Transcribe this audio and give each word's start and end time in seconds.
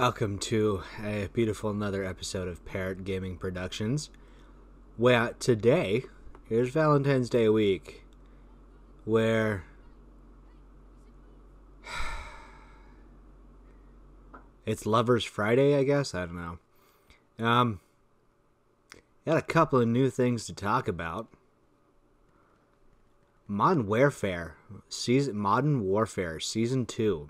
Welcome 0.00 0.38
to 0.38 0.82
a 1.04 1.28
beautiful 1.34 1.68
another 1.68 2.02
episode 2.06 2.48
of 2.48 2.64
Parrot 2.64 3.04
Gaming 3.04 3.36
Productions. 3.36 4.08
Where 4.96 5.34
today 5.38 6.04
is 6.48 6.70
Valentine's 6.70 7.28
Day 7.28 7.50
week, 7.50 8.02
where 9.04 9.64
it's 14.64 14.86
Lovers 14.86 15.22
Friday, 15.22 15.76
I 15.76 15.84
guess. 15.84 16.14
I 16.14 16.24
don't 16.24 16.58
know. 17.38 17.46
Um, 17.46 17.80
got 19.26 19.36
a 19.36 19.42
couple 19.42 19.80
of 19.80 19.88
new 19.88 20.08
things 20.08 20.46
to 20.46 20.54
talk 20.54 20.88
about. 20.88 21.28
Modern 23.46 23.86
Warfare 23.86 24.56
season 24.88 25.36
Modern 25.36 25.82
Warfare 25.82 26.40
season 26.40 26.86
two. 26.86 27.28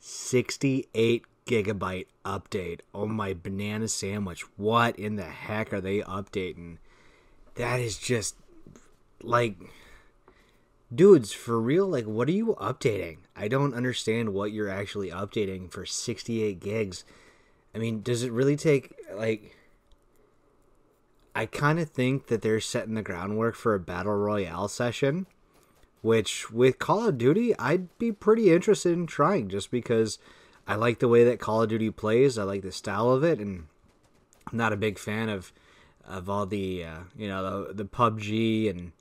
68 0.00 1.26
gigabyte 1.46 2.06
update. 2.24 2.80
Oh 2.94 3.06
my 3.06 3.34
banana 3.34 3.88
sandwich. 3.88 4.44
What 4.56 4.98
in 4.98 5.16
the 5.16 5.24
heck 5.24 5.72
are 5.72 5.80
they 5.80 6.00
updating? 6.00 6.78
That 7.56 7.80
is 7.80 7.98
just 7.98 8.36
like 9.22 9.56
dudes, 10.94 11.32
for 11.32 11.60
real, 11.60 11.86
like 11.86 12.06
what 12.06 12.28
are 12.28 12.32
you 12.32 12.56
updating? 12.60 13.18
I 13.36 13.48
don't 13.48 13.74
understand 13.74 14.30
what 14.30 14.52
you're 14.52 14.68
actually 14.68 15.10
updating 15.10 15.70
for 15.70 15.86
68 15.86 16.60
gigs. 16.60 17.04
I 17.74 17.78
mean, 17.78 18.02
does 18.02 18.22
it 18.22 18.32
really 18.32 18.56
take 18.56 18.94
like 19.14 19.56
I 21.34 21.46
kind 21.46 21.78
of 21.78 21.88
think 21.88 22.26
that 22.26 22.42
they're 22.42 22.60
setting 22.60 22.94
the 22.94 23.02
groundwork 23.02 23.54
for 23.54 23.74
a 23.74 23.80
battle 23.80 24.14
royale 24.14 24.68
session, 24.68 25.26
which 26.02 26.50
with 26.50 26.78
Call 26.78 27.08
of 27.08 27.16
Duty, 27.16 27.58
I'd 27.58 27.96
be 27.98 28.12
pretty 28.12 28.52
interested 28.52 28.92
in 28.92 29.06
trying 29.06 29.48
just 29.48 29.70
because 29.70 30.18
I 30.66 30.76
like 30.76 30.98
the 31.00 31.08
way 31.08 31.24
that 31.24 31.40
Call 31.40 31.62
of 31.62 31.68
Duty 31.68 31.90
plays. 31.90 32.38
I 32.38 32.44
like 32.44 32.62
the 32.62 32.72
style 32.72 33.10
of 33.10 33.24
it, 33.24 33.40
and 33.40 33.66
I'm 34.50 34.58
not 34.58 34.72
a 34.72 34.76
big 34.76 34.98
fan 34.98 35.28
of 35.28 35.52
of 36.06 36.28
all 36.28 36.46
the 36.46 36.84
uh, 36.84 37.00
you 37.16 37.28
know 37.28 37.66
the 37.66 37.74
the 37.74 37.84
PUBG 37.84 38.70
and 38.70 38.92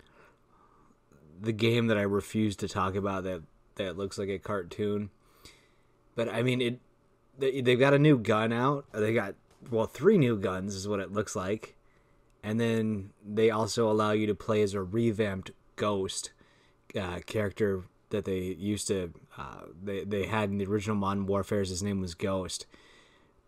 the 1.39 1.51
game 1.51 1.87
that 1.87 1.97
I 1.97 2.03
refuse 2.03 2.55
to 2.57 2.67
talk 2.67 2.95
about 2.95 3.23
that 3.23 3.41
that 3.75 3.97
looks 3.97 4.17
like 4.17 4.29
a 4.29 4.39
cartoon. 4.39 5.09
But 6.15 6.29
I 6.29 6.43
mean 6.43 6.61
it. 6.61 6.79
They, 7.37 7.61
they've 7.61 7.79
got 7.79 7.93
a 7.93 7.99
new 7.99 8.17
gun 8.17 8.51
out. 8.51 8.85
They 8.91 9.13
got 9.13 9.35
well 9.69 9.85
three 9.85 10.17
new 10.17 10.37
guns 10.37 10.75
is 10.75 10.87
what 10.87 10.99
it 10.99 11.11
looks 11.11 11.35
like, 11.35 11.75
and 12.43 12.59
then 12.59 13.11
they 13.25 13.49
also 13.49 13.89
allow 13.89 14.11
you 14.11 14.27
to 14.27 14.35
play 14.35 14.61
as 14.61 14.73
a 14.73 14.81
revamped 14.81 15.51
Ghost 15.75 16.31
uh, 16.99 17.19
character 17.25 17.83
that 18.11 18.25
they 18.25 18.39
used 18.39 18.87
to 18.87 19.11
uh, 19.37 19.63
they 19.83 20.03
they 20.03 20.25
had 20.25 20.49
in 20.49 20.57
the 20.57 20.65
original 20.65 20.95
Modern 20.95 21.25
Warfare. 21.25 21.59
His 21.59 21.83
name 21.83 21.99
was 21.99 22.15
Ghost. 22.15 22.65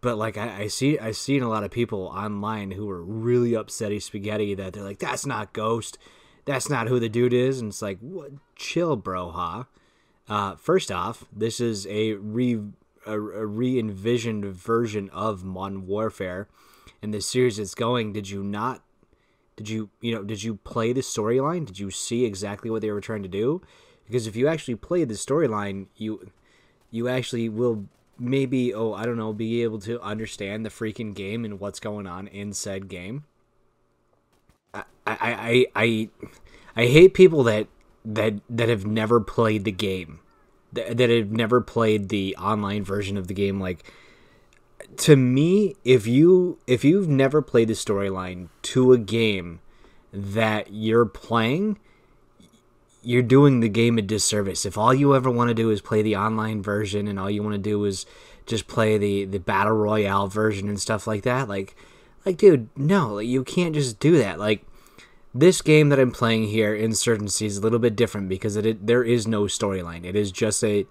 But 0.02 0.18
like 0.18 0.38
I, 0.38 0.64
I 0.64 0.68
see 0.68 1.00
I've 1.00 1.16
seen 1.16 1.44
a 1.44 1.50
lot 1.50 1.64
of 1.64 1.72
people 1.72 2.12
online 2.14 2.72
who 2.72 2.86
were 2.88 3.02
really 3.02 3.52
upsetty 3.52 4.02
spaghetti 4.02 4.54
that 4.56 4.74
they're 4.74 4.84
like 4.84 5.00
that's 5.00 5.26
not 5.26 5.54
Ghost, 5.54 5.98
that's 6.46 6.70
not 6.70 6.88
who 6.88 7.00
the 7.00 7.10
dude 7.10 7.34
is, 7.34 7.60
and 7.60 7.70
it's 7.70 7.82
like 7.82 8.00
what 8.00 8.32
chill 8.56 8.96
bro 8.96 9.32
huh. 9.32 9.64
Uh, 10.28 10.56
first 10.56 10.92
off, 10.92 11.26
this 11.34 11.60
is 11.60 11.86
a 11.88 12.14
re 12.14 12.60
a, 13.06 13.14
a 13.14 13.46
re 13.46 13.78
envisioned 13.80 14.46
version 14.46 15.10
of 15.12 15.44
Modern 15.44 15.86
Warfare, 15.86 16.48
and 17.02 17.14
the 17.14 17.22
series 17.22 17.60
it's 17.60 17.76
going. 17.76 18.14
Did 18.14 18.30
you 18.30 18.44
not 18.44 18.82
did 19.56 19.70
you 19.70 19.90
you 20.02 20.14
know 20.14 20.24
did 20.24 20.44
you 20.44 20.56
play 20.56 20.94
the 20.94 21.02
storyline 21.02 21.66
did 21.66 21.80
you 21.80 21.92
see 21.92 22.26
exactly 22.26 22.70
what 22.70 22.82
they 22.82 22.92
were 22.92 23.02
trying 23.02 23.24
to 23.24 23.30
do 23.30 23.62
because 24.14 24.28
if 24.28 24.36
you 24.36 24.48
actually 24.48 24.76
play 24.76 25.04
the 25.06 25.16
storyline, 25.16 25.88
you 25.98 26.30
you 26.92 27.08
actually 27.08 27.50
will 27.50 27.86
maybe 28.20 28.72
oh 28.72 28.94
I 28.94 29.08
don't 29.08 29.18
know 29.18 29.34
be 29.34 29.64
able 29.64 29.80
to 29.80 30.00
understand 30.02 30.64
the 30.64 30.70
freaking 30.70 31.16
game 31.16 31.44
and 31.44 31.60
what's 31.60 31.80
going 31.80 32.06
on 32.06 32.28
in 32.28 32.54
said 32.54 32.88
game. 32.90 33.24
I 34.72 34.84
I 35.08 35.18
I 35.18 35.66
I, 35.76 36.10
I 36.76 36.86
hate 36.86 37.16
people 37.16 37.42
that 37.46 37.66
that 38.06 38.36
that 38.52 38.70
have 38.70 38.86
never 38.86 39.20
played 39.20 39.64
the 39.64 39.72
game 39.72 40.20
that, 40.74 40.96
that 40.98 41.10
have 41.10 41.32
never 41.32 41.60
played 41.60 42.10
the 42.10 42.36
online 42.38 42.84
version 42.84 43.18
of 43.18 43.28
the 43.28 43.34
game 43.34 43.60
like 43.60 43.84
to 44.96 45.16
me 45.16 45.76
if 45.84 46.06
you 46.06 46.60
if 46.68 46.84
you've 46.84 47.08
never 47.08 47.42
played 47.42 47.68
the 47.68 47.74
storyline 47.74 48.50
to 48.62 48.94
a 48.94 49.00
game 49.00 49.60
that 50.12 50.72
you're 50.72 51.06
playing 51.06 51.80
you're 53.04 53.22
doing 53.22 53.60
the 53.60 53.70
game 53.70 53.98
a 53.98 54.02
disservice. 54.02 54.66
If 54.66 54.78
all 54.78 54.94
you 54.94 55.16
ever 55.16 55.30
want 55.30 55.50
to 55.50 55.54
do 55.54 55.70
is 55.70 55.82
play 55.82 56.02
the 56.02 56.16
online 56.16 56.62
version 56.62 57.08
and 57.08 57.20
all 57.20 57.30
you 57.30 57.44
want 57.44 57.56
to 57.56 57.60
do 57.60 57.84
is 57.86 58.06
just 58.46 58.68
play 58.68 58.98
the 58.98 59.26
the 59.26 59.40
battle 59.40 59.74
royale 59.74 60.28
version 60.28 60.70
and 60.70 60.80
stuff 60.80 61.06
like 61.08 61.24
that, 61.24 61.48
like 61.48 61.76
like 62.26 62.38
dude, 62.38 62.70
no, 62.78 63.16
like, 63.16 63.28
you 63.28 63.44
can't 63.44 63.76
just 63.76 64.00
do 64.00 64.18
that. 64.18 64.40
Like 64.40 64.66
this 65.34 65.62
game 65.62 65.90
that 65.90 66.00
I'm 66.00 66.12
playing 66.12 66.48
here, 66.48 66.76
Insurgency, 66.76 67.46
is 67.46 67.58
a 67.58 67.62
little 67.62 67.80
bit 67.80 67.96
different 67.96 68.30
because 68.30 68.56
it, 68.56 68.66
it 68.66 68.88
there 68.88 69.04
is 69.04 69.28
no 69.28 69.44
storyline. 69.44 70.06
It 70.06 70.16
is 70.16 70.32
just 70.32 70.64
a 70.64 70.86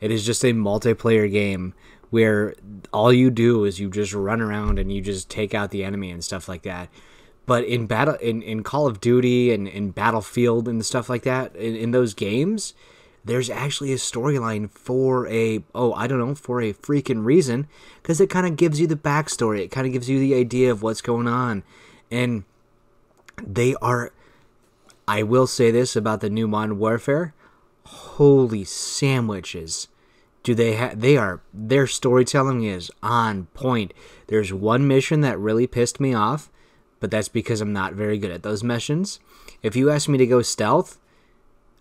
it 0.00 0.10
is 0.10 0.24
just 0.24 0.44
a 0.44 0.52
multiplayer 0.52 1.30
game 1.30 1.74
where 2.10 2.54
all 2.92 3.12
you 3.12 3.30
do 3.30 3.64
is 3.64 3.78
you 3.78 3.90
just 3.90 4.14
run 4.14 4.40
around 4.40 4.78
and 4.78 4.90
you 4.92 5.00
just 5.00 5.28
take 5.28 5.54
out 5.54 5.70
the 5.70 5.84
enemy 5.84 6.10
and 6.10 6.24
stuff 6.24 6.48
like 6.48 6.62
that. 6.62 6.88
But 7.48 7.64
in 7.64 7.86
battle 7.86 8.14
in, 8.16 8.42
in 8.42 8.62
Call 8.62 8.86
of 8.86 9.00
Duty 9.00 9.54
and 9.54 9.66
in 9.66 9.90
Battlefield 9.90 10.68
and 10.68 10.84
stuff 10.84 11.08
like 11.08 11.22
that, 11.22 11.56
in, 11.56 11.74
in 11.74 11.92
those 11.92 12.12
games, 12.12 12.74
there's 13.24 13.48
actually 13.48 13.90
a 13.90 13.96
storyline 13.96 14.70
for 14.70 15.26
a 15.28 15.64
oh 15.74 15.94
I 15.94 16.06
don't 16.08 16.18
know 16.18 16.34
for 16.34 16.60
a 16.60 16.74
freaking 16.74 17.24
reason 17.24 17.66
because 18.02 18.20
it 18.20 18.28
kind 18.28 18.46
of 18.46 18.56
gives 18.56 18.78
you 18.80 18.86
the 18.86 18.96
backstory. 18.96 19.60
It 19.60 19.70
kind 19.70 19.86
of 19.86 19.94
gives 19.94 20.10
you 20.10 20.20
the 20.20 20.34
idea 20.34 20.70
of 20.70 20.82
what's 20.82 21.00
going 21.00 21.26
on, 21.26 21.62
and 22.10 22.44
they 23.42 23.74
are. 23.76 24.12
I 25.08 25.22
will 25.22 25.46
say 25.46 25.70
this 25.70 25.96
about 25.96 26.20
the 26.20 26.28
new 26.28 26.46
Modern 26.46 26.78
Warfare. 26.78 27.32
Holy 27.86 28.64
sandwiches! 28.64 29.88
Do 30.42 30.54
they 30.54 30.74
have? 30.74 31.00
They 31.00 31.16
are 31.16 31.40
their 31.54 31.86
storytelling 31.86 32.62
is 32.64 32.90
on 33.02 33.46
point. 33.54 33.94
There's 34.26 34.52
one 34.52 34.86
mission 34.86 35.22
that 35.22 35.38
really 35.38 35.66
pissed 35.66 35.98
me 35.98 36.12
off 36.12 36.50
but 37.00 37.10
that's 37.10 37.28
because 37.28 37.60
I'm 37.60 37.72
not 37.72 37.94
very 37.94 38.18
good 38.18 38.30
at 38.30 38.42
those 38.42 38.62
missions. 38.62 39.20
If 39.62 39.76
you 39.76 39.90
ask 39.90 40.08
me 40.08 40.18
to 40.18 40.26
go 40.26 40.42
stealth, 40.42 40.98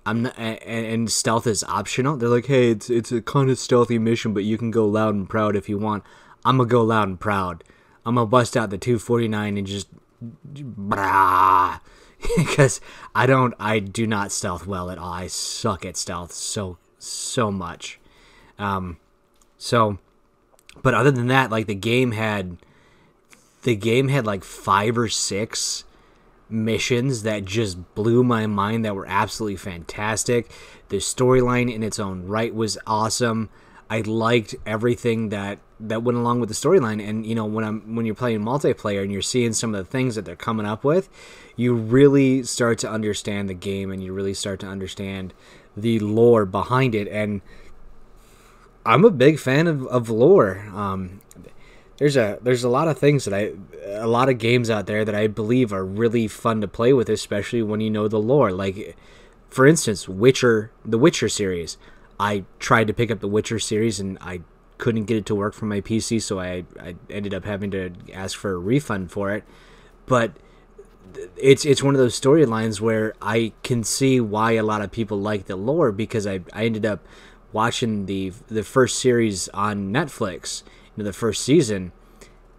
I'm 0.05 0.23
not, 0.23 0.39
and, 0.39 1.11
stealth 1.11 1.45
is 1.47 1.63
optional. 1.65 2.15
They're 2.15 2.29
like, 2.29 2.45
hey, 2.45 2.71
it's 2.71 2.89
it's 2.89 3.11
a 3.11 3.21
kind 3.21 3.49
of 3.49 3.59
stealthy 3.59 3.99
mission, 3.99 4.33
but 4.33 4.45
you 4.45 4.57
can 4.57 4.71
go 4.71 4.85
loud 4.87 5.15
and 5.15 5.29
proud 5.29 5.55
if 5.55 5.67
you 5.67 5.77
want. 5.77 6.03
I'm 6.45 6.57
gonna 6.57 6.69
go 6.69 6.81
loud 6.81 7.09
and 7.09 7.19
proud. 7.19 7.63
I'm 8.05 8.15
gonna 8.15 8.25
bust 8.25 8.55
out 8.55 8.69
the 8.69 8.77
249 8.77 9.57
and 9.57 9.67
just 9.67 9.89
brah, 10.23 11.81
because 12.37 12.79
I 13.13 13.25
don't, 13.25 13.53
I 13.59 13.79
do 13.79 14.07
not 14.07 14.31
stealth 14.31 14.65
well 14.65 14.89
at 14.89 14.97
all. 14.97 15.11
I 15.11 15.27
suck 15.27 15.85
at 15.85 15.97
stealth 15.97 16.31
so 16.31 16.77
so 16.99 17.51
much. 17.51 17.99
Um, 18.57 18.97
so, 19.57 19.97
but 20.81 20.93
other 20.93 21.11
than 21.11 21.27
that, 21.27 21.51
like 21.51 21.67
the 21.67 21.75
game 21.75 22.11
had 22.11 22.57
the 23.67 23.75
game 23.75 24.07
had 24.07 24.25
like 24.25 24.45
five 24.45 24.97
or 24.97 25.09
six 25.09 25.83
missions 26.49 27.23
that 27.23 27.43
just 27.43 27.93
blew 27.95 28.23
my 28.23 28.47
mind 28.47 28.85
that 28.85 28.95
were 28.95 29.05
absolutely 29.05 29.57
fantastic. 29.57 30.49
The 30.87 30.99
storyline 30.99 31.69
in 31.69 31.83
its 31.83 31.99
own 31.99 32.27
right 32.27 32.55
was 32.55 32.77
awesome. 32.87 33.49
I 33.89 33.99
liked 33.99 34.55
everything 34.65 35.29
that 35.29 35.59
that 35.81 36.01
went 36.01 36.17
along 36.17 36.39
with 36.39 36.47
the 36.47 36.55
storyline 36.55 37.05
and 37.05 37.25
you 37.25 37.35
know 37.35 37.43
when 37.43 37.65
I'm 37.65 37.93
when 37.93 38.05
you're 38.05 38.15
playing 38.15 38.39
multiplayer 38.39 39.03
and 39.03 39.11
you're 39.11 39.21
seeing 39.21 39.51
some 39.51 39.75
of 39.75 39.85
the 39.85 39.91
things 39.91 40.15
that 40.15 40.23
they're 40.23 40.37
coming 40.37 40.65
up 40.65 40.85
with, 40.85 41.09
you 41.57 41.73
really 41.73 42.43
start 42.43 42.79
to 42.79 42.89
understand 42.89 43.49
the 43.49 43.53
game 43.53 43.91
and 43.91 44.01
you 44.01 44.13
really 44.13 44.33
start 44.33 44.61
to 44.61 44.67
understand 44.67 45.33
the 45.75 45.99
lore 45.99 46.45
behind 46.45 46.95
it 46.95 47.09
and 47.09 47.41
I'm 48.85 49.03
a 49.03 49.11
big 49.11 49.37
fan 49.37 49.67
of, 49.67 49.85
of 49.87 50.09
lore. 50.09 50.65
Um, 50.73 51.19
there's 51.97 52.15
a 52.15 52.37
there's 52.41 52.63
a 52.63 52.69
lot 52.69 52.87
of 52.87 52.97
things 52.97 53.25
that 53.25 53.33
I 53.33 53.53
a 53.85 54.07
lot 54.07 54.29
of 54.29 54.37
games 54.37 54.69
out 54.69 54.85
there 54.85 55.03
that 55.03 55.15
I 55.15 55.27
believe 55.27 55.73
are 55.73 55.85
really 55.85 56.27
fun 56.27 56.61
to 56.61 56.67
play 56.67 56.93
with, 56.93 57.09
especially 57.09 57.61
when 57.63 57.81
you 57.81 57.89
know 57.89 58.07
the 58.07 58.19
lore. 58.19 58.51
Like, 58.51 58.95
for 59.49 59.65
instance, 59.65 60.07
Witcher, 60.07 60.71
the 60.85 60.97
Witcher 60.97 61.29
series. 61.29 61.77
I 62.19 62.45
tried 62.59 62.87
to 62.87 62.93
pick 62.93 63.11
up 63.11 63.19
the 63.19 63.27
Witcher 63.27 63.59
series 63.59 63.99
and 63.99 64.17
I 64.21 64.41
couldn't 64.77 65.05
get 65.05 65.17
it 65.17 65.25
to 65.27 65.35
work 65.35 65.53
from 65.53 65.69
my 65.69 65.81
PC, 65.81 66.21
so 66.21 66.39
I 66.39 66.65
I 66.79 66.95
ended 67.09 67.33
up 67.33 67.45
having 67.45 67.71
to 67.71 67.91
ask 68.13 68.37
for 68.37 68.51
a 68.51 68.57
refund 68.57 69.11
for 69.11 69.31
it. 69.31 69.43
But 70.05 70.33
it's 71.35 71.65
it's 71.65 71.81
one 71.81 71.95
of 71.95 71.99
those 71.99 72.19
storylines 72.19 72.79
where 72.79 73.13
I 73.21 73.53
can 73.63 73.83
see 73.83 74.19
why 74.19 74.51
a 74.51 74.63
lot 74.63 74.81
of 74.81 74.91
people 74.91 75.19
like 75.19 75.45
the 75.45 75.55
lore 75.55 75.91
because 75.91 76.27
I 76.27 76.41
I 76.53 76.65
ended 76.65 76.85
up 76.85 77.05
watching 77.51 78.05
the 78.05 78.33
the 78.47 78.63
first 78.63 78.99
series 78.99 79.47
on 79.49 79.91
Netflix 79.91 80.61
the 81.05 81.13
first 81.13 81.43
season, 81.43 81.91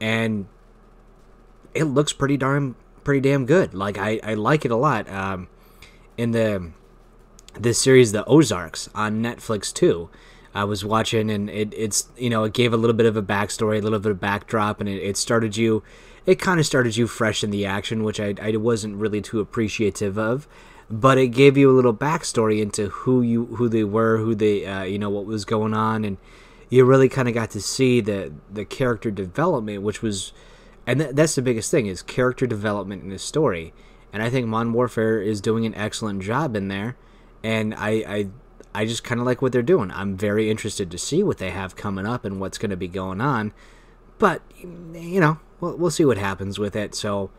and 0.01 0.47
it 1.75 1.85
looks 1.85 2.13
pretty 2.13 2.37
darn 2.37 2.75
pretty 3.05 3.21
damn 3.21 3.47
good. 3.47 3.73
Like 3.75 3.97
I, 3.97 4.21
I 4.23 4.35
like 4.35 4.65
it 4.65 4.71
a 4.71 4.77
lot. 4.77 5.09
Um, 5.09 5.49
in 6.17 6.33
the 6.33 6.73
this 7.59 7.81
series, 7.81 8.13
The 8.13 8.25
Ozarks 8.27 8.89
on 8.95 9.23
Netflix 9.23 9.73
too. 9.73 10.11
I 10.55 10.65
was 10.65 10.85
watching, 10.85 11.31
and 11.31 11.49
it, 11.49 11.73
it's 11.77 12.09
you 12.17 12.31
know 12.31 12.45
it 12.45 12.53
gave 12.53 12.73
a 12.73 12.77
little 12.77 12.97
bit 12.97 13.07
of 13.07 13.17
a 13.17 13.23
backstory, 13.23 13.79
a 13.79 13.83
little 13.83 13.99
bit 13.99 14.13
of 14.13 14.21
backdrop, 14.21 14.81
and 14.81 14.89
it, 14.89 15.03
it 15.03 15.17
started 15.17 15.57
you. 15.57 15.83
It 16.27 16.39
kind 16.39 16.61
of 16.61 16.67
started 16.67 16.97
you 16.97 17.07
fresh 17.07 17.43
in 17.43 17.51
the 17.51 17.65
action, 17.65 18.05
which 18.05 18.21
I, 18.21 18.35
I 18.41 18.55
wasn't 18.57 18.97
really 18.97 19.23
too 19.23 19.41
appreciative 19.41 20.19
of, 20.19 20.47
but 20.91 21.17
it 21.17 21.29
gave 21.29 21.57
you 21.57 21.71
a 21.71 21.73
little 21.73 21.95
backstory 21.95 22.61
into 22.61 22.89
who 22.89 23.23
you 23.23 23.47
who 23.47 23.69
they 23.69 23.85
were, 23.85 24.19
who 24.19 24.35
they 24.35 24.67
uh, 24.67 24.83
you 24.83 24.99
know 24.99 25.11
what 25.11 25.27
was 25.27 25.45
going 25.45 25.75
on, 25.75 26.05
and 26.05 26.19
you 26.71 26.85
really 26.85 27.09
kind 27.09 27.29
of 27.29 27.35
got 27.35 27.51
to 27.51 27.61
see 27.61 28.01
the 28.01 28.33
the 28.51 28.65
character 28.65 29.11
development, 29.11 29.83
which 29.83 30.03
was, 30.03 30.33
and 30.87 31.01
th- 31.01 31.15
that's 31.15 31.35
the 31.35 31.43
biggest 31.43 31.71
thing 31.71 31.87
is 31.87 32.03
character 32.03 32.47
development 32.47 33.03
in 33.03 33.13
a 33.13 33.19
story, 33.19 33.73
and 34.13 34.23
I 34.23 34.31
think 34.31 34.47
Modern 34.47 34.73
Warfare 34.73 35.21
is 35.21 35.41
doing 35.41 35.65
an 35.67 35.75
excellent 35.75 36.23
job 36.23 36.57
in 36.57 36.69
there, 36.69 36.97
and 37.43 37.75
I 37.75 37.91
I 37.91 38.29
I 38.75 38.85
just 38.87 39.03
kind 39.03 39.21
of 39.21 39.27
like 39.27 39.41
what 39.41 39.53
they're 39.53 39.63
doing. 39.63 39.91
I'm 39.91 40.17
very 40.17 40.51
interested 40.51 40.91
to 40.91 40.99
see 40.99 41.23
what 41.23 41.39
they 41.39 41.51
have 41.51 41.75
coming 41.75 42.07
up 42.07 42.25
and 42.25 42.41
what's 42.41 42.59
going 42.59 42.71
to 42.71 42.77
be 42.77 42.89
going 42.89 43.21
on, 43.21 43.53
but 44.19 44.43
you 44.61 45.21
know 45.21 45.39
we'll 45.61 45.77
we'll 45.77 45.91
see 45.91 46.05
what 46.05 46.19
happens 46.19 46.59
with 46.59 46.77
it. 46.77 46.95
So, 46.95 47.31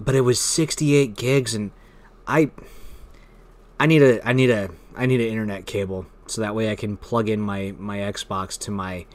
but 0.00 0.14
it 0.14 0.22
was 0.22 0.40
68 0.40 1.16
gigs, 1.16 1.54
and 1.54 1.70
I 2.26 2.50
I 3.78 3.86
need 3.86 4.02
a 4.02 4.26
I 4.26 4.32
need 4.32 4.50
a 4.50 4.70
I 4.96 5.06
need 5.06 5.20
an 5.20 5.28
internet 5.28 5.66
cable 5.66 6.06
so 6.30 6.40
that 6.40 6.54
way 6.54 6.70
I 6.70 6.76
can 6.76 6.96
plug 6.96 7.28
in 7.28 7.40
my 7.40 7.74
my 7.78 7.98
Xbox 7.98 8.58
to 8.60 8.70
my 8.70 9.06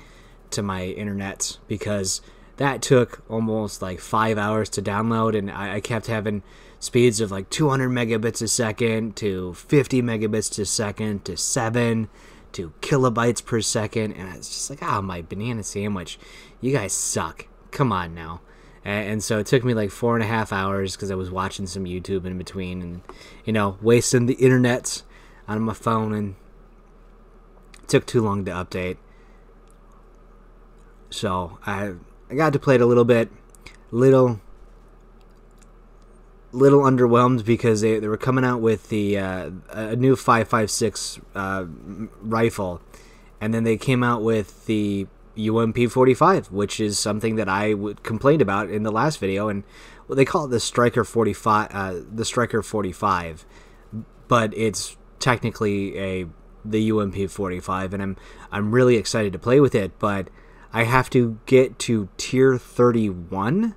to 0.52 0.62
my 0.62 0.86
internet 0.86 1.58
because 1.68 2.22
that 2.58 2.82
took 2.82 3.24
almost 3.30 3.82
like 3.82 4.00
five 4.00 4.38
hours 4.38 4.70
to 4.70 4.82
download, 4.82 5.38
and 5.38 5.50
I, 5.50 5.76
I 5.76 5.80
kept 5.80 6.08
having 6.08 6.44
speeds 6.80 7.22
of 7.22 7.32
like 7.32 7.50
200 7.50 7.90
megabits 7.90 8.42
a 8.42 8.48
second 8.48 9.16
to 9.18 9.54
50 9.54 10.02
megabits 10.02 10.58
a 10.60 10.66
second 10.66 11.26
to 11.26 11.38
seven 11.38 12.10
to 12.54 12.74
kilobytes 12.82 13.44
per 13.44 13.62
second, 13.62 14.14
and 14.14 14.36
it's 14.36 14.50
just 14.50 14.70
like, 14.70 14.84
oh 14.84 15.02
my 15.02 15.22
banana 15.22 15.64
sandwich, 15.64 16.20
you 16.60 16.72
guys 16.72 16.94
suck. 16.94 17.48
Come 17.72 17.92
on 17.92 18.14
now. 18.14 18.42
And, 18.84 19.12
and 19.12 19.24
so 19.24 19.40
it 19.40 19.48
took 19.48 19.64
me 19.64 19.74
like 19.74 19.90
four 19.90 20.16
and 20.16 20.24
a 20.24 20.28
half 20.28 20.52
hours 20.52 20.96
because 20.96 21.12
I 21.12 21.16
was 21.16 21.32
watching 21.32 21.66
some 21.66 21.86
YouTube 21.86 22.26
in 22.26 22.38
between, 22.38 22.82
and 22.82 23.02
you 23.46 23.54
know, 23.54 23.78
wasting 23.82 24.26
the 24.26 24.34
internet 24.36 25.02
on 25.48 25.62
my 25.62 25.74
phone 25.74 26.14
and 26.14 26.36
took 27.92 28.06
too 28.06 28.22
long 28.22 28.44
to 28.46 28.52
update. 28.52 28.98
So 31.12 31.60
I 31.66 31.94
I 32.30 32.36
got 32.36 32.54
to 32.54 32.60
play 32.60 32.76
it 32.76 32.82
a 32.82 32.86
little 32.86 33.06
bit, 33.06 33.30
little 33.92 34.40
little 36.54 36.82
underwhelmed 36.82 37.46
because 37.46 37.82
they, 37.82 38.00
they 38.00 38.08
were 38.08 38.18
coming 38.18 38.44
out 38.44 38.62
with 38.62 38.90
the 38.90 39.18
uh, 39.18 39.52
a 39.70 39.96
new 39.96 40.16
556 40.16 41.20
uh, 41.36 41.66
rifle, 42.22 42.82
and 43.40 43.54
then 43.54 43.64
they 43.64 43.78
came 43.78 44.04
out 44.04 44.24
with 44.24 44.66
the 44.66 45.08
UMP 45.38 45.90
45, 45.90 46.52
which 46.52 46.80
is 46.80 46.98
something 46.98 47.36
that 47.36 47.48
I 47.48 47.74
would 47.74 48.04
complained 48.04 48.42
about 48.42 48.70
in 48.70 48.84
the 48.84 48.92
last 48.92 49.20
video, 49.20 49.50
and 49.50 49.64
well, 50.08 50.16
they 50.16 50.26
call 50.26 50.46
it 50.46 50.50
the 50.50 50.60
Striker 50.60 51.04
45, 51.04 51.68
uh, 51.72 51.96
the 52.10 52.26
Striker 52.26 52.62
45, 52.62 53.46
but 54.30 54.54
it's 54.56 54.96
technically 55.20 55.98
a 55.98 56.28
the 56.64 56.92
UMP 56.92 57.30
45 57.30 57.94
and 57.94 58.04
I'm 58.04 58.18
I'm 58.52 58.72
really 58.72 58.96
excited 58.96 59.34
to 59.34 59.40
play 59.40 59.60
with 59.60 59.76
it, 59.76 59.98
but 60.00 60.30
I 60.74 60.84
have 60.84 61.10
to 61.12 61.40
get 61.46 61.80
to 61.80 62.10
tier 62.18 62.58
31 62.58 63.76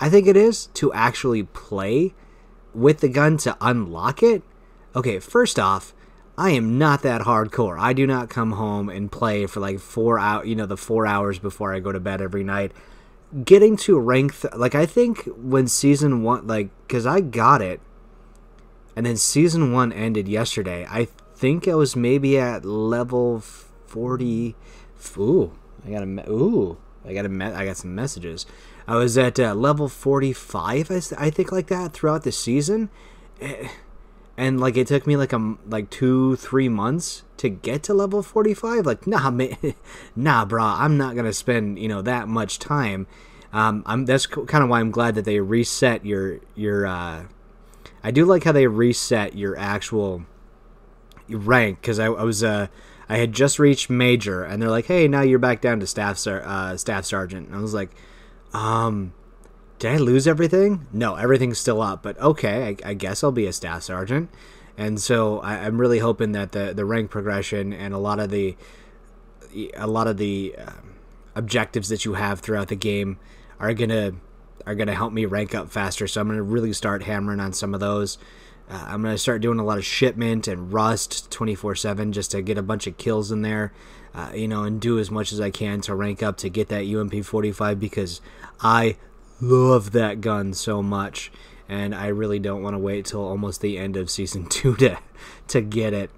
I 0.00 0.08
think 0.08 0.26
it 0.26 0.36
is 0.36 0.66
to 0.74 0.92
actually 0.94 1.42
play 1.42 2.14
with 2.74 3.00
the 3.00 3.08
gun 3.08 3.36
to 3.38 3.56
unlock 3.60 4.22
it. 4.22 4.42
Okay, 4.96 5.18
first 5.18 5.58
off, 5.58 5.92
I 6.38 6.50
am 6.50 6.78
not 6.78 7.02
that 7.02 7.22
hardcore. 7.22 7.78
I 7.78 7.92
do 7.92 8.06
not 8.06 8.30
come 8.30 8.52
home 8.52 8.88
and 8.88 9.12
play 9.12 9.44
for 9.46 9.60
like 9.60 9.78
4 9.78 10.18
out, 10.18 10.46
you 10.46 10.56
know, 10.56 10.64
the 10.64 10.78
4 10.78 11.06
hours 11.06 11.38
before 11.38 11.74
I 11.74 11.80
go 11.80 11.92
to 11.92 12.00
bed 12.00 12.22
every 12.22 12.42
night. 12.42 12.72
Getting 13.44 13.76
to 13.78 13.98
rank 13.98 14.40
th- 14.40 14.54
like 14.54 14.74
I 14.74 14.86
think 14.86 15.28
when 15.36 15.68
season 15.68 16.22
1 16.22 16.46
like 16.46 16.70
cuz 16.88 17.04
I 17.04 17.20
got 17.20 17.60
it 17.60 17.80
and 18.96 19.04
then 19.04 19.16
season 19.16 19.72
1 19.72 19.92
ended 19.92 20.28
yesterday. 20.28 20.86
I 20.88 21.08
think 21.40 21.66
I 21.66 21.74
was 21.74 21.96
maybe 21.96 22.38
at 22.38 22.66
level 22.66 23.40
40. 23.40 24.54
Ooh, 25.16 25.52
I 25.86 25.90
got 25.90 26.02
a 26.02 26.30
ooh, 26.30 26.76
I 27.02 27.14
got 27.14 27.24
a 27.24 27.30
me- 27.30 27.46
I 27.46 27.64
got 27.64 27.78
some 27.78 27.94
messages. 27.94 28.44
I 28.86 28.96
was 28.96 29.16
at 29.16 29.40
uh, 29.40 29.54
level 29.54 29.88
45, 29.88 30.90
I, 30.90 31.00
I 31.16 31.30
think, 31.30 31.50
like 31.50 31.68
that 31.68 31.94
throughout 31.94 32.24
the 32.24 32.32
season, 32.32 32.90
eh, 33.40 33.68
and 34.36 34.60
like 34.60 34.76
it 34.76 34.88
took 34.88 35.06
me 35.06 35.16
like 35.16 35.32
a 35.32 35.56
like 35.66 35.88
two 35.88 36.36
three 36.36 36.68
months 36.68 37.22
to 37.38 37.48
get 37.48 37.82
to 37.84 37.94
level 37.94 38.22
45. 38.22 38.84
Like 38.84 39.06
nah, 39.06 39.30
man, 39.30 39.56
nah, 40.14 40.44
brah, 40.44 40.78
I'm 40.78 40.98
not 40.98 41.16
gonna 41.16 41.32
spend 41.32 41.78
you 41.78 41.88
know 41.88 42.02
that 42.02 42.28
much 42.28 42.58
time. 42.58 43.06
Um, 43.50 43.82
I'm 43.86 44.04
that's 44.04 44.26
kind 44.26 44.62
of 44.62 44.68
why 44.68 44.80
I'm 44.80 44.90
glad 44.90 45.14
that 45.14 45.24
they 45.24 45.40
reset 45.40 46.04
your 46.04 46.40
your. 46.54 46.86
Uh, 46.86 47.24
I 48.04 48.10
do 48.10 48.26
like 48.26 48.44
how 48.44 48.52
they 48.52 48.66
reset 48.66 49.36
your 49.36 49.58
actual 49.58 50.26
rank 51.30 51.80
because 51.80 51.98
I, 51.98 52.06
I, 52.06 52.22
was 52.22 52.42
uh 52.42 52.68
I 53.08 53.16
had 53.16 53.32
just 53.32 53.58
reached 53.58 53.90
major 53.90 54.44
and 54.44 54.62
they're 54.62 54.70
like, 54.70 54.86
hey, 54.86 55.08
now 55.08 55.22
you're 55.22 55.40
back 55.40 55.60
down 55.60 55.80
to 55.80 55.86
staff 55.86 56.24
uh, 56.26 56.76
staff 56.76 57.04
sergeant. 57.04 57.48
And 57.48 57.56
I 57.56 57.60
was 57.60 57.74
like, 57.74 57.90
um, 58.52 59.12
did 59.80 59.92
I 59.92 59.96
lose 59.96 60.28
everything? 60.28 60.86
No, 60.92 61.16
everything's 61.16 61.58
still 61.58 61.82
up. 61.82 62.02
But 62.02 62.18
okay, 62.20 62.76
I, 62.84 62.90
I 62.90 62.94
guess 62.94 63.24
I'll 63.24 63.32
be 63.32 63.46
a 63.46 63.52
staff 63.52 63.82
sergeant. 63.82 64.30
And 64.78 65.00
so 65.00 65.40
I, 65.40 65.56
am 65.66 65.80
really 65.80 65.98
hoping 65.98 66.32
that 66.32 66.52
the 66.52 66.72
the 66.72 66.84
rank 66.84 67.10
progression 67.10 67.72
and 67.72 67.92
a 67.92 67.98
lot 67.98 68.20
of 68.20 68.30
the 68.30 68.56
a 69.74 69.86
lot 69.86 70.06
of 70.06 70.16
the 70.16 70.54
uh, 70.56 70.70
objectives 71.34 71.88
that 71.88 72.04
you 72.04 72.14
have 72.14 72.40
throughout 72.40 72.68
the 72.68 72.76
game 72.76 73.18
are 73.58 73.74
gonna 73.74 74.12
are 74.66 74.74
gonna 74.74 74.94
help 74.94 75.12
me 75.12 75.24
rank 75.24 75.54
up 75.54 75.70
faster. 75.70 76.06
So 76.06 76.20
I'm 76.20 76.28
gonna 76.28 76.42
really 76.42 76.72
start 76.72 77.02
hammering 77.02 77.40
on 77.40 77.52
some 77.52 77.74
of 77.74 77.80
those. 77.80 78.18
Uh, 78.70 78.84
I'm 78.86 79.02
going 79.02 79.14
to 79.14 79.18
start 79.18 79.42
doing 79.42 79.58
a 79.58 79.64
lot 79.64 79.78
of 79.78 79.84
shipment 79.84 80.46
and 80.46 80.72
rust 80.72 81.30
24 81.32 81.74
7 81.74 82.12
just 82.12 82.30
to 82.30 82.42
get 82.42 82.56
a 82.56 82.62
bunch 82.62 82.86
of 82.86 82.96
kills 82.96 83.32
in 83.32 83.42
there, 83.42 83.72
uh, 84.14 84.30
you 84.34 84.46
know, 84.46 84.62
and 84.62 84.80
do 84.80 84.98
as 84.98 85.10
much 85.10 85.32
as 85.32 85.40
I 85.40 85.50
can 85.50 85.80
to 85.82 85.94
rank 85.94 86.22
up 86.22 86.36
to 86.38 86.48
get 86.48 86.68
that 86.68 86.84
UMP 86.84 87.24
45 87.24 87.80
because 87.80 88.20
I 88.60 88.96
love 89.40 89.90
that 89.92 90.20
gun 90.20 90.54
so 90.54 90.82
much. 90.82 91.32
And 91.68 91.94
I 91.94 92.08
really 92.08 92.38
don't 92.38 92.62
want 92.62 92.74
to 92.74 92.78
wait 92.78 93.06
till 93.06 93.24
almost 93.24 93.60
the 93.60 93.76
end 93.76 93.96
of 93.96 94.08
season 94.08 94.46
two 94.48 94.76
to 94.76 94.98
to 95.48 95.60
get 95.60 95.92
it 95.92 96.10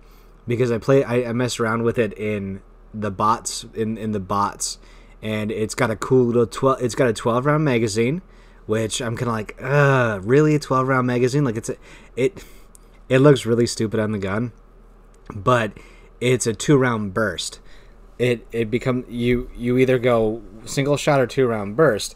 because 0.47 0.71
I 0.71 0.79
play 0.79 1.05
I, 1.05 1.31
I 1.31 1.49
around 1.59 1.83
with 1.83 1.99
it 1.99 2.13
in 2.15 2.61
the 2.93 3.11
bots 3.11 3.65
in 3.75 3.97
in 3.97 4.13
the 4.13 4.21
bots 4.21 4.79
and 5.23 5.51
it's 5.51 5.75
got 5.75 5.91
a 5.91 5.97
cool 5.97 6.27
little 6.27 6.47
12 6.47 6.83
it's 6.83 6.95
got 6.95 7.09
a 7.09 7.13
12 7.13 7.47
round 7.47 7.65
magazine 7.65 8.21
which 8.67 9.01
I'm 9.01 9.17
kind 9.17 9.29
of 9.29 9.35
like, 9.35 9.57
uh, 9.61 10.21
really 10.23 10.55
a 10.55 10.59
12 10.59 10.89
round 10.89 11.07
magazine? 11.07 11.45
Like 11.45 11.57
it's 11.57 11.69
a, 11.69 11.77
it, 12.17 12.45
it 13.09 13.19
looks 13.19 13.45
really 13.45 13.67
stupid 13.67 14.01
on 14.01 14.13
the 14.13 14.19
gun, 14.19 14.53
but 15.35 15.73
it's 16.23 16.47
a 16.47 16.55
two 16.55 16.77
round 16.77 17.13
burst. 17.13 17.61
It 18.19 18.47
it 18.53 18.71
become 18.71 19.05
you 19.09 19.51
you 19.57 19.77
either 19.77 19.99
go 19.99 20.41
single 20.65 20.97
shot 20.97 21.21
or 21.21 21.27
two 21.27 21.47
round 21.47 21.77
burst, 21.77 22.15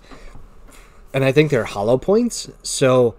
and 1.13 1.25
I 1.25 1.33
think 1.33 1.51
they're 1.51 1.65
hollow 1.65 1.99
points. 1.99 2.49
So 2.63 3.17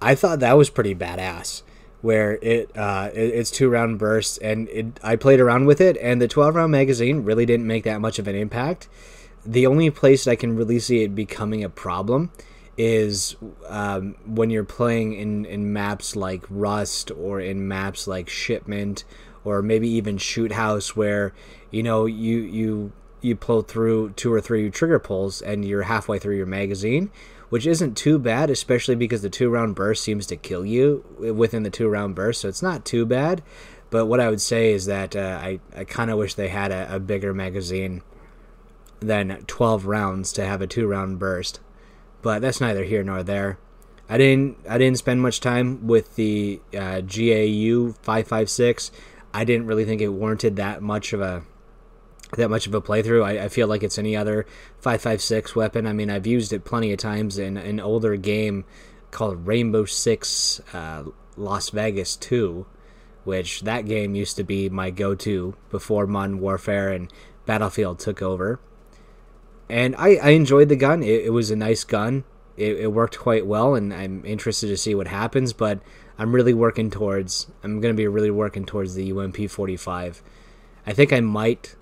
I 0.00 0.14
thought 0.14 0.40
that 0.40 0.56
was 0.56 0.70
pretty 0.70 0.94
badass. 0.94 1.62
Where 2.00 2.38
it, 2.42 2.70
uh, 2.76 3.10
it 3.12 3.34
it's 3.34 3.50
two 3.50 3.68
round 3.68 3.98
bursts, 3.98 4.38
and 4.38 4.68
it, 4.68 5.00
I 5.02 5.16
played 5.16 5.40
around 5.40 5.66
with 5.66 5.80
it, 5.80 5.96
and 5.96 6.22
the 6.22 6.28
12 6.28 6.54
round 6.54 6.70
magazine 6.70 7.24
really 7.24 7.44
didn't 7.44 7.66
make 7.66 7.82
that 7.84 8.00
much 8.00 8.20
of 8.20 8.28
an 8.28 8.36
impact. 8.36 8.88
The 9.44 9.66
only 9.66 9.90
place 9.90 10.28
I 10.28 10.36
can 10.36 10.54
really 10.54 10.78
see 10.78 11.02
it 11.02 11.16
becoming 11.16 11.64
a 11.64 11.68
problem 11.68 12.30
is 12.78 13.34
um, 13.66 14.14
when 14.24 14.50
you're 14.50 14.64
playing 14.64 15.12
in, 15.12 15.44
in 15.44 15.72
maps 15.72 16.14
like 16.14 16.44
Rust 16.48 17.10
or 17.10 17.40
in 17.40 17.66
maps 17.66 18.06
like 18.06 18.28
Shipment 18.28 19.04
or 19.44 19.62
maybe 19.62 19.88
even 19.88 20.16
Shoot 20.16 20.52
House 20.52 20.94
where 20.94 21.34
you 21.72 21.82
know 21.82 22.06
you 22.06 22.38
you 22.38 22.92
you 23.20 23.34
pull 23.34 23.62
through 23.62 24.10
two 24.10 24.32
or 24.32 24.40
three 24.40 24.70
trigger 24.70 25.00
pulls 25.00 25.42
and 25.42 25.64
you're 25.64 25.82
halfway 25.82 26.20
through 26.20 26.36
your 26.36 26.46
magazine 26.46 27.10
which 27.48 27.66
isn't 27.66 27.96
too 27.96 28.16
bad 28.16 28.48
especially 28.48 28.94
because 28.94 29.22
the 29.22 29.30
two 29.30 29.50
round 29.50 29.74
burst 29.74 30.04
seems 30.04 30.24
to 30.26 30.36
kill 30.36 30.64
you 30.64 31.04
within 31.18 31.64
the 31.64 31.70
two 31.70 31.88
round 31.88 32.14
burst 32.14 32.42
so 32.42 32.48
it's 32.48 32.62
not 32.62 32.84
too 32.84 33.04
bad. 33.04 33.42
But 33.90 34.06
what 34.06 34.20
i 34.20 34.28
would 34.28 34.40
say 34.40 34.72
is 34.72 34.86
that 34.86 35.16
uh, 35.16 35.40
i, 35.42 35.58
I 35.74 35.84
kind 35.84 36.10
of 36.10 36.18
wish 36.18 36.34
they 36.34 36.48
had 36.48 36.70
a, 36.70 36.96
a 36.96 37.00
bigger 37.00 37.34
magazine 37.34 38.02
than 39.00 39.44
12 39.46 39.86
rounds 39.86 40.32
to 40.34 40.44
have 40.44 40.60
a 40.60 40.66
two 40.66 40.86
round 40.86 41.18
burst 41.18 41.58
but 42.22 42.40
that's 42.40 42.60
neither 42.60 42.84
here 42.84 43.02
nor 43.02 43.22
there. 43.22 43.58
I 44.08 44.16
didn't 44.16 44.58
I 44.68 44.78
didn't 44.78 44.98
spend 44.98 45.20
much 45.20 45.40
time 45.40 45.86
with 45.86 46.16
the 46.16 46.60
uh, 46.72 47.00
Grau 47.02 47.92
556. 48.02 48.90
I 49.34 49.44
didn't 49.44 49.66
really 49.66 49.84
think 49.84 50.00
it 50.00 50.08
warranted 50.08 50.56
that 50.56 50.82
much 50.82 51.12
of 51.12 51.20
a 51.20 51.42
that 52.36 52.48
much 52.48 52.66
of 52.66 52.74
a 52.74 52.80
playthrough. 52.80 53.24
I, 53.24 53.44
I, 53.44 53.48
feel 53.48 53.66
like 53.66 53.82
it's 53.82 53.98
any 53.98 54.14
other 54.14 54.44
556 54.80 55.56
weapon. 55.56 55.86
I 55.86 55.94
mean, 55.94 56.10
I've 56.10 56.26
used 56.26 56.52
it 56.52 56.64
plenty 56.64 56.92
of 56.92 56.98
times 56.98 57.38
in 57.38 57.56
an 57.56 57.80
older 57.80 58.16
game 58.16 58.64
called 59.10 59.46
Rainbow 59.46 59.86
Six 59.86 60.60
uh, 60.74 61.04
Las 61.36 61.70
Vegas 61.70 62.16
2, 62.16 62.66
which 63.24 63.62
that 63.62 63.86
game 63.86 64.14
used 64.14 64.36
to 64.36 64.44
be 64.44 64.68
my 64.68 64.90
go-to 64.90 65.54
before 65.70 66.06
Modern 66.06 66.38
Warfare 66.38 66.92
and 66.92 67.10
Battlefield 67.46 67.98
took 67.98 68.20
over. 68.20 68.60
And 69.68 69.94
I, 69.96 70.16
I 70.16 70.30
enjoyed 70.30 70.68
the 70.68 70.76
gun. 70.76 71.02
It, 71.02 71.26
it 71.26 71.32
was 71.32 71.50
a 71.50 71.56
nice 71.56 71.84
gun. 71.84 72.24
It, 72.56 72.78
it 72.78 72.92
worked 72.92 73.18
quite 73.18 73.46
well, 73.46 73.74
and 73.74 73.92
I'm 73.92 74.24
interested 74.24 74.68
to 74.68 74.76
see 74.76 74.94
what 74.94 75.08
happens. 75.08 75.52
But 75.52 75.80
I'm 76.18 76.34
really 76.34 76.54
working 76.54 76.90
towards. 76.90 77.46
I'm 77.62 77.80
going 77.80 77.94
to 77.94 77.96
be 77.96 78.08
really 78.08 78.30
working 78.30 78.64
towards 78.64 78.94
the 78.94 79.12
UMP 79.12 79.50
45. 79.50 80.22
I 80.86 80.92
think 80.92 81.12
I 81.12 81.20
might 81.20 81.76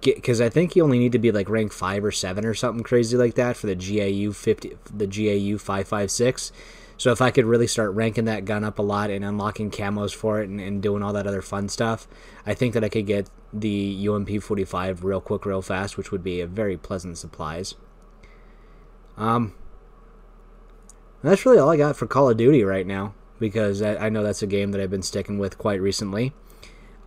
get 0.00 0.16
because 0.16 0.40
I 0.40 0.48
think 0.48 0.76
you 0.76 0.84
only 0.84 0.98
need 0.98 1.12
to 1.12 1.18
be 1.18 1.32
like 1.32 1.48
rank 1.48 1.72
five 1.72 2.04
or 2.04 2.12
seven 2.12 2.44
or 2.44 2.54
something 2.54 2.84
crazy 2.84 3.16
like 3.16 3.34
that 3.34 3.56
for 3.56 3.66
the 3.66 3.74
GAU 3.74 4.32
50, 4.32 4.76
the 4.94 5.06
Grau 5.06 5.58
556. 5.58 6.52
So 6.98 7.12
if 7.12 7.20
I 7.20 7.30
could 7.30 7.44
really 7.44 7.66
start 7.66 7.92
ranking 7.92 8.24
that 8.24 8.44
gun 8.44 8.64
up 8.64 8.78
a 8.78 8.82
lot 8.82 9.10
and 9.10 9.24
unlocking 9.24 9.70
camos 9.70 10.14
for 10.14 10.40
it 10.40 10.48
and, 10.48 10.60
and 10.60 10.82
doing 10.82 11.02
all 11.02 11.12
that 11.12 11.26
other 11.26 11.42
fun 11.42 11.68
stuff, 11.68 12.08
I 12.46 12.54
think 12.54 12.74
that 12.74 12.84
I 12.84 12.88
could 12.88 13.06
get 13.06 13.28
the 13.52 14.08
UMP 14.08 14.42
45 14.42 15.04
real 15.04 15.20
quick, 15.20 15.44
real 15.44 15.62
fast, 15.62 15.96
which 15.96 16.10
would 16.10 16.22
be 16.22 16.40
a 16.40 16.46
very 16.46 16.76
pleasant 16.76 17.18
supplies. 17.18 17.74
Um, 19.16 19.54
that's 21.22 21.44
really 21.44 21.58
all 21.58 21.70
I 21.70 21.76
got 21.76 21.96
for 21.96 22.06
Call 22.06 22.30
of 22.30 22.36
Duty 22.36 22.64
right 22.64 22.86
now 22.86 23.14
because 23.38 23.82
I, 23.82 24.06
I 24.06 24.08
know 24.08 24.22
that's 24.22 24.42
a 24.42 24.46
game 24.46 24.72
that 24.72 24.80
I've 24.80 24.90
been 24.90 25.02
sticking 25.02 25.38
with 25.38 25.58
quite 25.58 25.80
recently. 25.80 26.32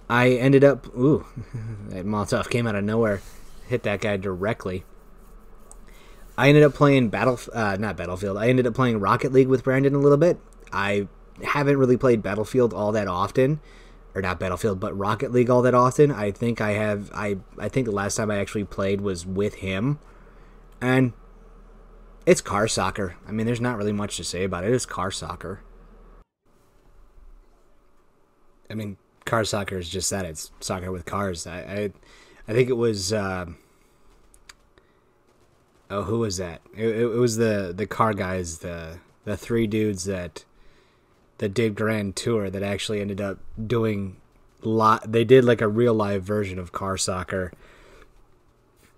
I 0.10 0.32
ended 0.32 0.64
up, 0.64 0.88
ooh, 0.96 1.26
that 1.90 2.06
Molotov 2.06 2.50
came 2.50 2.68
out 2.68 2.76
of 2.76 2.84
nowhere, 2.84 3.22
hit 3.68 3.84
that 3.84 4.02
guy 4.02 4.18
directly. 4.18 4.84
I 6.40 6.48
ended 6.48 6.64
up 6.64 6.74
playing 6.74 7.10
Battle, 7.10 7.38
uh, 7.52 7.76
not 7.78 7.98
Battlefield. 7.98 8.38
I 8.38 8.48
ended 8.48 8.66
up 8.66 8.74
playing 8.74 9.02
Rocket 9.02 9.34
League 9.34 9.50
with 9.50 9.66
Brandon 9.66 9.94
a 9.94 10.00
little 10.00 10.18
bit. 10.18 10.40
I 10.72 11.10
haven't 11.44 11.76
really 11.76 11.98
played 11.98 12.24
Battlefield 12.24 12.74
all 12.74 12.94
that 12.94 13.10
often, 13.10 13.60
or 14.16 14.22
not 14.22 14.40
Battlefield, 14.40 14.80
but 14.80 14.98
Rocket 14.98 15.34
League 15.34 15.50
all 15.50 15.62
that 15.64 15.74
often. 15.74 16.12
I 16.14 16.32
think 16.32 16.62
I 16.62 16.72
have. 16.72 17.12
I 17.14 17.40
I 17.58 17.68
think 17.68 17.88
the 17.88 17.92
last 17.92 18.16
time 18.16 18.32
I 18.32 18.38
actually 18.38 18.64
played 18.64 19.02
was 19.02 19.26
with 19.26 19.56
him, 19.56 20.00
and 20.80 21.12
it's 22.26 22.40
car 22.40 22.70
soccer. 22.70 23.18
I 23.28 23.34
mean, 23.34 23.46
there's 23.46 23.60
not 23.60 23.76
really 23.76 23.92
much 23.92 24.16
to 24.16 24.24
say 24.24 24.46
about 24.46 24.64
it. 24.64 24.72
It's 24.72 24.86
car 24.86 25.12
soccer. 25.12 25.60
I 28.70 28.76
mean, 28.76 28.96
car 29.26 29.44
soccer 29.44 29.78
is 29.78 29.90
just 29.90 30.10
that. 30.12 30.24
It's 30.24 30.52
soccer 30.62 30.90
with 30.90 31.04
cars. 31.04 31.46
I 31.46 31.60
I, 31.60 31.92
I 32.48 32.54
think 32.54 32.70
it 32.70 32.78
was. 32.78 33.12
Uh, 33.12 33.48
oh, 35.90 36.04
who 36.04 36.20
was 36.20 36.38
that? 36.38 36.62
It, 36.76 36.88
it, 36.88 37.08
was 37.08 37.38
the 37.38 37.74
the 37.76 37.88
car 37.88 38.14
guys, 38.14 38.60
the 38.60 39.00
the 39.26 39.38
three 39.38 39.68
dudes 39.68 40.06
that 40.06 40.46
that 41.40 41.54
did 41.54 41.76
Grand 41.76 42.16
Tour 42.16 42.50
that 42.50 42.64
actually 42.64 43.02
ended 43.02 43.22
up 43.22 43.40
doing 43.66 44.18
lot. 44.62 45.12
They 45.12 45.24
did 45.24 45.44
like 45.46 45.62
a 45.62 45.68
real 45.68 45.94
live 45.94 46.24
version 46.24 46.60
of 46.60 46.72
car 46.72 46.98
soccer, 46.98 47.52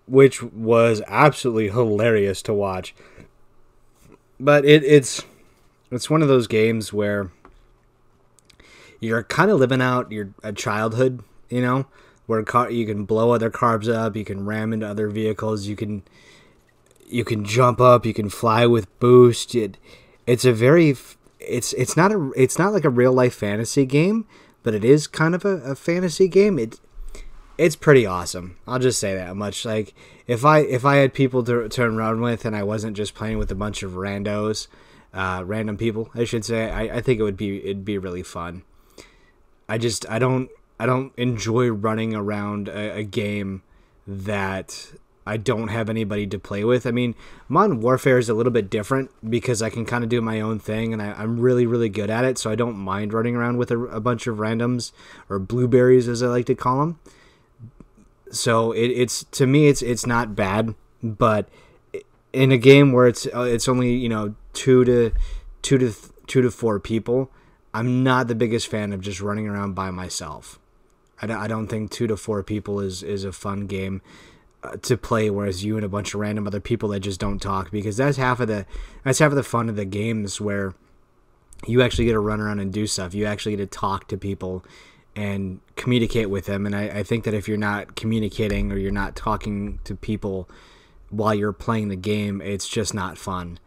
which 0.07 0.43
was 0.43 1.01
absolutely 1.07 1.69
hilarious 1.69 2.41
to 2.43 2.53
watch. 2.53 2.93
But 4.39 4.65
it, 4.65 4.83
it's 4.83 5.23
it's 5.91 6.09
one 6.09 6.21
of 6.21 6.27
those 6.27 6.47
games 6.47 6.91
where 6.91 7.31
you're 8.99 9.23
kind 9.23 9.51
of 9.51 9.59
living 9.59 9.81
out 9.81 10.11
your 10.11 10.29
a 10.43 10.53
childhood, 10.53 11.23
you 11.49 11.61
know, 11.61 11.85
where 12.25 12.41
car, 12.43 12.71
you 12.71 12.85
can 12.85 13.05
blow 13.05 13.31
other 13.31 13.49
cars 13.49 13.89
up, 13.89 14.15
you 14.15 14.25
can 14.25 14.45
ram 14.45 14.73
into 14.73 14.87
other 14.87 15.09
vehicles, 15.09 15.67
you 15.67 15.75
can 15.75 16.03
you 17.11 17.23
can 17.23 17.43
jump 17.43 17.81
up, 17.81 18.05
you 18.05 18.13
can 18.13 18.29
fly 18.29 18.65
with 18.65 18.99
boost. 18.99 19.55
It, 19.55 19.77
it's 20.25 20.45
a 20.45 20.53
very 20.53 20.95
it's 21.39 21.73
it's 21.73 21.97
not 21.97 22.11
a 22.11 22.31
it's 22.35 22.57
not 22.57 22.73
like 22.73 22.85
a 22.85 22.89
real 22.89 23.13
life 23.13 23.33
fantasy 23.33 23.85
game, 23.85 24.25
but 24.63 24.73
it 24.73 24.83
is 24.83 25.07
kind 25.07 25.35
of 25.35 25.45
a, 25.45 25.57
a 25.57 25.75
fantasy 25.75 26.27
game. 26.27 26.57
It 26.57 26.79
it's 27.57 27.75
pretty 27.75 28.05
awesome. 28.05 28.57
I'll 28.67 28.79
just 28.79 28.99
say 28.99 29.15
that 29.15 29.35
much. 29.35 29.65
Like 29.65 29.93
if 30.27 30.45
I 30.45 30.59
if 30.59 30.85
I 30.85 30.97
had 30.97 31.13
people 31.13 31.43
to 31.43 31.67
turn 31.69 31.95
around 31.97 32.21
with 32.21 32.45
and 32.45 32.55
I 32.55 32.63
wasn't 32.63 32.97
just 32.97 33.13
playing 33.15 33.37
with 33.37 33.51
a 33.51 33.55
bunch 33.55 33.83
of 33.83 33.91
randos, 33.93 34.67
uh, 35.13 35.43
random 35.45 35.77
people, 35.77 36.09
I 36.15 36.23
should 36.23 36.45
say, 36.45 36.69
I, 36.69 36.97
I 36.97 37.01
think 37.01 37.19
it 37.19 37.23
would 37.23 37.37
be 37.37 37.57
it'd 37.63 37.85
be 37.85 37.97
really 37.97 38.23
fun. 38.23 38.63
I 39.67 39.77
just 39.77 40.09
I 40.09 40.19
don't 40.19 40.49
I 40.79 40.85
don't 40.85 41.13
enjoy 41.17 41.69
running 41.69 42.15
around 42.15 42.67
a, 42.67 42.97
a 42.97 43.03
game 43.03 43.63
that 44.07 44.93
I 45.25 45.37
don't 45.37 45.67
have 45.67 45.89
anybody 45.89 46.25
to 46.27 46.39
play 46.39 46.63
with. 46.63 46.87
I 46.87 46.91
mean, 46.91 47.13
Modern 47.47 47.79
Warfare 47.79 48.17
is 48.17 48.29
a 48.29 48.33
little 48.33 48.51
bit 48.51 48.69
different 48.69 49.11
because 49.29 49.61
I 49.61 49.69
can 49.69 49.85
kind 49.85 50.03
of 50.03 50.09
do 50.09 50.19
my 50.19 50.41
own 50.41 50.59
thing 50.59 50.93
and 50.93 51.01
I, 51.01 51.21
am 51.21 51.39
really, 51.39 51.65
really 51.65 51.89
good 51.89 52.09
at 52.09 52.25
it. 52.25 52.37
So 52.37 52.49
I 52.49 52.55
don't 52.55 52.77
mind 52.77 53.13
running 53.13 53.35
around 53.35 53.57
with 53.57 53.69
a, 53.69 53.79
a, 53.79 53.99
bunch 53.99 54.25
of 54.25 54.37
randoms 54.37 54.91
or 55.29 55.37
blueberries, 55.37 56.07
as 56.07 56.23
I 56.23 56.27
like 56.27 56.47
to 56.47 56.55
call 56.55 56.79
them. 56.79 56.99
So 58.31 58.71
it, 58.71 58.87
it's 58.87 59.25
to 59.25 59.45
me, 59.45 59.67
it's 59.67 59.81
it's 59.81 60.05
not 60.05 60.35
bad, 60.35 60.73
but 61.03 61.49
in 62.33 62.51
a 62.51 62.57
game 62.57 62.91
where 62.91 63.07
it's 63.07 63.27
uh, 63.27 63.41
it's 63.41 63.67
only 63.67 63.93
you 63.93 64.09
know 64.09 64.35
two 64.53 64.85
to 64.85 65.11
two 65.61 65.77
to 65.77 65.93
two 66.27 66.41
to 66.41 66.49
four 66.49 66.79
people, 66.79 67.29
I'm 67.73 68.03
not 68.03 68.27
the 68.27 68.35
biggest 68.35 68.67
fan 68.67 68.93
of 68.93 69.01
just 69.01 69.21
running 69.21 69.47
around 69.47 69.73
by 69.73 69.91
myself. 69.91 70.59
I 71.21 71.27
don't, 71.27 71.37
I 71.37 71.47
don't 71.47 71.67
think 71.67 71.91
two 71.91 72.07
to 72.07 72.17
four 72.17 72.41
people 72.41 72.79
is 72.79 73.03
is 73.03 73.23
a 73.23 73.31
fun 73.31 73.67
game 73.67 74.01
to 74.81 74.95
play 74.95 75.29
whereas 75.29 75.63
you 75.63 75.75
and 75.75 75.85
a 75.85 75.89
bunch 75.89 76.13
of 76.13 76.19
random 76.19 76.45
other 76.45 76.59
people 76.59 76.89
that 76.89 76.99
just 76.99 77.19
don't 77.19 77.39
talk 77.39 77.71
because 77.71 77.97
that's 77.97 78.17
half 78.17 78.39
of 78.39 78.47
the 78.47 78.65
that's 79.03 79.19
half 79.19 79.31
of 79.31 79.35
the 79.35 79.43
fun 79.43 79.69
of 79.69 79.75
the 79.75 79.85
games 79.85 80.39
where 80.39 80.75
you 81.67 81.81
actually 81.81 82.05
get 82.05 82.13
to 82.13 82.19
run 82.19 82.39
around 82.39 82.59
and 82.59 82.73
do 82.73 82.87
stuff. 82.87 83.13
You 83.13 83.25
actually 83.25 83.55
get 83.55 83.71
to 83.71 83.77
talk 83.77 84.07
to 84.07 84.17
people 84.17 84.65
and 85.15 85.59
communicate 85.75 86.29
with 86.29 86.45
them. 86.45 86.65
And 86.65 86.75
I, 86.75 86.83
I 86.83 87.03
think 87.03 87.23
that 87.25 87.33
if 87.33 87.47
you're 87.47 87.57
not 87.57 87.95
communicating 87.95 88.71
or 88.71 88.77
you're 88.77 88.91
not 88.91 89.15
talking 89.15 89.79
to 89.83 89.95
people 89.95 90.49
while 91.09 91.35
you're 91.35 91.51
playing 91.51 91.89
the 91.89 91.95
game 91.95 92.41
it's 92.41 92.67
just 92.67 92.93
not 92.93 93.17
fun. 93.17 93.59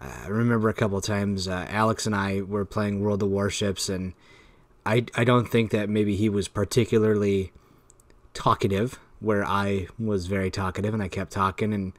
Uh, 0.00 0.24
I 0.24 0.28
remember 0.28 0.68
a 0.68 0.74
couple 0.74 1.00
times 1.00 1.46
uh, 1.46 1.66
Alex 1.68 2.06
and 2.06 2.14
I 2.14 2.40
were 2.40 2.64
playing 2.64 3.00
World 3.00 3.22
of 3.22 3.28
Warships 3.28 3.88
and 3.88 4.14
I, 4.84 5.04
I 5.14 5.24
don't 5.24 5.46
think 5.46 5.70
that 5.70 5.88
maybe 5.88 6.16
he 6.16 6.28
was 6.28 6.48
particularly 6.48 7.52
talkative 8.34 8.98
where 9.20 9.44
I 9.44 9.86
was 9.98 10.26
very 10.26 10.50
talkative 10.50 10.94
and 10.94 11.02
I 11.02 11.08
kept 11.08 11.32
talking 11.32 11.72
and 11.72 11.92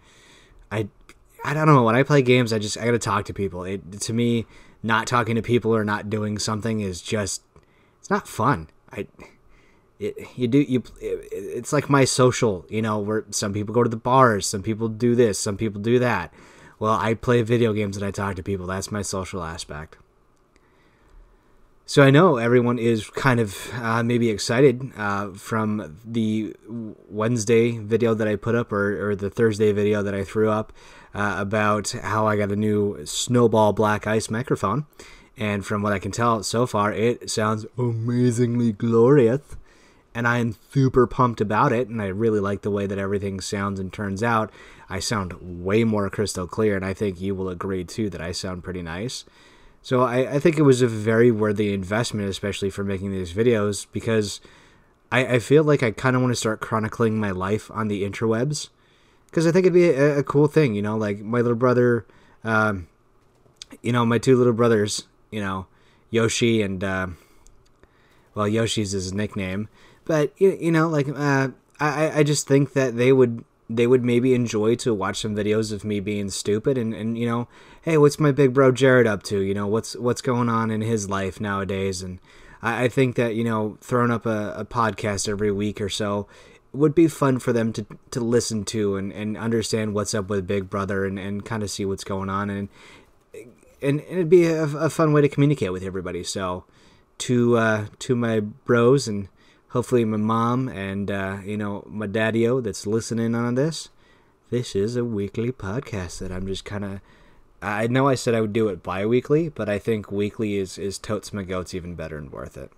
I 0.71 0.89
I 1.43 1.53
don't 1.53 1.65
know 1.65 1.83
when 1.83 1.95
I 1.95 2.03
play 2.03 2.21
games 2.21 2.51
I 2.51 2.59
just 2.59 2.77
I 2.77 2.85
got 2.85 2.91
to 2.91 2.99
talk 2.99 3.25
to 3.25 3.33
people. 3.33 3.63
It 3.63 4.01
to 4.01 4.13
me 4.13 4.45
not 4.83 5.07
talking 5.07 5.35
to 5.35 5.41
people 5.41 5.75
or 5.75 5.83
not 5.83 6.09
doing 6.09 6.39
something 6.39 6.81
is 6.81 7.01
just 7.01 7.43
it's 7.99 8.09
not 8.09 8.27
fun. 8.27 8.69
I 8.91 9.07
it, 9.99 10.17
you 10.35 10.47
do 10.47 10.59
you 10.59 10.83
it, 10.99 11.29
it's 11.31 11.71
like 11.71 11.89
my 11.89 12.05
social, 12.05 12.65
you 12.69 12.81
know, 12.81 12.99
where 12.99 13.25
some 13.29 13.53
people 13.53 13.73
go 13.73 13.83
to 13.83 13.89
the 13.89 13.97
bars, 13.97 14.47
some 14.47 14.63
people 14.63 14.87
do 14.87 15.15
this, 15.15 15.37
some 15.37 15.57
people 15.57 15.79
do 15.81 15.99
that. 15.99 16.33
Well, 16.79 16.93
I 16.93 17.13
play 17.13 17.43
video 17.43 17.73
games 17.73 17.95
and 17.95 18.05
I 18.05 18.09
talk 18.09 18.35
to 18.37 18.43
people. 18.43 18.65
That's 18.65 18.91
my 18.91 19.03
social 19.03 19.43
aspect. 19.43 19.97
So 21.91 22.01
I 22.01 22.09
know 22.09 22.37
everyone 22.37 22.79
is 22.79 23.09
kind 23.09 23.41
of 23.41 23.69
uh, 23.73 24.01
maybe 24.01 24.29
excited 24.29 24.93
uh, 24.95 25.31
from 25.33 25.99
the 26.05 26.55
Wednesday 26.65 27.79
video 27.79 28.13
that 28.13 28.29
I 28.29 28.37
put 28.37 28.55
up 28.55 28.71
or, 28.71 29.09
or 29.09 29.13
the 29.13 29.29
Thursday 29.29 29.73
video 29.73 30.01
that 30.01 30.15
I 30.15 30.23
threw 30.23 30.49
up 30.49 30.71
uh, 31.13 31.35
about 31.37 31.89
how 31.91 32.27
I 32.27 32.37
got 32.37 32.49
a 32.49 32.55
new 32.55 33.05
Snowball 33.05 33.73
Black 33.73 34.07
Ice 34.07 34.29
microphone. 34.29 34.85
And 35.35 35.65
from 35.65 35.81
what 35.81 35.91
I 35.91 35.99
can 35.99 36.13
tell 36.13 36.41
so 36.43 36.65
far, 36.65 36.93
it 36.93 37.29
sounds 37.29 37.65
amazingly 37.77 38.71
glorious. 38.71 39.41
And 40.15 40.29
I 40.29 40.37
am 40.37 40.55
super 40.69 41.05
pumped 41.05 41.41
about 41.41 41.73
it. 41.73 41.89
And 41.89 42.01
I 42.01 42.07
really 42.07 42.39
like 42.39 42.61
the 42.61 42.71
way 42.71 42.87
that 42.87 42.99
everything 42.99 43.41
sounds 43.41 43.81
and 43.81 43.91
turns 43.91 44.23
out. 44.23 44.49
I 44.87 45.01
sound 45.01 45.33
way 45.41 45.83
more 45.83 46.09
crystal 46.09 46.47
clear. 46.47 46.77
And 46.77 46.85
I 46.85 46.93
think 46.93 47.19
you 47.19 47.35
will 47.35 47.49
agree 47.49 47.83
too 47.83 48.09
that 48.11 48.21
I 48.21 48.31
sound 48.31 48.63
pretty 48.63 48.81
nice. 48.81 49.25
So 49.81 50.01
I, 50.01 50.35
I 50.35 50.39
think 50.39 50.57
it 50.57 50.63
was 50.63 50.81
a 50.81 50.87
very 50.87 51.31
worthy 51.31 51.73
investment, 51.73 52.29
especially 52.29 52.69
for 52.69 52.83
making 52.83 53.11
these 53.11 53.33
videos, 53.33 53.87
because 53.91 54.39
I, 55.11 55.25
I 55.25 55.39
feel 55.39 55.63
like 55.63 55.81
I 55.81 55.91
kind 55.91 56.15
of 56.15 56.21
want 56.21 56.31
to 56.31 56.39
start 56.39 56.61
chronicling 56.61 57.19
my 57.19 57.31
life 57.31 57.71
on 57.71 57.87
the 57.87 58.03
interwebs. 58.03 58.69
Because 59.25 59.47
I 59.47 59.51
think 59.51 59.65
it'd 59.65 59.73
be 59.73 59.89
a, 59.89 60.19
a, 60.19 60.23
cool 60.23 60.47
thing, 60.47 60.75
you 60.75 60.81
know, 60.81 60.97
like 60.97 61.19
my 61.19 61.39
little 61.39 61.55
brother, 61.55 62.05
um, 62.43 62.89
you 63.81 63.93
know, 63.93 64.05
my 64.05 64.17
two 64.17 64.35
little 64.35 64.53
brothers, 64.53 65.07
you 65.31 65.39
know, 65.39 65.67
Yoshi 66.09 66.61
and, 66.61 66.83
uh, 66.83 67.07
well, 68.35 68.47
Yoshi's 68.47 68.91
his 68.91 69.13
nickname, 69.13 69.69
but 70.03 70.33
you, 70.37 70.57
you 70.59 70.71
know, 70.71 70.87
like 70.89 71.07
uh, 71.07 71.49
I 71.79 72.19
I 72.19 72.23
just 72.23 72.47
think 72.47 72.73
that 72.73 72.97
they 72.97 73.11
would 73.11 73.43
they 73.69 73.87
would 73.87 74.03
maybe 74.03 74.33
enjoy 74.33 74.75
to 74.75 74.93
watch 74.93 75.21
some 75.21 75.35
videos 75.35 75.71
of 75.71 75.83
me 75.83 75.99
being 75.99 76.29
stupid 76.29 76.77
and, 76.77 76.93
and 76.93 77.17
you 77.17 77.25
know 77.25 77.47
hey 77.83 77.97
what's 77.97 78.19
my 78.19 78.31
big 78.31 78.53
bro 78.53 78.71
jared 78.71 79.07
up 79.07 79.23
to 79.23 79.39
you 79.39 79.53
know 79.53 79.67
what's 79.67 79.95
what's 79.95 80.21
going 80.21 80.49
on 80.49 80.69
in 80.71 80.81
his 80.81 81.09
life 81.09 81.39
nowadays 81.39 82.01
and 82.01 82.19
i, 82.61 82.83
I 82.83 82.87
think 82.87 83.15
that 83.15 83.35
you 83.35 83.43
know 83.43 83.77
throwing 83.81 84.11
up 84.11 84.25
a, 84.25 84.53
a, 84.57 84.65
podcast 84.65 85.27
every 85.27 85.51
week 85.51 85.81
or 85.81 85.89
so 85.89 86.27
would 86.73 86.95
be 86.95 87.07
fun 87.07 87.37
for 87.37 87.51
them 87.51 87.73
to, 87.73 87.85
to 88.11 88.21
listen 88.21 88.63
to 88.63 88.95
and, 88.95 89.11
and 89.11 89.35
understand 89.35 89.93
what's 89.93 90.13
up 90.13 90.29
with 90.29 90.47
big 90.47 90.69
brother 90.69 91.05
and, 91.05 91.19
and 91.19 91.43
kind 91.43 91.63
of 91.63 91.69
see 91.69 91.83
what's 91.85 92.03
going 92.03 92.29
on 92.29 92.49
and 92.49 92.69
and, 93.33 93.99
and 94.01 94.01
it'd 94.01 94.29
be 94.29 94.45
a, 94.45 94.63
a 94.63 94.89
fun 94.89 95.11
way 95.11 95.21
to 95.21 95.29
communicate 95.29 95.71
with 95.71 95.83
everybody 95.83 96.23
so 96.23 96.63
to 97.21 97.55
uh, 97.55 97.85
to 97.99 98.15
my 98.15 98.39
bros 98.39 99.07
and 99.07 99.27
hopefully 99.69 100.03
my 100.03 100.17
mom 100.17 100.67
and 100.69 101.11
uh, 101.11 101.37
you 101.45 101.55
know 101.55 101.83
my 101.87 102.07
daddy-o 102.07 102.61
that's 102.61 102.87
listening 102.87 103.35
on 103.35 103.55
this. 103.55 103.89
This 104.49 104.75
is 104.75 104.95
a 104.95 105.05
weekly 105.05 105.51
podcast 105.51 106.19
that 106.19 106.31
I'm 106.31 106.47
just 106.47 106.65
kind 106.65 106.83
of. 106.83 107.01
I 107.61 107.87
know 107.87 108.07
I 108.07 108.15
said 108.15 108.33
I 108.33 108.41
would 108.41 108.53
do 108.53 108.69
it 108.69 108.81
bi-weekly, 108.81 109.49
but 109.49 109.69
I 109.69 109.77
think 109.77 110.11
weekly 110.11 110.55
is 110.55 110.77
is 110.77 110.97
totes 110.97 111.31
my 111.31 111.43
goats 111.43 111.73
even 111.73 111.95
better 111.95 112.17
and 112.17 112.31
worth 112.31 112.57
it. 112.57 112.71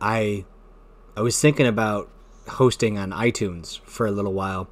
I 0.00 0.44
I 1.16 1.20
was 1.20 1.40
thinking 1.40 1.66
about 1.66 2.10
hosting 2.48 2.98
on 2.98 3.10
iTunes 3.10 3.80
for 3.80 4.06
a 4.06 4.10
little 4.10 4.32
while. 4.32 4.68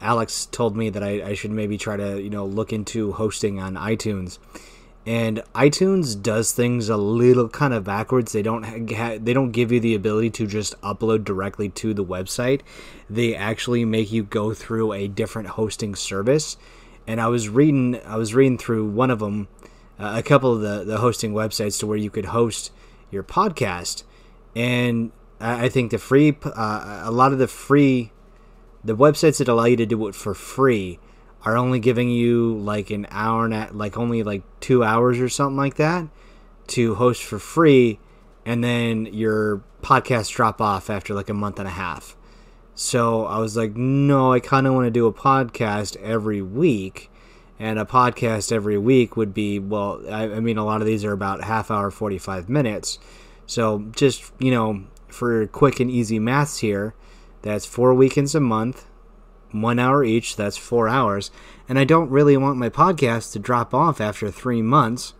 Alex 0.00 0.46
told 0.46 0.76
me 0.76 0.90
that 0.90 1.02
I, 1.02 1.22
I 1.22 1.34
should 1.34 1.52
maybe 1.52 1.78
try 1.78 1.96
to 1.96 2.20
you 2.20 2.30
know 2.30 2.44
look 2.44 2.72
into 2.72 3.12
hosting 3.12 3.60
on 3.60 3.74
iTunes 3.74 4.38
and 5.04 5.42
iTunes 5.54 6.20
does 6.20 6.52
things 6.52 6.88
a 6.88 6.96
little 6.96 7.48
kind 7.48 7.74
of 7.74 7.84
backwards. 7.84 8.32
They 8.32 8.42
don't 8.42 8.62
ha- 8.62 9.18
they 9.20 9.32
don't 9.32 9.50
give 9.50 9.72
you 9.72 9.80
the 9.80 9.94
ability 9.94 10.30
to 10.30 10.46
just 10.46 10.80
upload 10.80 11.24
directly 11.24 11.68
to 11.70 11.92
the 11.92 12.04
website. 12.04 12.60
They 13.10 13.34
actually 13.34 13.84
make 13.84 14.12
you 14.12 14.22
go 14.22 14.54
through 14.54 14.92
a 14.92 15.08
different 15.08 15.48
hosting 15.50 15.94
service. 15.94 16.56
And 17.06 17.20
I 17.20 17.26
was 17.26 17.48
reading 17.48 18.00
I 18.06 18.16
was 18.16 18.32
reading 18.34 18.58
through 18.58 18.86
one 18.86 19.10
of 19.10 19.18
them, 19.18 19.48
uh, 19.98 20.14
a 20.16 20.22
couple 20.22 20.52
of 20.54 20.60
the 20.60 20.84
the 20.84 20.98
hosting 20.98 21.32
websites 21.32 21.80
to 21.80 21.86
where 21.86 21.98
you 21.98 22.10
could 22.10 22.26
host 22.26 22.70
your 23.10 23.24
podcast, 23.24 24.04
and 24.54 25.10
I, 25.40 25.64
I 25.64 25.68
think 25.68 25.90
the 25.90 25.98
free 25.98 26.36
uh, 26.44 27.02
a 27.04 27.10
lot 27.10 27.32
of 27.32 27.38
the 27.38 27.48
free 27.48 28.12
the 28.84 28.96
websites 28.96 29.38
that 29.38 29.48
allow 29.48 29.64
you 29.64 29.76
to 29.76 29.86
do 29.86 30.06
it 30.06 30.14
for 30.14 30.32
free 30.32 31.00
are 31.44 31.56
only 31.56 31.80
giving 31.80 32.08
you 32.08 32.56
like 32.58 32.90
an 32.90 33.06
hour 33.10 33.44
and 33.44 33.54
a, 33.54 33.70
like 33.72 33.96
only 33.96 34.22
like 34.22 34.42
two 34.60 34.84
hours 34.84 35.18
or 35.18 35.28
something 35.28 35.56
like 35.56 35.74
that 35.74 36.06
to 36.68 36.94
host 36.94 37.22
for 37.22 37.38
free 37.38 37.98
and 38.46 38.62
then 38.62 39.06
your 39.06 39.62
podcast 39.82 40.32
drop 40.32 40.60
off 40.60 40.88
after 40.88 41.14
like 41.14 41.28
a 41.28 41.34
month 41.34 41.58
and 41.58 41.68
a 41.68 41.72
half. 41.72 42.16
So 42.74 43.26
i 43.26 43.38
was 43.38 43.54
like 43.56 43.76
no 43.76 44.32
i 44.32 44.40
kind 44.40 44.66
of 44.66 44.72
want 44.72 44.86
to 44.86 44.90
do 44.90 45.06
a 45.06 45.12
podcast 45.12 45.96
every 45.96 46.40
week 46.40 47.10
and 47.58 47.78
a 47.78 47.84
podcast 47.84 48.50
every 48.50 48.78
week 48.78 49.16
would 49.16 49.34
be 49.34 49.58
well 49.58 50.00
I, 50.10 50.22
I 50.22 50.40
mean 50.40 50.56
a 50.56 50.64
lot 50.64 50.80
of 50.80 50.86
these 50.86 51.04
are 51.04 51.12
about 51.12 51.44
half 51.44 51.70
hour 51.70 51.90
45 51.90 52.48
minutes. 52.48 52.98
So 53.46 53.90
just 53.94 54.32
you 54.38 54.50
know 54.50 54.84
for 55.08 55.46
quick 55.48 55.80
and 55.80 55.90
easy 55.90 56.18
maths 56.18 56.58
here 56.58 56.94
that's 57.42 57.66
four 57.66 57.92
weekends 57.92 58.34
a 58.34 58.40
month 58.40 58.86
one 59.52 59.78
hour 59.78 60.04
each. 60.04 60.36
That's 60.36 60.56
four 60.56 60.88
hours. 60.88 61.30
And 61.68 61.78
I 61.78 61.84
don't 61.84 62.10
really 62.10 62.36
want 62.36 62.58
my 62.58 62.68
podcast 62.68 63.32
to 63.32 63.38
drop 63.38 63.72
off 63.72 64.00
after 64.00 64.30
three 64.30 64.62
months. 64.62 65.14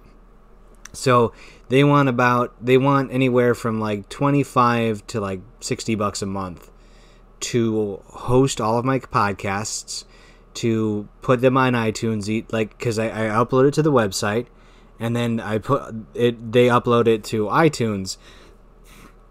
So 0.92 1.32
they 1.68 1.84
want 1.84 2.08
about, 2.08 2.54
they 2.64 2.76
want 2.76 3.12
anywhere 3.12 3.54
from 3.54 3.80
like 3.80 4.08
25 4.08 5.06
to 5.08 5.20
like 5.20 5.40
60 5.60 5.94
bucks 5.94 6.20
a 6.22 6.26
month 6.26 6.70
to 7.40 8.00
host 8.06 8.60
all 8.60 8.78
of 8.78 8.84
my 8.84 8.98
podcasts, 8.98 10.04
to 10.54 11.08
put 11.22 11.40
them 11.40 11.56
on 11.56 11.72
iTunes, 11.72 12.52
like, 12.52 12.76
because 12.76 12.98
I, 12.98 13.06
I 13.06 13.44
upload 13.44 13.68
it 13.68 13.74
to 13.74 13.82
the 13.82 13.92
website 13.92 14.46
and 15.00 15.16
then 15.16 15.40
I 15.40 15.58
put 15.58 15.94
it, 16.14 16.52
they 16.52 16.68
upload 16.68 17.08
it 17.08 17.24
to 17.24 17.46
iTunes 17.46 18.18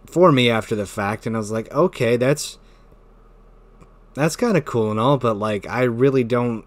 for 0.05 0.31
me 0.31 0.49
after 0.49 0.75
the 0.75 0.85
fact. 0.85 1.25
And 1.25 1.35
I 1.35 1.39
was 1.39 1.51
like, 1.51 1.71
okay, 1.71 2.17
that's, 2.17 2.57
that's 4.13 4.35
kind 4.35 4.57
of 4.57 4.65
cool 4.65 4.91
and 4.91 4.99
all, 4.99 5.17
but 5.17 5.35
like 5.35 5.67
I 5.67 5.83
really 5.83 6.23
don't 6.23 6.65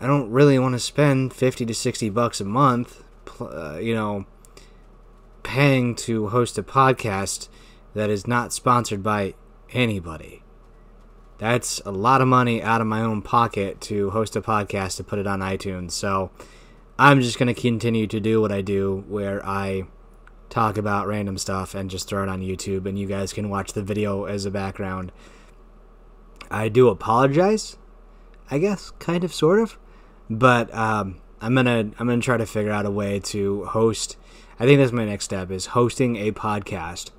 I 0.00 0.06
don't 0.06 0.30
really 0.30 0.58
want 0.58 0.74
to 0.74 0.80
spend 0.80 1.32
50 1.32 1.64
to 1.64 1.74
60 1.74 2.10
bucks 2.10 2.40
a 2.40 2.44
month, 2.44 3.04
uh, 3.40 3.78
you 3.80 3.94
know, 3.94 4.26
paying 5.44 5.94
to 5.94 6.28
host 6.28 6.58
a 6.58 6.62
podcast 6.64 7.48
that 7.94 8.10
is 8.10 8.26
not 8.26 8.52
sponsored 8.52 9.02
by 9.02 9.34
anybody. 9.70 10.42
That's 11.38 11.80
a 11.84 11.92
lot 11.92 12.20
of 12.20 12.26
money 12.26 12.60
out 12.60 12.80
of 12.80 12.88
my 12.88 13.00
own 13.00 13.22
pocket 13.22 13.80
to 13.82 14.10
host 14.10 14.34
a 14.34 14.42
podcast 14.42 14.96
to 14.96 15.04
put 15.04 15.20
it 15.20 15.26
on 15.26 15.38
iTunes. 15.40 15.92
So 15.92 16.32
I'm 16.98 17.20
just 17.20 17.38
going 17.38 17.52
to 17.52 17.60
continue 17.60 18.06
to 18.08 18.18
do 18.18 18.40
what 18.40 18.50
I 18.50 18.60
do 18.60 19.04
where 19.08 19.44
I 19.46 19.84
talk 20.52 20.76
about 20.76 21.06
random 21.06 21.38
stuff 21.38 21.74
and 21.74 21.90
just 21.90 22.08
throw 22.08 22.22
it 22.22 22.28
on 22.28 22.42
YouTube, 22.42 22.86
and 22.86 22.98
you 22.98 23.06
guys 23.06 23.32
can 23.32 23.48
watch 23.48 23.72
the 23.72 23.82
video 23.82 24.24
as 24.24 24.44
a 24.44 24.50
background. 24.50 25.10
I 26.50 26.68
do 26.68 26.88
apologize, 26.88 27.78
I 28.50 28.58
guess, 28.58 28.90
kind 28.98 29.24
of, 29.24 29.32
sort 29.32 29.60
of, 29.60 29.78
but 30.28 30.72
um, 30.74 31.20
I'm 31.40 31.54
gonna 31.54 31.90
I'm 31.98 32.06
gonna 32.06 32.20
try 32.20 32.36
to 32.36 32.44
figure 32.44 32.70
out 32.70 32.84
a 32.84 32.90
way 32.90 33.18
to 33.20 33.64
host. 33.64 34.18
I 34.60 34.66
think 34.66 34.78
that's 34.78 34.92
my 34.92 35.06
next 35.06 35.24
step 35.24 35.50
is 35.50 35.66
hosting 35.66 36.16
a 36.16 36.32
podcast 36.32 37.10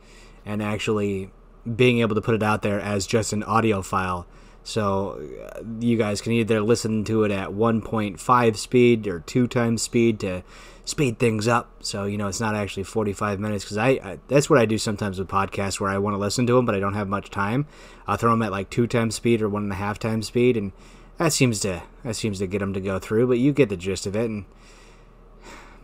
and 0.45 0.61
actually 0.61 1.31
being 1.75 1.99
able 1.99 2.15
to 2.15 2.21
put 2.21 2.35
it 2.35 2.43
out 2.43 2.61
there 2.61 2.79
as 2.79 3.07
just 3.07 3.33
an 3.33 3.41
audio 3.43 3.81
file. 3.81 4.27
So 4.63 5.21
uh, 5.43 5.61
you 5.79 5.97
guys 5.97 6.21
can 6.21 6.31
either 6.31 6.61
listen 6.61 7.03
to 7.05 7.23
it 7.23 7.31
at 7.31 7.49
1.5 7.49 8.57
speed 8.57 9.07
or 9.07 9.19
two 9.19 9.47
times 9.47 9.81
speed 9.81 10.19
to 10.21 10.43
speed 10.85 11.19
things 11.19 11.47
up. 11.47 11.69
So 11.81 12.05
you 12.05 12.17
know 12.17 12.27
it's 12.27 12.39
not 12.39 12.55
actually 12.55 12.83
45 12.83 13.39
minutes 13.39 13.65
because 13.65 13.77
I, 13.77 13.89
I, 13.89 14.19
that's 14.27 14.49
what 14.49 14.59
i 14.59 14.65
do 14.65 14.77
sometimes 14.77 15.19
with 15.19 15.27
podcasts 15.27 15.79
where 15.79 15.89
i 15.89 15.97
want 15.97 16.13
to 16.13 16.17
listen 16.17 16.45
to 16.47 16.55
them 16.55 16.65
but 16.65 16.75
i 16.75 16.79
don't 16.79 16.93
have 16.93 17.07
much 17.07 17.29
time. 17.29 17.67
I'll 18.07 18.17
throw 18.17 18.31
them 18.31 18.41
at 18.41 18.51
like 18.51 18.69
two 18.69 18.87
times 18.87 19.15
speed 19.15 19.41
or 19.41 19.49
one 19.49 19.63
and 19.63 19.71
a 19.71 19.75
half 19.75 19.99
times 19.99 20.27
speed 20.27 20.57
and 20.57 20.71
that 21.17 21.33
seems 21.33 21.59
to 21.61 21.83
that 22.03 22.15
seems 22.15 22.39
to 22.39 22.47
get 22.47 22.59
them 22.59 22.73
to 22.73 22.81
go 22.81 22.99
through 22.99 23.27
but 23.27 23.39
you 23.39 23.53
get 23.53 23.69
the 23.69 23.77
gist 23.77 24.05
of 24.05 24.15
it 24.15 24.29
and 24.29 24.45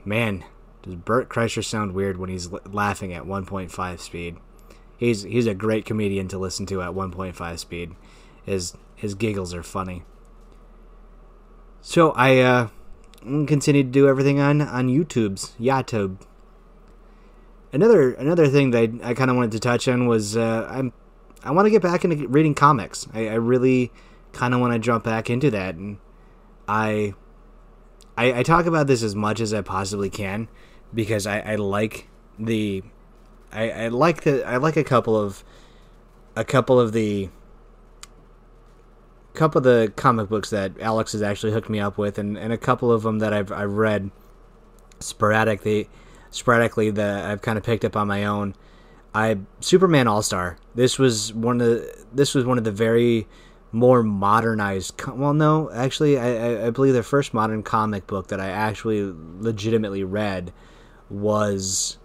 man 0.04 0.44
does 0.82 0.96
bert 0.96 1.30
kreischer 1.30 1.64
sound 1.64 1.94
weird 1.94 2.18
when 2.18 2.30
he's 2.30 2.50
laughing 2.66 3.14
at 3.14 3.24
1.5 3.24 4.00
speed? 4.00 4.38
He's 4.98 5.24
he's 5.24 5.48
a 5.48 5.54
great 5.54 5.86
comedian 5.86 6.28
to 6.30 6.38
listen 6.38 6.66
to 6.68 6.82
at 6.82 6.92
1.5 6.92 7.60
speed 7.60 7.96
his 8.50 8.76
his 8.96 9.16
giggles 9.16 9.54
are 9.54 9.64
funny 9.64 10.04
so 11.82 12.12
i 12.12 12.40
uh 12.40 12.68
continue 13.22 13.84
to 13.84 13.90
do 13.90 14.08
everything 14.08 14.40
on 14.40 14.62
on 14.62 14.88
YouTube's 14.88 15.54
YouTube. 15.60 16.18
Another 17.72 18.14
another 18.14 18.48
thing 18.48 18.72
that 18.72 18.90
I, 19.04 19.10
I 19.10 19.14
kind 19.14 19.30
of 19.30 19.36
wanted 19.36 19.52
to 19.52 19.60
touch 19.60 19.88
on 19.88 20.08
was 20.08 20.38
uh, 20.38 20.68
I'm 20.70 20.94
I 21.44 21.52
want 21.52 21.66
to 21.66 21.70
get 21.70 21.82
back 21.82 22.04
into 22.04 22.28
reading 22.28 22.56
comics. 22.56 23.08
I, 23.14 23.28
I 23.28 23.34
really 23.36 23.92
kind 24.34 24.54
of 24.54 24.60
want 24.60 24.74
to 24.74 24.80
jump 24.80 25.04
back 25.04 25.30
into 25.30 25.52
that, 25.52 25.76
and 25.76 25.98
I, 26.68 27.14
I, 28.18 28.40
I 28.40 28.44
talk 28.44 28.66
about 28.66 28.88
this 28.88 29.04
as 29.04 29.16
much 29.16 29.40
as 29.40 29.54
I 29.54 29.62
possibly 29.62 30.10
can 30.10 30.48
because 30.94 31.28
I, 31.28 31.40
I 31.40 31.56
like 31.56 32.08
the 32.38 32.84
I, 33.52 33.70
I 33.70 33.88
like 33.90 34.24
the 34.24 34.44
I 34.44 34.58
like 34.58 34.78
a 34.78 34.84
couple 34.84 35.16
of 35.16 35.44
a 36.36 36.44
couple 36.44 36.80
of 36.80 36.94
the 36.94 37.30
couple 39.34 39.60
of 39.60 39.64
the 39.64 39.92
comic 39.96 40.30
books 40.30 40.50
that 40.50 40.80
Alex 40.80 41.12
has 41.14 41.22
actually 41.22 41.52
hooked 41.52 41.70
me 41.70 41.80
up 41.80 41.98
with, 41.98 42.18
and, 42.18 42.38
and 42.38 42.52
a 42.52 42.58
couple 42.58 42.92
of 42.92 43.04
them 43.04 43.20
that 43.20 43.34
I've 43.34 43.52
I've 43.52 43.74
read 43.74 44.12
sporadically, 45.00 45.90
sporadically 46.32 46.90
that 46.92 47.26
I've 47.26 47.42
kind 47.42 47.58
of 47.58 47.64
picked 47.64 47.86
up 47.86 47.96
on 47.96 48.08
my 48.08 48.26
own. 48.26 48.56
I 49.14 49.38
Superman 49.60 50.08
All 50.08 50.22
Star. 50.22 50.58
This 50.76 51.00
was 51.00 51.34
one 51.34 51.62
of 51.62 51.68
the, 51.68 52.06
this 52.14 52.36
was 52.36 52.46
one 52.46 52.58
of 52.58 52.64
the 52.64 52.72
very 52.72 53.28
more 53.72 54.04
modernized. 54.04 55.00
Well, 55.08 55.34
no, 55.34 55.72
actually, 55.72 56.18
I, 56.18 56.68
I 56.68 56.70
believe 56.72 56.94
the 56.94 57.04
first 57.04 57.34
modern 57.34 57.64
comic 57.64 58.08
book 58.08 58.28
that 58.28 58.40
I 58.40 58.50
actually 58.50 59.14
legitimately 59.40 60.04
read 60.04 60.54
was 61.10 61.98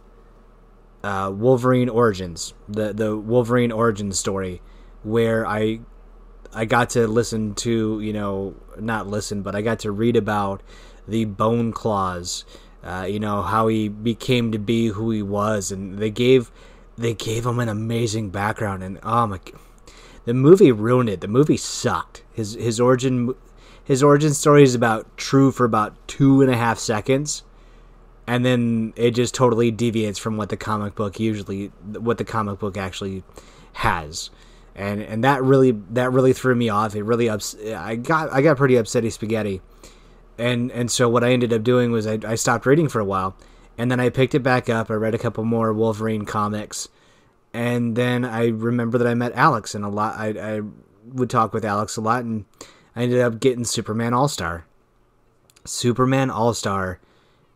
uh, 1.03 1.31
Wolverine 1.35 1.89
Origins, 1.89 2.55
the 2.69 2.93
the 2.93 3.17
Wolverine 3.17 3.73
origin 3.73 4.13
story, 4.13 4.63
where 5.03 5.47
I 5.47 5.81
I 6.55 6.65
got 6.65 6.91
to 6.91 7.07
listen 7.09 7.55
to, 7.57 8.01
you 8.01 8.13
know, 8.13 8.55
not 8.79 9.09
listen, 9.09 9.43
but 9.43 9.55
I 9.55 9.63
got 9.63 9.81
to 9.81 9.91
read 9.91 10.17
about 10.17 10.63
the 11.09 11.25
Bone 11.25 11.73
Claws, 11.73 12.45
uh, 12.83 13.07
you 13.09 13.19
know, 13.19 13.43
how 13.43 13.67
he 13.67 13.89
became 13.89 14.53
to 14.53 14.59
be 14.59 14.89
who 14.89 15.11
he 15.11 15.23
was, 15.23 15.73
and 15.73 15.99
they 15.99 16.11
gave 16.11 16.51
they 16.97 17.13
gave 17.13 17.45
him 17.45 17.59
an 17.59 17.69
amazing 17.69 18.31
background, 18.31 18.83
and 18.83 19.01
oh 19.03 19.27
my, 19.27 19.41
the 20.25 20.35
movie 20.35 20.71
ruined 20.71 21.09
it. 21.09 21.21
The 21.21 21.29
movie 21.29 21.57
sucked. 21.57 22.23
His 22.33 22.55
his 22.55 22.79
origin 22.79 23.35
his 23.83 24.03
origin 24.03 24.33
story 24.33 24.63
is 24.63 24.75
about 24.75 25.17
true 25.17 25.51
for 25.51 25.65
about 25.65 25.97
two 26.07 26.41
and 26.41 26.51
a 26.51 26.57
half 26.57 26.79
seconds, 26.79 27.43
and 28.27 28.45
then 28.45 28.93
it 28.97 29.11
just 29.11 29.35
totally 29.35 29.71
deviates 29.71 30.19
from 30.19 30.37
what 30.37 30.51
the 30.51 30.57
comic 30.57 30.95
book 30.95 31.19
usually 31.19 31.67
what 31.85 32.19
the 32.19 32.25
comic 32.25 32.61
book 32.61 32.77
actually 32.77 33.25
has 33.75 34.31
and 34.75 35.01
and 35.03 35.25
that 35.25 35.43
really 35.43 35.73
that 35.91 36.13
really 36.13 36.33
threw 36.33 36.55
me 36.55 36.69
off. 36.69 36.95
It 36.95 37.03
really 37.03 37.29
ups. 37.29 37.57
I 37.75 37.97
got 37.97 38.33
I 38.33 38.43
got 38.43 38.57
pretty 38.57 38.75
upsetty 38.75 39.13
spaghetti, 39.13 39.61
and 40.39 40.71
and 40.73 40.91
so 40.91 41.09
what 41.09 41.25
I 41.25 41.33
ended 41.33 41.53
up 41.53 41.63
doing 41.63 41.93
was 41.93 42.07
I, 42.07 42.19
I 42.27 42.35
stopped 42.35 42.67
reading 42.67 42.89
for 42.89 43.01
a 43.01 43.05
while, 43.05 43.37
and 43.79 43.91
then 43.91 44.01
I 44.01 44.09
picked 44.09 44.35
it 44.35 44.41
back 44.43 44.69
up. 44.69 44.91
I 44.91 44.95
read 44.95 45.15
a 45.15 45.19
couple 45.19 45.45
more 45.45 45.73
Wolverine 45.73 46.25
comics, 46.25 46.89
and 47.53 47.97
then 47.97 48.25
I 48.25 48.49
remember 48.49 48.99
that 48.99 49.07
I 49.07 49.15
met 49.15 49.33
Alex 49.35 49.75
and 49.75 49.85
a 49.85 49.89
lot. 49.89 50.17
I 50.19 50.57
I 50.57 50.61
would 51.13 51.31
talk 51.31 51.53
with 51.53 51.65
Alex 51.65 51.97
a 51.97 52.01
lot, 52.01 52.25
and 52.25 52.45
I 52.97 53.05
ended 53.05 53.21
up 53.21 53.41
getting 53.41 53.65
Superman 53.65 54.15
All 54.15 54.29
Star. 54.29 54.67
Superman 55.65 56.31
All 56.31 56.53
Star 56.53 56.99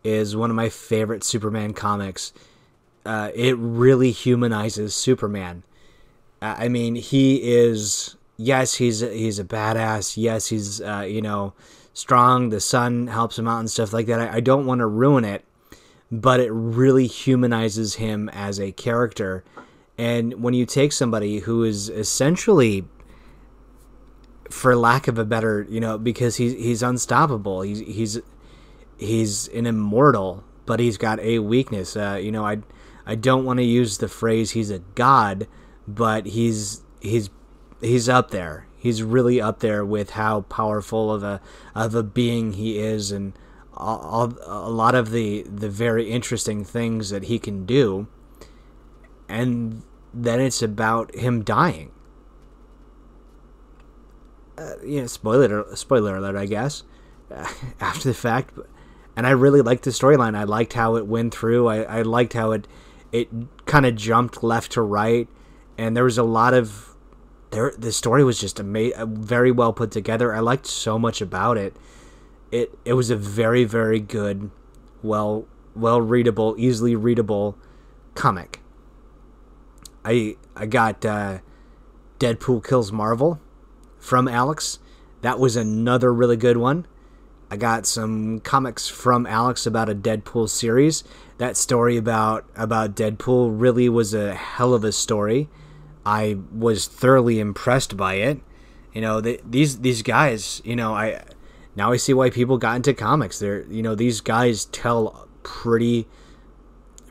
is 0.05 0.37
one 0.37 0.51
of 0.51 0.57
my 0.57 0.69
favorite 0.69 1.25
Superman 1.25 1.75
comics. 1.75 2.33
Uh, 3.05 3.31
it 3.35 3.57
really 3.59 4.11
humanizes 4.11 4.95
Superman. 4.95 5.63
I 6.40 6.68
mean, 6.68 6.94
he 6.94 7.37
is 7.42 8.16
yes, 8.37 8.74
he's 8.74 9.01
he's 9.01 9.38
a 9.38 9.44
badass. 9.44 10.16
Yes, 10.16 10.48
he's 10.48 10.81
uh, 10.81 11.07
you 11.09 11.20
know 11.20 11.53
strong. 11.92 12.51
The 12.51 12.61
sun 12.61 13.09
helps 13.09 13.38
him 13.38 13.48
out 13.48 13.59
and 13.59 13.70
stuff 13.70 13.92
like 13.92 14.07
that. 14.07 14.20
I, 14.20 14.37
I 14.37 14.40
don't 14.40 14.66
want 14.66 14.79
to 14.81 14.87
ruin 14.87 15.24
it, 15.24 15.44
but 16.11 16.40
it 16.40 16.51
really 16.51 17.07
humanizes 17.07 17.96
him 17.96 18.29
as 18.31 18.59
a 18.61 18.72
character. 18.72 19.44
And 19.98 20.40
when 20.42 20.55
you 20.55 20.64
take 20.64 20.92
somebody 20.92 21.40
who 21.40 21.64
is 21.64 21.88
essentially, 21.88 22.85
for 24.48 24.77
lack 24.77 25.09
of 25.09 25.18
a 25.18 25.24
better, 25.24 25.66
you 25.68 25.81
know, 25.81 25.98
because 25.98 26.37
he's 26.37 26.53
he's 26.53 26.83
unstoppable. 26.83 27.62
He's 27.62 27.81
he's 27.81 28.20
he's 28.96 29.48
an 29.48 29.66
immortal, 29.66 30.44
but 30.66 30.79
he's 30.79 30.98
got 30.98 31.18
a 31.18 31.40
weakness. 31.40 31.96
Uh, 31.96 32.18
you 32.22 32.31
know, 32.31 32.46
I 32.46 32.59
I 33.05 33.16
don't 33.16 33.44
want 33.44 33.59
to 33.59 33.64
use 33.64 33.98
the 33.98 34.09
phrase 34.09 34.53
he's 34.53 34.70
a 34.70 34.79
god, 34.79 35.48
but 35.88 36.27
he's 36.27 36.83
he's 37.01 37.31
he's 37.81 38.09
up 38.09 38.31
there. 38.31 38.66
He's 38.77 39.03
really 39.03 39.40
up 39.40 39.61
there 39.61 39.85
with 39.85 40.11
how 40.11 40.42
powerful 40.42 41.12
of 41.12 41.22
a 41.24 41.40
of 41.74 41.94
a 41.94 42.03
being 42.03 42.53
he 42.53 42.79
is, 42.79 43.11
and 43.11 43.33
all, 43.74 44.35
a 44.44 44.70
lot 44.70 44.94
of 44.94 45.11
the 45.11 45.42
the 45.42 45.70
very 45.70 46.11
interesting 46.11 46.64
things 46.64 47.11
that 47.11 47.24
he 47.24 47.38
can 47.38 47.64
do. 47.64 48.07
And 49.29 49.83
then 50.14 50.40
it's 50.40 50.62
about 50.62 51.14
him 51.14 51.42
dying. 51.42 51.90
Uh, 54.57 54.74
you 54.85 55.01
know, 55.01 55.07
spoiler 55.07 55.74
spoiler 55.74 56.16
alert, 56.16 56.37
I 56.37 56.46
guess. 56.46 56.85
after 57.81 58.09
the 58.09 58.14
fact, 58.14 58.55
and 59.16 59.27
I 59.27 59.31
really 59.31 59.61
liked 59.62 59.85
the 59.85 59.90
storyline. 59.90 60.37
I 60.37 60.44
liked 60.44 60.72
how 60.74 60.96
it 60.96 61.07
went 61.07 61.35
through. 61.35 61.66
I, 61.66 61.83
I 61.83 62.03
liked 62.03 62.35
how 62.35 62.53
it 62.53 62.66
it 63.11 63.29
kind 63.66 63.87
of 63.87 63.96
jumped 63.96 64.42
left 64.42 64.72
to 64.72 64.83
right, 64.83 65.29
and 65.79 65.97
there 65.97 66.05
was 66.05 66.19
a 66.19 66.25
lot 66.25 66.53
of 66.53 66.95
there 67.51 67.73
the 67.79 67.93
story 67.93 68.25
was 68.25 68.38
just 68.38 68.61
ama- 68.61 68.91
uh, 68.91 69.07
very 69.07 69.51
well 69.51 69.73
put 69.73 69.91
together. 69.91 70.35
I 70.35 70.41
liked 70.41 70.67
so 70.67 70.99
much 70.99 71.23
about 71.23 71.57
it. 71.57 71.75
It 72.51 72.77
it 72.85 72.95
was 72.95 73.11
a 73.11 73.17
very 73.17 73.64
very 73.64 74.01
good, 74.01 74.51
well 75.03 75.47
well 75.75 76.01
readable, 76.01 76.57
easily 76.59 76.97
readable 76.97 77.57
comic. 78.14 78.61
I 80.05 80.37
I 80.57 80.67
got 80.67 81.05
uh, 81.05 81.38
Deadpool 82.19 82.67
kills 82.67 82.93
Marvel 82.93 83.41
from 83.99 84.29
Alex. 84.29 84.81
That 85.23 85.38
was 85.38 85.57
another 85.57 86.12
really 86.12 86.37
good 86.37 86.57
one. 86.57 86.87
I 87.51 87.57
got 87.57 87.87
some 87.87 88.41
comics 88.41 88.88
from 88.88 89.27
Alex 89.27 89.64
about 89.64 89.88
a 89.88 89.95
Deadpool 89.95 90.51
series. 90.51 91.03
That 91.38 91.57
story 91.57 91.97
about 91.97 92.45
about 92.57 92.95
Deadpool 92.95 93.59
really 93.59 93.88
was 93.88 94.12
a 94.12 94.35
hell 94.35 94.75
of 94.75 94.85
a 94.85 94.93
story. 94.93 95.49
I 96.09 96.38
was 96.51 96.87
thoroughly 96.87 97.38
impressed 97.38 97.94
by 97.94 98.14
it. 98.14 98.40
You 98.94 99.03
know, 99.03 99.21
the, 99.21 99.38
these 99.44 99.81
these 99.81 100.01
guys, 100.01 100.62
you 100.64 100.75
know, 100.75 100.94
I 100.94 101.23
now 101.77 101.92
I 101.92 101.99
see 101.99 102.14
why 102.14 102.31
people 102.31 102.57
got 102.57 102.77
into 102.77 102.94
comics. 102.94 103.38
They're, 103.38 103.66
you 103.66 103.83
know, 103.83 103.94
these 103.94 104.23
guys 104.23 104.64
tell 104.64 105.29
pretty 105.42 106.09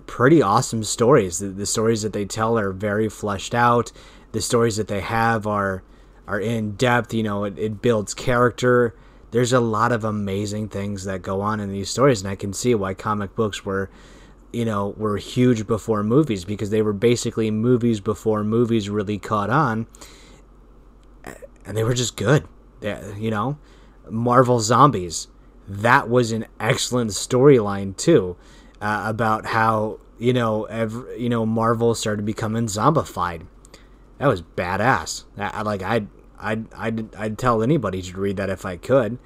pretty 0.08 0.42
awesome 0.42 0.84
stories. 0.84 1.38
The, 1.38 1.50
the 1.50 1.68
stories 1.68 2.02
that 2.02 2.12
they 2.12 2.26
tell 2.26 2.58
are 2.58 2.72
very 2.72 3.08
fleshed 3.08 3.54
out. 3.54 3.92
The 4.32 4.42
stories 4.42 4.78
that 4.78 4.88
they 4.88 5.02
have 5.02 5.46
are 5.46 5.84
are 6.26 6.40
in 6.40 6.72
depth. 6.72 7.14
You 7.14 7.22
know, 7.22 7.44
it, 7.44 7.60
it 7.60 7.84
builds 7.84 8.16
character. 8.16 8.96
There's 9.30 9.54
a 9.54 9.60
lot 9.60 9.92
of 9.92 10.04
amazing 10.06 10.70
things 10.70 11.04
that 11.04 11.22
go 11.22 11.42
on 11.42 11.60
in 11.60 11.70
these 11.70 11.92
stories, 11.92 12.22
and 12.22 12.32
I 12.32 12.36
can 12.36 12.52
see 12.52 12.74
why 12.74 12.96
comic 12.96 13.36
books 13.36 13.64
were 13.64 13.92
you 14.58 14.66
know, 14.66 14.96
were 14.98 15.18
huge 15.18 15.68
before 15.68 16.02
movies 16.02 16.44
because 16.44 16.72
they 16.72 16.82
were 16.82 16.92
basically 16.92 17.52
movies 17.52 18.00
before 18.00 18.44
movies 18.44 18.90
really 18.90 19.20
caught 19.20 19.52
on. 19.52 19.86
And 21.64 21.78
they 21.78 21.84
were 21.84 21.94
just 21.94 22.18
good. 22.18 22.48
You 22.82 23.30
know, 23.30 23.60
Marvel 24.10 24.60
Zombies. 24.60 25.28
That 25.68 26.10
was 26.10 26.32
an 26.32 26.48
excellent 26.60 27.12
storyline 27.12 27.96
too, 27.98 28.36
uh, 28.82 29.04
about 29.06 29.46
how 29.46 30.00
you 30.18 30.34
know, 30.34 30.64
every, 30.64 31.22
you 31.22 31.30
know, 31.30 31.46
Marvel 31.46 31.94
started 31.94 32.26
becoming 32.26 32.66
zombified. 32.66 33.46
That 34.18 34.26
was 34.26 34.42
badass. 34.42 35.26
I, 35.38 35.62
like 35.62 35.84
I'd, 35.84 36.08
I'd, 36.40 36.66
I'd, 36.74 37.16
I'd 37.16 37.38
tell 37.38 37.62
anybody 37.62 38.02
to 38.02 38.20
read 38.20 38.38
that 38.38 38.50
if 38.50 38.66
I 38.66 38.78
could. 38.78 39.20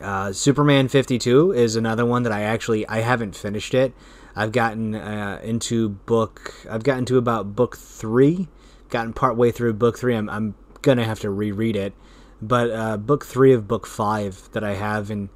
Uh, 0.00 0.32
Superman 0.32 0.88
52 0.88 1.52
is 1.52 1.76
another 1.76 2.04
one 2.04 2.24
that 2.24 2.32
I 2.32 2.42
actually 2.42 2.86
I 2.88 3.00
haven't 3.00 3.36
finished 3.36 3.74
it. 3.74 3.92
I've 4.36 4.52
gotten 4.52 4.94
uh, 4.94 5.40
into 5.42 5.88
book 5.88 6.54
I've 6.68 6.82
gotten 6.82 7.04
to 7.06 7.18
about 7.18 7.54
book 7.54 7.76
three, 7.76 8.48
gotten 8.88 9.12
part 9.12 9.36
way 9.36 9.50
through 9.50 9.74
book 9.74 9.98
three. 9.98 10.16
I'm 10.16 10.28
I'm 10.28 10.54
gonna 10.82 11.04
have 11.04 11.20
to 11.20 11.30
reread 11.30 11.76
it, 11.76 11.94
but 12.42 12.70
uh, 12.70 12.96
book 12.96 13.24
three 13.24 13.52
of 13.52 13.68
book 13.68 13.86
five 13.86 14.48
that 14.52 14.64
I 14.64 14.74
have 14.74 15.10
and 15.10 15.28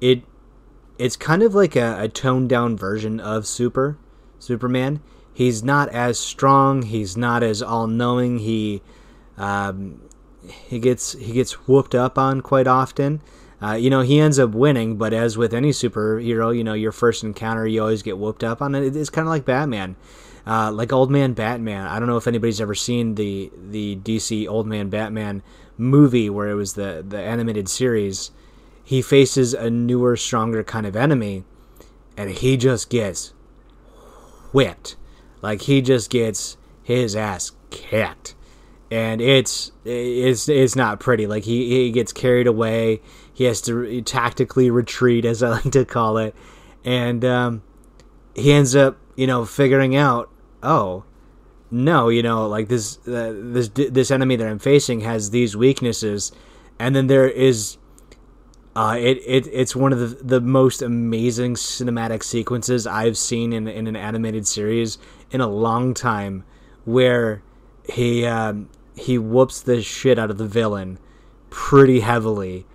it 0.00 0.22
it's 0.98 1.16
kind 1.16 1.42
of 1.42 1.54
like 1.54 1.74
a, 1.74 2.02
a 2.02 2.08
toned 2.08 2.48
down 2.48 2.76
version 2.76 3.18
of 3.20 3.46
Super 3.46 3.98
Superman. 4.38 5.00
He's 5.32 5.64
not 5.64 5.88
as 5.88 6.18
strong. 6.18 6.82
He's 6.82 7.16
not 7.16 7.42
as 7.42 7.62
all 7.62 7.86
knowing. 7.86 8.38
He 8.38 8.82
um, 9.36 10.02
he 10.46 10.78
gets 10.78 11.12
he 11.14 11.32
gets 11.32 11.66
whooped 11.66 11.94
up 11.94 12.18
on 12.18 12.42
quite 12.42 12.66
often. 12.66 13.22
Uh, 13.64 13.74
you 13.74 13.88
know, 13.88 14.02
he 14.02 14.20
ends 14.20 14.38
up 14.38 14.50
winning, 14.50 14.96
but 14.96 15.14
as 15.14 15.38
with 15.38 15.54
any 15.54 15.70
superhero, 15.70 16.54
you 16.54 16.62
know, 16.62 16.74
your 16.74 16.92
first 16.92 17.24
encounter, 17.24 17.66
you 17.66 17.80
always 17.80 18.02
get 18.02 18.18
whooped 18.18 18.44
up 18.44 18.60
on 18.60 18.74
it. 18.74 18.94
It's 18.94 19.08
kind 19.08 19.26
of 19.26 19.30
like 19.30 19.46
Batman. 19.46 19.96
Uh, 20.46 20.70
like 20.70 20.92
Old 20.92 21.10
Man 21.10 21.32
Batman. 21.32 21.86
I 21.86 21.98
don't 21.98 22.08
know 22.08 22.18
if 22.18 22.26
anybody's 22.26 22.60
ever 22.60 22.74
seen 22.74 23.14
the 23.14 23.50
the 23.56 23.96
DC 23.96 24.46
Old 24.46 24.66
Man 24.66 24.90
Batman 24.90 25.42
movie 25.78 26.28
where 26.28 26.48
it 26.48 26.54
was 26.54 26.74
the 26.74 27.02
the 27.08 27.18
animated 27.18 27.70
series. 27.70 28.30
He 28.84 29.00
faces 29.00 29.54
a 29.54 29.70
newer, 29.70 30.16
stronger 30.16 30.62
kind 30.62 30.84
of 30.84 30.94
enemy, 30.94 31.44
and 32.18 32.28
he 32.28 32.58
just 32.58 32.90
gets 32.90 33.32
whipped. 34.52 34.96
Like 35.40 35.62
he 35.62 35.80
just 35.80 36.10
gets 36.10 36.58
his 36.82 37.16
ass 37.16 37.52
kicked, 37.70 38.34
and 38.90 39.22
it's 39.22 39.72
it's 39.86 40.50
it's 40.50 40.76
not 40.76 41.00
pretty. 41.00 41.26
Like 41.26 41.44
he 41.44 41.70
he 41.70 41.90
gets 41.90 42.12
carried 42.12 42.46
away 42.46 43.00
he 43.34 43.44
has 43.44 43.60
to 43.62 44.00
tactically 44.02 44.70
retreat, 44.70 45.24
as 45.24 45.42
I 45.42 45.48
like 45.64 45.70
to 45.72 45.84
call 45.84 46.16
it, 46.16 46.34
and 46.84 47.24
um, 47.24 47.62
he 48.34 48.52
ends 48.52 48.74
up, 48.74 48.96
you 49.16 49.26
know, 49.26 49.44
figuring 49.44 49.94
out, 49.96 50.30
oh, 50.62 51.04
no, 51.70 52.08
you 52.08 52.22
know, 52.22 52.46
like 52.46 52.68
this 52.68 52.98
uh, 53.08 53.34
this 53.34 53.68
this 53.68 54.10
enemy 54.10 54.36
that 54.36 54.46
I'm 54.46 54.60
facing 54.60 55.00
has 55.00 55.30
these 55.30 55.56
weaknesses, 55.56 56.32
and 56.78 56.94
then 56.94 57.08
there 57.08 57.28
is. 57.28 57.76
Uh, 58.76 58.96
it, 58.98 59.18
it 59.24 59.46
it's 59.52 59.76
one 59.76 59.92
of 59.92 60.00
the 60.00 60.06
the 60.06 60.40
most 60.40 60.82
amazing 60.82 61.54
cinematic 61.54 62.24
sequences 62.24 62.88
I've 62.88 63.16
seen 63.16 63.52
in 63.52 63.68
in 63.68 63.86
an 63.86 63.96
animated 63.96 64.46
series 64.46 64.98
in 65.30 65.40
a 65.40 65.46
long 65.46 65.94
time, 65.94 66.44
where 66.84 67.42
he 67.88 68.24
um, 68.24 68.68
he 68.96 69.18
whoops 69.18 69.60
the 69.60 69.82
shit 69.82 70.18
out 70.18 70.30
of 70.30 70.38
the 70.38 70.46
villain 70.46 70.98
pretty 71.50 72.00
heavily, 72.00 72.66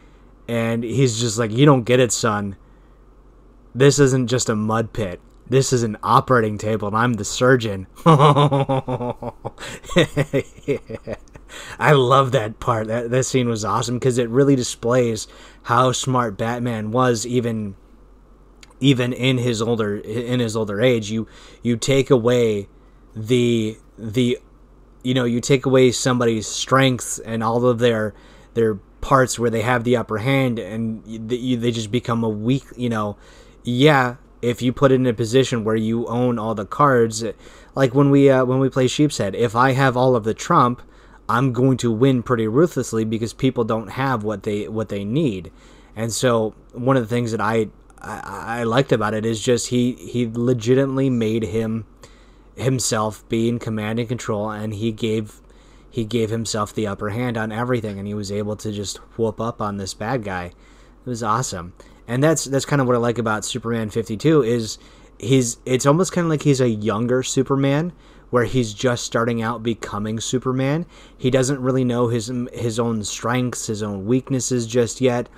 and 0.49 0.83
he's 0.83 1.19
just 1.19 1.37
like, 1.37 1.51
"You 1.51 1.65
don't 1.65 1.83
get 1.83 1.99
it, 1.99 2.11
son. 2.11 2.55
This 3.75 3.99
isn't 3.99 4.27
just 4.27 4.49
a 4.49 4.55
mud 4.55 4.93
pit. 4.93 5.21
This 5.47 5.71
is 5.71 5.83
an 5.83 5.97
operating 6.01 6.57
table, 6.57 6.87
and 6.87 6.97
I'm 6.97 7.13
the 7.13 7.25
surgeon." 7.25 7.85
I 11.79 11.91
love 11.91 12.31
that 12.31 12.59
part. 12.59 12.87
That 12.87 13.11
that 13.11 13.23
scene 13.25 13.47
was 13.47 13.63
awesome 13.63 13.99
because 13.99 14.17
it 14.17 14.29
really 14.29 14.55
displays 14.55 15.27
how 15.63 15.91
smart 15.91 16.35
Batman 16.35 16.91
was, 16.91 17.27
even 17.27 17.75
even 18.79 19.13
in 19.13 19.37
his 19.37 19.61
older 19.61 19.97
in 19.97 20.39
his 20.39 20.55
older 20.55 20.81
age. 20.81 21.11
You 21.11 21.27
you 21.61 21.77
take 21.77 22.09
away 22.09 22.67
the 23.15 23.77
the 23.99 24.39
you 25.03 25.13
know 25.13 25.25
you 25.25 25.41
take 25.41 25.67
away 25.67 25.91
somebody's 25.91 26.47
strengths 26.47 27.19
and 27.19 27.43
all 27.43 27.65
of 27.65 27.77
their 27.77 28.15
their 28.55 28.79
parts 29.01 29.39
where 29.39 29.49
they 29.49 29.61
have 29.61 29.83
the 29.83 29.95
upper 29.95 30.17
hand 30.19 30.59
and 30.59 31.03
they 31.05 31.71
just 31.71 31.91
become 31.91 32.23
a 32.23 32.29
weak, 32.29 32.63
you 32.75 32.89
know, 32.89 33.17
yeah, 33.63 34.15
if 34.41 34.61
you 34.61 34.71
put 34.71 34.91
it 34.91 34.95
in 34.95 35.07
a 35.07 35.13
position 35.13 35.63
where 35.63 35.75
you 35.75 36.07
own 36.07 36.39
all 36.39 36.55
the 36.55 36.65
cards, 36.65 37.23
like 37.75 37.93
when 37.93 38.09
we 38.09 38.29
uh, 38.29 38.45
when 38.45 38.59
we 38.59 38.69
play 38.69 38.87
Sheep's 38.87 39.17
Head, 39.17 39.35
if 39.35 39.55
I 39.55 39.71
have 39.71 39.97
all 39.97 40.15
of 40.15 40.23
the 40.23 40.33
trump, 40.33 40.81
I'm 41.27 41.53
going 41.53 41.77
to 41.77 41.91
win 41.91 42.23
pretty 42.23 42.47
ruthlessly 42.47 43.05
because 43.05 43.33
people 43.33 43.63
don't 43.63 43.91
have 43.91 44.23
what 44.23 44.43
they 44.43 44.67
what 44.67 44.89
they 44.89 45.03
need. 45.03 45.51
And 45.95 46.13
so 46.13 46.55
one 46.73 46.97
of 46.97 47.03
the 47.03 47.13
things 47.13 47.31
that 47.31 47.41
I 47.41 47.67
I, 48.01 48.59
I 48.61 48.63
liked 48.63 48.91
about 48.91 49.13
it 49.13 49.25
is 49.25 49.41
just 49.41 49.67
he 49.67 49.93
he 49.93 50.29
legitimately 50.31 51.09
made 51.09 51.43
him 51.43 51.85
himself 52.55 53.27
be 53.29 53.49
in 53.49 53.59
command 53.59 53.99
and 53.99 54.07
control, 54.07 54.49
and 54.49 54.73
he 54.73 54.91
gave 54.91 55.41
he 55.89 56.05
gave 56.05 56.29
himself 56.29 56.73
the 56.73 56.87
upper 56.87 57.09
hand 57.09 57.37
on 57.37 57.51
everything 57.51 57.97
and 57.97 58.07
he 58.07 58.13
was 58.13 58.31
able 58.31 58.55
to 58.57 58.71
just 58.71 58.97
whoop 59.17 59.41
up 59.41 59.61
on 59.61 59.77
this 59.77 59.93
bad 59.93 60.23
guy. 60.23 60.45
It 60.45 61.09
was 61.09 61.23
awesome. 61.23 61.73
and 62.07 62.23
that's 62.23 62.45
that's 62.45 62.65
kind 62.65 62.81
of 62.81 62.87
what 62.87 62.95
I 62.95 62.99
like 62.99 63.17
about 63.17 63.45
Superman 63.45 63.89
52 63.89 64.43
is 64.43 64.77
he's 65.19 65.57
it's 65.65 65.85
almost 65.85 66.11
kind 66.11 66.25
of 66.25 66.31
like 66.31 66.43
he's 66.43 66.61
a 66.61 66.69
younger 66.69 67.23
Superman 67.23 67.93
where 68.31 68.45
he's 68.45 68.73
just 68.73 69.03
starting 69.05 69.41
out 69.41 69.63
becoming 69.63 70.19
Superman. 70.19 70.85
He 71.17 71.29
doesn't 71.31 71.61
really 71.61 71.83
know 71.83 72.07
his 72.07 72.31
his 72.53 72.79
own 72.79 73.03
strengths, 73.03 73.67
his 73.67 73.81
own 73.83 74.05
weaknesses 74.05 74.67
just 74.67 75.01
yet. 75.01 75.29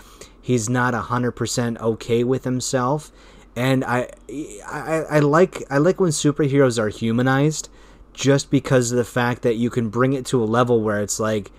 He's 0.42 0.70
not 0.70 0.94
hundred 0.94 1.32
percent 1.32 1.80
okay 1.80 2.24
with 2.24 2.44
himself, 2.44 3.12
and 3.56 3.84
I, 3.84 4.10
I 4.68 5.06
I 5.10 5.20
like 5.20 5.64
I 5.70 5.78
like 5.78 6.00
when 6.00 6.12
superheroes 6.12 6.80
are 6.80 6.90
humanized, 6.90 7.70
just 8.22 8.52
because 8.52 8.92
of 8.92 8.98
the 8.98 9.04
fact 9.04 9.42
that 9.42 9.56
you 9.56 9.72
can 9.72 9.90
bring 9.90 10.14
it 10.14 10.28
to 10.28 10.42
a 10.42 10.46
level 10.46 10.82
where 10.82 11.02
it's 11.02 11.20
like, 11.20 11.52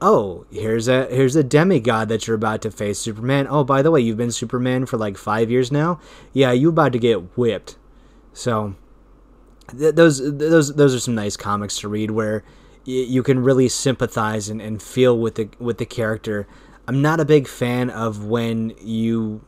oh, 0.00 0.46
here's 0.50 0.88
a 0.88 1.04
here's 1.06 1.36
a 1.36 1.44
demigod 1.44 2.08
that 2.08 2.26
you're 2.26 2.36
about 2.36 2.62
to 2.62 2.70
face, 2.70 2.98
Superman. 2.98 3.46
Oh, 3.48 3.64
by 3.64 3.82
the 3.82 3.90
way, 3.90 4.00
you've 4.00 4.16
been 4.16 4.32
Superman 4.32 4.86
for 4.86 4.96
like 4.96 5.18
five 5.18 5.50
years 5.50 5.70
now. 5.70 6.00
Yeah, 6.32 6.52
you 6.52 6.70
about 6.70 6.92
to 6.92 6.98
get 6.98 7.36
whipped. 7.36 7.76
So 8.32 8.74
th- 9.78 9.94
those 9.94 10.38
those 10.38 10.74
those 10.74 10.94
are 10.94 11.00
some 11.00 11.14
nice 11.14 11.36
comics 11.36 11.78
to 11.80 11.88
read 11.88 12.10
where 12.12 12.42
y- 12.86 12.94
you 12.94 13.22
can 13.22 13.42
really 13.42 13.68
sympathize 13.68 14.48
and, 14.48 14.62
and 14.62 14.82
feel 14.82 15.18
with 15.18 15.34
the 15.34 15.50
with 15.58 15.76
the 15.76 15.86
character. 15.86 16.48
I'm 16.88 17.02
not 17.02 17.20
a 17.20 17.26
big 17.26 17.46
fan 17.46 17.90
of 17.90 18.24
when 18.24 18.72
you 18.80 19.44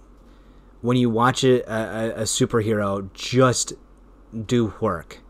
when 0.83 0.99
you 0.99 1.09
watch 1.09 1.45
a, 1.45 1.63
a, 1.73 2.11
a 2.11 2.23
superhero 2.25 3.11
just 3.15 3.73
do 4.47 4.75
work, 4.81 5.21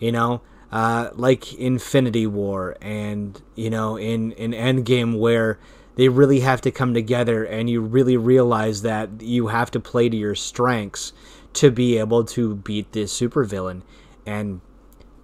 you 0.00 0.10
know, 0.10 0.42
uh, 0.72 1.10
like 1.14 1.52
Infinity 1.54 2.26
War 2.26 2.76
and 2.80 3.40
you 3.54 3.70
know 3.70 3.96
in 3.96 4.32
in 4.32 4.52
Endgame 4.52 5.18
where 5.18 5.58
they 5.96 6.08
really 6.08 6.40
have 6.40 6.60
to 6.62 6.70
come 6.70 6.94
together 6.94 7.44
and 7.44 7.68
you 7.68 7.80
really 7.80 8.16
realize 8.16 8.82
that 8.82 9.10
you 9.20 9.48
have 9.48 9.70
to 9.72 9.80
play 9.80 10.08
to 10.08 10.16
your 10.16 10.34
strengths 10.34 11.12
to 11.52 11.70
be 11.70 11.98
able 11.98 12.24
to 12.24 12.54
beat 12.54 12.92
this 12.92 13.18
supervillain. 13.18 13.82
And 14.24 14.60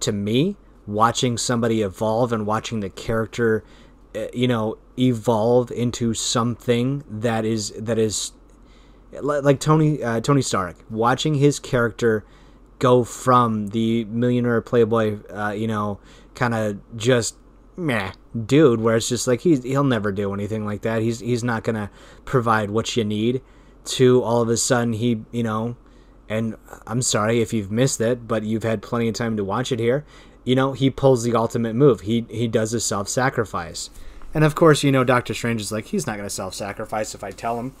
to 0.01 0.11
me, 0.11 0.57
watching 0.85 1.37
somebody 1.37 1.81
evolve 1.81 2.31
and 2.31 2.45
watching 2.45 2.81
the 2.81 2.89
character, 2.89 3.63
uh, 4.15 4.27
you 4.33 4.47
know, 4.47 4.77
evolve 4.99 5.71
into 5.71 6.13
something 6.13 7.03
that 7.09 7.45
is 7.45 7.71
that 7.71 7.97
is 7.97 8.33
like 9.21 9.59
Tony 9.59 10.03
uh, 10.03 10.19
Tony 10.19 10.41
Stark, 10.41 10.75
watching 10.89 11.35
his 11.35 11.59
character 11.59 12.25
go 12.79 13.03
from 13.03 13.67
the 13.67 14.05
millionaire 14.05 14.61
playboy, 14.61 15.19
uh, 15.33 15.51
you 15.51 15.67
know, 15.67 15.99
kind 16.35 16.53
of 16.53 16.79
just 16.95 17.35
meh 17.75 18.11
dude, 18.45 18.81
where 18.81 18.95
it's 18.95 19.09
just 19.09 19.27
like 19.27 19.41
he's 19.41 19.63
he'll 19.63 19.83
never 19.83 20.11
do 20.11 20.33
anything 20.33 20.65
like 20.65 20.81
that. 20.81 21.01
He's 21.01 21.19
he's 21.19 21.43
not 21.43 21.63
gonna 21.63 21.89
provide 22.25 22.69
what 22.71 22.95
you 22.95 23.03
need. 23.03 23.41
To 23.85 24.21
all 24.21 24.41
of 24.41 24.49
a 24.49 24.57
sudden 24.57 24.93
he 24.93 25.23
you 25.31 25.43
know 25.43 25.77
and 26.29 26.55
I'm 26.85 27.01
sorry 27.01 27.41
if 27.41 27.53
you've 27.53 27.71
missed 27.71 28.01
it, 28.01 28.27
but 28.27 28.43
you've 28.43 28.63
had 28.63 28.81
plenty 28.81 29.07
of 29.07 29.15
time 29.15 29.37
to 29.37 29.43
watch 29.43 29.71
it 29.71 29.79
here. 29.79 30.05
You 30.43 30.55
know, 30.55 30.73
he 30.73 30.89
pulls 30.89 31.23
the 31.23 31.35
ultimate 31.35 31.73
move. 31.73 32.01
He 32.01 32.25
he 32.29 32.47
does 32.47 32.73
a 32.73 32.79
self-sacrifice. 32.79 33.89
And 34.33 34.43
of 34.43 34.55
course, 34.55 34.83
you 34.83 34.91
know, 34.91 35.03
Doctor 35.03 35.33
Strange 35.33 35.61
is 35.61 35.71
like, 35.71 35.85
he's 35.85 36.05
not 36.05 36.17
going 36.17 36.27
to 36.27 36.33
self-sacrifice 36.33 37.15
if 37.15 37.23
I 37.23 37.31
tell 37.31 37.57
him. 37.59 37.73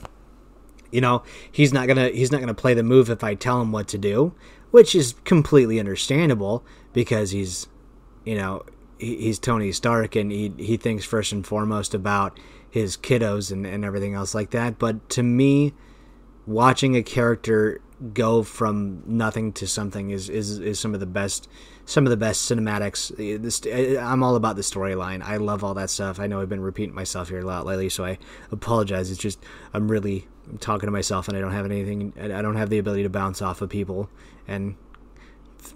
You 0.91 1.01
know, 1.01 1.23
he's 1.51 1.73
not 1.73 1.87
to 1.87 2.09
he's 2.09 2.31
not 2.31 2.41
to 2.41 2.53
play 2.53 2.73
the 2.73 2.83
move 2.83 3.09
if 3.09 3.23
I 3.23 3.35
tell 3.35 3.61
him 3.61 3.73
what 3.73 3.89
to 3.89 3.97
do, 3.97 4.33
which 4.71 4.95
is 4.95 5.15
completely 5.23 5.79
understandable 5.79 6.63
because 6.93 7.31
he's 7.31 7.67
you 8.27 8.35
know, 8.35 8.65
he's 8.97 9.39
Tony 9.39 9.71
Stark 9.71 10.17
and 10.17 10.31
he 10.31 10.51
he 10.57 10.75
thinks 10.75 11.05
first 11.05 11.31
and 11.31 11.47
foremost 11.47 11.93
about 11.93 12.37
his 12.69 12.97
kiddos 12.97 13.51
and, 13.51 13.65
and 13.65 13.85
everything 13.85 14.13
else 14.13 14.35
like 14.35 14.49
that. 14.51 14.77
But 14.77 15.09
to 15.11 15.23
me, 15.23 15.73
watching 16.45 16.95
a 16.97 17.03
character 17.03 17.79
go 18.13 18.43
from 18.43 19.01
nothing 19.07 19.53
to 19.53 19.65
something 19.65 20.11
is, 20.11 20.29
is, 20.29 20.59
is 20.59 20.79
some 20.79 20.93
of 20.93 20.99
the 20.99 21.07
best 21.07 21.47
some 21.85 22.05
of 22.05 22.09
the 22.09 22.17
best 22.17 22.51
cinematics. 22.51 23.97
I'm 23.97 24.21
all 24.21 24.35
about 24.35 24.57
the 24.57 24.61
storyline. 24.61 25.23
I 25.23 25.37
love 25.37 25.63
all 25.63 25.73
that 25.75 25.89
stuff. 25.89 26.19
I 26.19 26.27
know 26.27 26.41
I've 26.41 26.49
been 26.49 26.59
repeating 26.59 26.93
myself 26.93 27.29
here 27.29 27.39
a 27.39 27.45
lot 27.45 27.65
lately, 27.65 27.87
so 27.87 28.03
I 28.03 28.17
apologize. 28.51 29.09
It's 29.09 29.21
just 29.21 29.39
I'm 29.73 29.89
really 29.89 30.27
talking 30.59 30.87
to 30.87 30.91
myself, 30.91 31.29
and 31.29 31.37
I 31.37 31.39
don't 31.39 31.53
have 31.53 31.63
anything. 31.63 32.11
I 32.19 32.41
don't 32.41 32.57
have 32.57 32.69
the 32.69 32.77
ability 32.77 33.03
to 33.03 33.09
bounce 33.09 33.41
off 33.41 33.61
of 33.61 33.69
people 33.69 34.09
and 34.47 34.75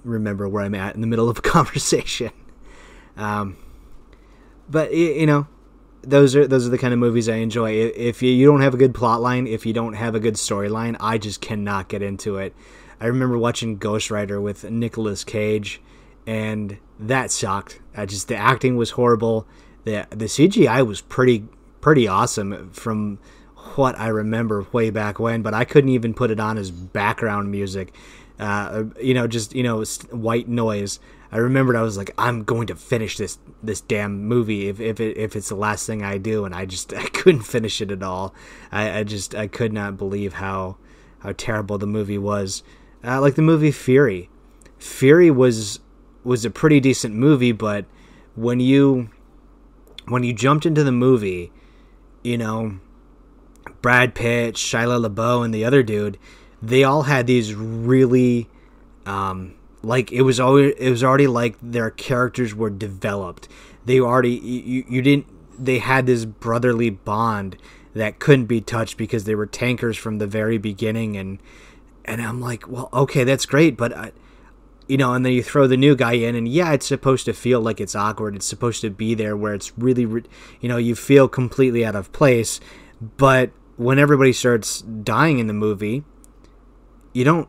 remember 0.04 0.48
where 0.48 0.64
I'm 0.64 0.76
at 0.76 0.96
in 0.96 1.02
the 1.02 1.08
middle 1.08 1.30
of 1.30 1.38
a 1.38 1.42
conversation. 1.42 2.32
Um, 3.18 3.58
but 4.70 4.94
you 4.94 5.26
know, 5.26 5.48
those 6.04 6.36
are 6.36 6.48
those 6.48 6.66
are 6.66 6.70
the 6.70 6.78
kind 6.78 6.94
of 6.94 7.00
movies 7.00 7.30
I 7.30 7.36
enjoy. 7.36 7.72
If 7.74 8.22
you, 8.22 8.46
don't 8.46 8.62
have 8.62 8.74
a 8.74 8.78
good 8.78 8.94
plot 8.94 9.22
line, 9.22 9.48
if 9.48 9.66
you 9.66 9.74
don't 9.74 9.94
have 9.94 10.16
a 10.16 10.20
good 10.20 10.36
storyline, 10.36 10.96
I 11.00 11.18
just 11.18 11.42
cannot 11.42 11.90
get 11.90 12.02
into 12.02 12.38
it. 12.38 12.56
I 13.00 13.08
remember 13.08 13.38
watching 13.38 13.78
Ghost 13.78 14.12
Rider 14.12 14.40
with 14.40 14.70
Nicolas 14.70 15.24
Cage, 15.24 15.82
and 16.26 16.78
that 17.00 17.32
sucked. 17.32 17.80
I 17.96 18.06
just 18.06 18.28
the 18.28 18.36
acting 18.36 18.78
was 18.78 18.92
horrible. 18.92 19.46
the 19.84 20.08
The 20.10 20.26
CGI 20.26 20.86
was 20.86 21.02
pretty 21.02 21.46
pretty 21.82 22.08
awesome 22.08 22.70
from 22.72 23.20
what 23.76 23.98
I 24.00 24.08
remember 24.08 24.66
way 24.72 24.90
back 24.90 25.20
when, 25.20 25.42
but 25.42 25.54
I 25.54 25.66
couldn't 25.66 25.92
even 25.92 26.14
put 26.14 26.32
it 26.32 26.40
on 26.40 26.58
as 26.58 26.72
background 26.72 27.52
music. 27.52 27.94
Uh, 28.42 28.86
you 29.00 29.14
know, 29.14 29.28
just 29.28 29.54
you 29.54 29.62
know, 29.62 29.84
white 30.10 30.48
noise. 30.48 31.00
I 31.32 31.38
remembered 31.38 31.76
I 31.76 31.84
was 31.84 31.96
like, 31.96 32.10
I'm 32.18 32.44
going 32.44 32.68
to 32.68 32.76
finish 32.76 33.16
this 33.16 33.38
this 33.62 33.82
damn 33.82 34.26
movie 34.26 34.68
if 34.68 34.80
if 34.82 35.00
it, 35.00 35.16
if 35.16 35.36
it's 35.36 35.50
the 35.50 35.56
last 35.56 35.86
thing 35.86 36.04
I 36.04 36.18
do, 36.18 36.44
and 36.44 36.56
I 36.56 36.66
just 36.66 36.92
I 36.96 37.06
couldn't 37.06 37.44
finish 37.44 37.80
it 37.82 37.92
at 37.92 38.02
all. 38.02 38.34
I, 38.72 39.00
I 39.00 39.04
just 39.04 39.36
I 39.36 39.46
could 39.46 39.72
not 39.72 39.96
believe 39.96 40.34
how 40.34 40.78
how 41.20 41.34
terrible 41.38 41.78
the 41.78 41.86
movie 41.86 42.18
was. 42.18 42.64
Uh, 43.04 43.22
like 43.22 43.36
the 43.36 43.44
movie 43.44 43.72
Fury, 43.72 44.30
Fury 44.80 45.30
was 45.30 45.80
was 46.24 46.44
a 46.44 46.50
pretty 46.50 46.80
decent 46.80 47.14
movie, 47.14 47.52
but 47.52 47.86
when 48.36 48.60
you 48.60 49.10
when 50.08 50.24
you 50.24 50.34
jumped 50.34 50.66
into 50.66 50.84
the 50.84 50.92
movie, 50.92 51.52
you 52.24 52.40
know, 52.40 52.80
Brad 53.84 54.16
Pitt, 54.16 54.56
Shia 54.56 55.08
LaBeouf, 55.08 55.46
and 55.46 55.54
the 55.54 55.64
other 55.64 55.84
dude, 55.84 56.18
they 56.62 56.84
all 56.84 57.04
had 57.04 57.28
these 57.28 57.54
really 57.56 58.48
um, 59.06 59.56
like 59.84 60.12
it 60.12 60.22
was 60.22 60.40
always 60.40 60.74
it 60.78 60.90
was 60.90 61.04
already 61.04 61.28
like 61.28 61.58
their 61.62 61.90
characters 61.90 62.54
were 62.54 62.70
developed. 62.70 63.48
They 63.86 64.00
already 64.00 64.32
you, 64.32 64.86
you 64.88 65.02
didn't 65.02 65.28
they 65.58 65.80
had 65.80 66.06
this 66.06 66.26
brotherly 66.26 66.90
bond 66.90 67.58
that 67.94 68.20
couldn't 68.20 68.46
be 68.46 68.62
touched 68.62 68.98
because 68.98 69.26
they 69.26 69.36
were 69.36 69.46
tankers 69.46 69.98
from 69.98 70.18
the 70.18 70.28
very 70.28 70.58
beginning 70.58 71.18
and 71.18 71.40
and 72.06 72.22
I'm 72.22 72.42
like, 72.42 72.68
well, 72.68 72.90
okay, 72.94 73.24
that's 73.24 73.46
great, 73.46 73.78
but 73.78 73.96
I, 73.96 74.12
you 74.88 74.98
know, 74.98 75.14
and 75.14 75.26
then 75.26 75.34
you 75.34 75.44
throw 75.44 75.68
the 75.68 75.78
new 75.78 75.96
guy 75.96 76.14
in, 76.14 76.36
and 76.36 76.48
yeah, 76.48 76.74
it's 76.74 76.86
supposed 76.86 77.26
to 77.26 77.34
feel 77.34 77.62
like 77.62 77.80
it's 77.80 77.96
awkward. 77.96 78.36
It's 78.36 78.46
supposed 78.46 78.82
to 78.82 78.90
be 78.90 79.14
there 79.14 79.38
where 79.38 79.54
it's 79.54 79.72
really, 79.78 80.02
you 80.02 80.68
know, 80.70 80.78
you 80.78 80.96
feel 80.96 81.28
completely 81.28 81.86
out 81.86 81.96
of 81.96 82.12
place. 82.12 82.60
But 83.18 83.52
when 83.78 84.00
everybody 84.00 84.34
starts 84.34 84.82
dying 84.82 85.40
in 85.40 85.48
the 85.48 85.54
movie, 85.54 86.04
you 87.14 87.24
don't 87.24 87.48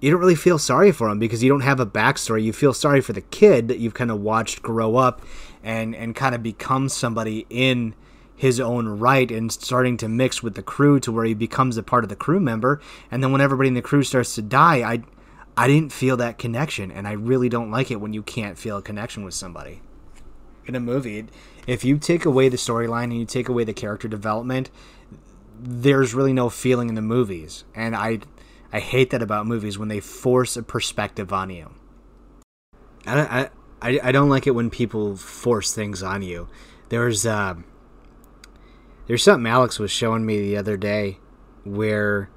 you 0.00 0.10
don't 0.10 0.20
really 0.20 0.36
feel 0.36 0.58
sorry 0.58 0.92
for 0.92 1.08
him 1.08 1.18
because 1.18 1.42
you 1.42 1.48
don't 1.48 1.62
have 1.62 1.80
a 1.80 1.86
backstory. 1.86 2.44
You 2.44 2.52
feel 2.52 2.72
sorry 2.72 3.00
for 3.00 3.12
the 3.12 3.20
kid 3.20 3.68
that 3.68 3.78
you've 3.78 3.94
kind 3.94 4.10
of 4.10 4.20
watched 4.20 4.62
grow 4.62 4.96
up 4.96 5.22
and 5.62 5.94
and 5.94 6.14
kind 6.14 6.34
of 6.34 6.42
become 6.42 6.88
somebody 6.88 7.46
in 7.50 7.94
his 8.36 8.60
own 8.60 8.86
right 8.86 9.30
and 9.32 9.50
starting 9.50 9.96
to 9.96 10.08
mix 10.08 10.42
with 10.42 10.54
the 10.54 10.62
crew 10.62 11.00
to 11.00 11.10
where 11.10 11.24
he 11.24 11.34
becomes 11.34 11.76
a 11.76 11.82
part 11.82 12.04
of 12.04 12.08
the 12.08 12.16
crew 12.16 12.38
member. 12.38 12.80
And 13.10 13.22
then 13.22 13.32
when 13.32 13.40
everybody 13.40 13.68
in 13.68 13.74
the 13.74 13.82
crew 13.82 14.04
starts 14.04 14.34
to 14.36 14.42
die, 14.42 14.88
I 14.88 15.02
I 15.56 15.66
didn't 15.66 15.92
feel 15.92 16.16
that 16.18 16.38
connection, 16.38 16.92
and 16.92 17.08
I 17.08 17.12
really 17.12 17.48
don't 17.48 17.72
like 17.72 17.90
it 17.90 18.00
when 18.00 18.12
you 18.12 18.22
can't 18.22 18.56
feel 18.56 18.76
a 18.76 18.82
connection 18.82 19.24
with 19.24 19.34
somebody 19.34 19.82
in 20.66 20.76
a 20.76 20.80
movie. 20.80 21.26
If 21.66 21.84
you 21.84 21.98
take 21.98 22.24
away 22.24 22.48
the 22.48 22.56
storyline 22.56 23.04
and 23.04 23.18
you 23.18 23.24
take 23.24 23.48
away 23.48 23.64
the 23.64 23.72
character 23.72 24.06
development, 24.06 24.70
there's 25.60 26.14
really 26.14 26.32
no 26.32 26.48
feeling 26.48 26.88
in 26.88 26.94
the 26.94 27.02
movies, 27.02 27.64
and 27.74 27.96
I 27.96 28.20
I 28.72 28.80
hate 28.80 29.10
that 29.10 29.22
about 29.22 29.46
movies 29.46 29.78
when 29.78 29.88
they 29.88 30.00
force 30.00 30.56
a 30.56 30.62
perspective 30.62 31.32
on 31.32 31.50
you. 31.50 31.70
I, 33.06 33.48
I, 33.80 34.00
I 34.02 34.12
don't 34.12 34.28
like 34.28 34.46
it 34.46 34.54
when 34.54 34.70
people 34.70 35.16
force 35.16 35.74
things 35.74 36.02
on 36.02 36.22
you. 36.22 36.48
There's 36.90 37.24
uh, 37.24 37.54
there's 39.06 39.22
something 39.22 39.50
Alex 39.50 39.78
was 39.78 39.90
showing 39.90 40.26
me 40.26 40.40
the 40.40 40.56
other 40.56 40.76
day 40.76 41.18
where 41.64 42.28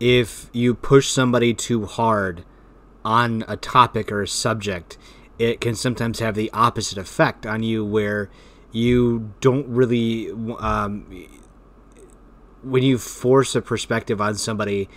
if 0.00 0.48
you 0.52 0.74
push 0.74 1.08
somebody 1.08 1.52
too 1.52 1.86
hard 1.86 2.44
on 3.04 3.44
a 3.48 3.56
topic 3.56 4.12
or 4.12 4.22
a 4.22 4.28
subject, 4.28 4.96
it 5.38 5.60
can 5.60 5.74
sometimes 5.74 6.18
have 6.20 6.34
the 6.34 6.50
opposite 6.52 6.98
effect 6.98 7.46
on 7.46 7.62
you 7.62 7.84
where 7.84 8.30
you 8.72 9.32
don't 9.40 9.66
really 9.68 10.30
um, 10.58 11.28
when 12.62 12.82
you 12.82 12.98
force 12.98 13.54
a 13.54 13.62
perspective 13.62 14.20
on 14.20 14.34
somebody 14.34 14.88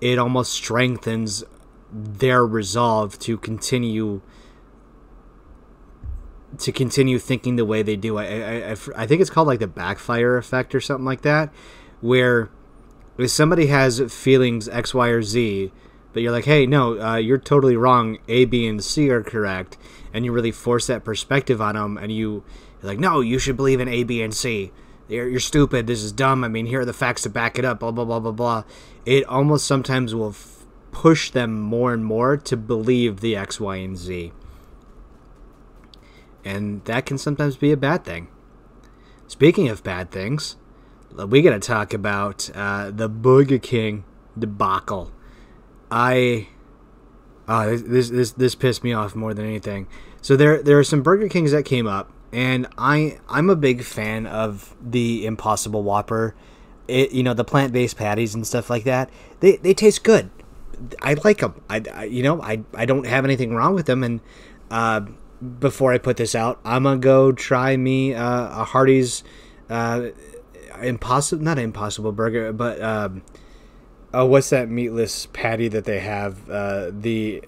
it 0.00 0.18
almost 0.18 0.52
strengthens 0.52 1.44
their 1.92 2.46
resolve 2.46 3.18
to 3.18 3.36
continue 3.36 4.20
to 6.58 6.72
continue 6.72 7.18
thinking 7.18 7.56
the 7.56 7.64
way 7.64 7.82
they 7.82 7.96
do. 7.96 8.18
I, 8.18 8.24
I, 8.24 8.70
I, 8.72 9.06
think 9.06 9.20
it's 9.20 9.30
called 9.30 9.46
like 9.46 9.60
the 9.60 9.68
backfire 9.68 10.36
effect 10.36 10.74
or 10.74 10.80
something 10.80 11.04
like 11.04 11.22
that, 11.22 11.52
where 12.00 12.50
if 13.18 13.30
somebody 13.30 13.66
has 13.68 14.00
feelings 14.12 14.68
X, 14.68 14.92
Y, 14.92 15.08
or 15.08 15.22
Z, 15.22 15.72
but 16.12 16.22
you're 16.22 16.32
like, 16.32 16.46
hey, 16.46 16.66
no, 16.66 17.00
uh, 17.00 17.16
you're 17.16 17.38
totally 17.38 17.76
wrong. 17.76 18.18
A, 18.28 18.46
B, 18.46 18.66
and 18.66 18.82
C 18.82 19.10
are 19.10 19.22
correct, 19.22 19.78
and 20.12 20.24
you 20.24 20.32
really 20.32 20.50
force 20.50 20.86
that 20.88 21.04
perspective 21.04 21.60
on 21.60 21.76
them, 21.76 21.96
and 21.96 22.10
you, 22.10 22.42
you're 22.82 22.90
like, 22.90 22.98
no, 22.98 23.20
you 23.20 23.38
should 23.38 23.56
believe 23.56 23.80
in 23.80 23.88
A, 23.88 24.02
B, 24.02 24.20
and 24.20 24.34
C. 24.34 24.72
You're, 25.10 25.28
you're 25.28 25.40
stupid. 25.40 25.86
This 25.86 26.02
is 26.02 26.12
dumb. 26.12 26.44
I 26.44 26.48
mean, 26.48 26.66
here 26.66 26.80
are 26.80 26.84
the 26.84 26.92
facts 26.92 27.22
to 27.22 27.28
back 27.30 27.58
it 27.58 27.64
up. 27.64 27.80
Blah 27.80 27.90
blah 27.90 28.04
blah 28.04 28.20
blah 28.20 28.32
blah. 28.32 28.64
It 29.04 29.24
almost 29.26 29.66
sometimes 29.66 30.14
will 30.14 30.30
f- 30.30 30.64
push 30.92 31.30
them 31.30 31.60
more 31.60 31.92
and 31.92 32.04
more 32.04 32.36
to 32.36 32.56
believe 32.56 33.20
the 33.20 33.34
X, 33.36 33.58
Y, 33.58 33.76
and 33.76 33.98
Z, 33.98 34.32
and 36.44 36.84
that 36.84 37.06
can 37.06 37.18
sometimes 37.18 37.56
be 37.56 37.72
a 37.72 37.76
bad 37.76 38.04
thing. 38.04 38.28
Speaking 39.26 39.68
of 39.68 39.82
bad 39.82 40.10
things, 40.10 40.56
we 41.14 41.42
got 41.42 41.50
to 41.50 41.60
talk 41.60 41.92
about 41.92 42.50
uh, 42.54 42.90
the 42.90 43.08
Burger 43.08 43.58
King 43.58 44.04
debacle. 44.38 45.12
I, 45.90 46.48
uh, 47.48 47.70
this 47.70 48.10
this 48.10 48.32
this 48.32 48.54
pissed 48.54 48.84
me 48.84 48.92
off 48.92 49.14
more 49.14 49.34
than 49.34 49.44
anything. 49.44 49.88
So 50.20 50.36
there 50.36 50.62
there 50.62 50.78
are 50.78 50.84
some 50.84 51.02
Burger 51.02 51.28
Kings 51.28 51.52
that 51.52 51.64
came 51.64 51.86
up, 51.86 52.12
and 52.32 52.66
I 52.78 53.18
I'm 53.28 53.50
a 53.50 53.56
big 53.56 53.82
fan 53.82 54.26
of 54.26 54.74
the 54.80 55.26
Impossible 55.26 55.82
Whopper. 55.82 56.34
It 56.88 57.12
you 57.12 57.22
know 57.22 57.34
the 57.34 57.44
plant 57.44 57.72
based 57.72 57.96
patties 57.96 58.34
and 58.34 58.46
stuff 58.46 58.70
like 58.70 58.84
that. 58.84 59.10
They 59.40 59.56
they 59.56 59.74
taste 59.74 60.04
good. 60.04 60.30
I 61.02 61.14
like 61.14 61.38
them. 61.38 61.60
I, 61.68 61.82
I 61.92 62.04
you 62.04 62.22
know 62.22 62.40
I 62.40 62.62
I 62.74 62.84
don't 62.84 63.06
have 63.06 63.24
anything 63.24 63.54
wrong 63.54 63.74
with 63.74 63.86
them. 63.86 64.04
And 64.04 64.20
uh, 64.70 65.00
before 65.58 65.92
I 65.92 65.98
put 65.98 66.16
this 66.16 66.34
out, 66.34 66.60
I'm 66.64 66.84
gonna 66.84 66.98
go 66.98 67.32
try 67.32 67.76
me 67.76 68.14
uh, 68.14 68.62
a 68.62 68.64
Hardee's. 68.64 69.22
Uh, 69.68 70.10
impossible 70.82 71.42
not 71.42 71.58
impossible 71.58 72.10
burger 72.10 72.52
but 72.52 72.80
um 72.80 73.22
oh 74.14 74.24
what's 74.24 74.50
that 74.50 74.68
meatless 74.68 75.26
patty 75.26 75.68
that 75.68 75.84
they 75.84 76.00
have 76.00 76.48
uh 76.48 76.90
the 76.90 77.42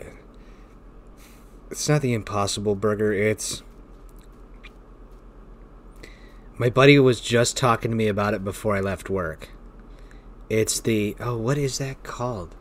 it's 1.71 1.89
not 1.89 2.03
the 2.03 2.13
impossible 2.13 2.75
burger 2.75 3.13
it's 3.13 3.63
my 6.59 6.69
buddy 6.69 6.99
was 6.99 7.21
just 7.21 7.57
talking 7.57 7.91
to 7.91 7.97
me 7.97 8.09
about 8.09 8.35
it 8.35 8.45
before 8.45 8.77
i 8.77 8.81
left 8.81 9.09
work. 9.09 9.49
It's 10.49 10.81
the 10.81 11.17
oh 11.19 11.37
what 11.37 11.57
is 11.57 11.79
that 11.79 12.03
called? 12.03 12.55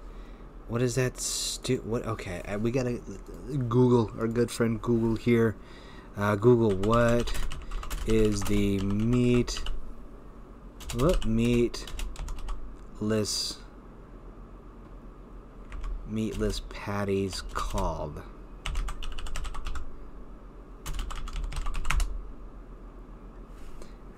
What 0.67 0.81
is 0.81 0.95
that 0.95 1.19
stu- 1.19 1.81
what 1.83 2.05
okay 2.05 2.41
uh, 2.47 2.57
we 2.57 2.71
gotta 2.71 3.01
google 3.67 4.11
our 4.17 4.27
good 4.27 4.49
friend 4.49 4.81
google 4.81 5.15
here. 5.15 5.55
Uh, 6.15 6.35
google 6.35 6.71
what 6.71 7.33
is 8.07 8.41
the 8.43 8.79
meat 8.79 9.61
what 10.95 11.25
meatless 11.25 11.87
meatless 16.07 16.61
patties 16.69 17.41
called? 17.53 18.21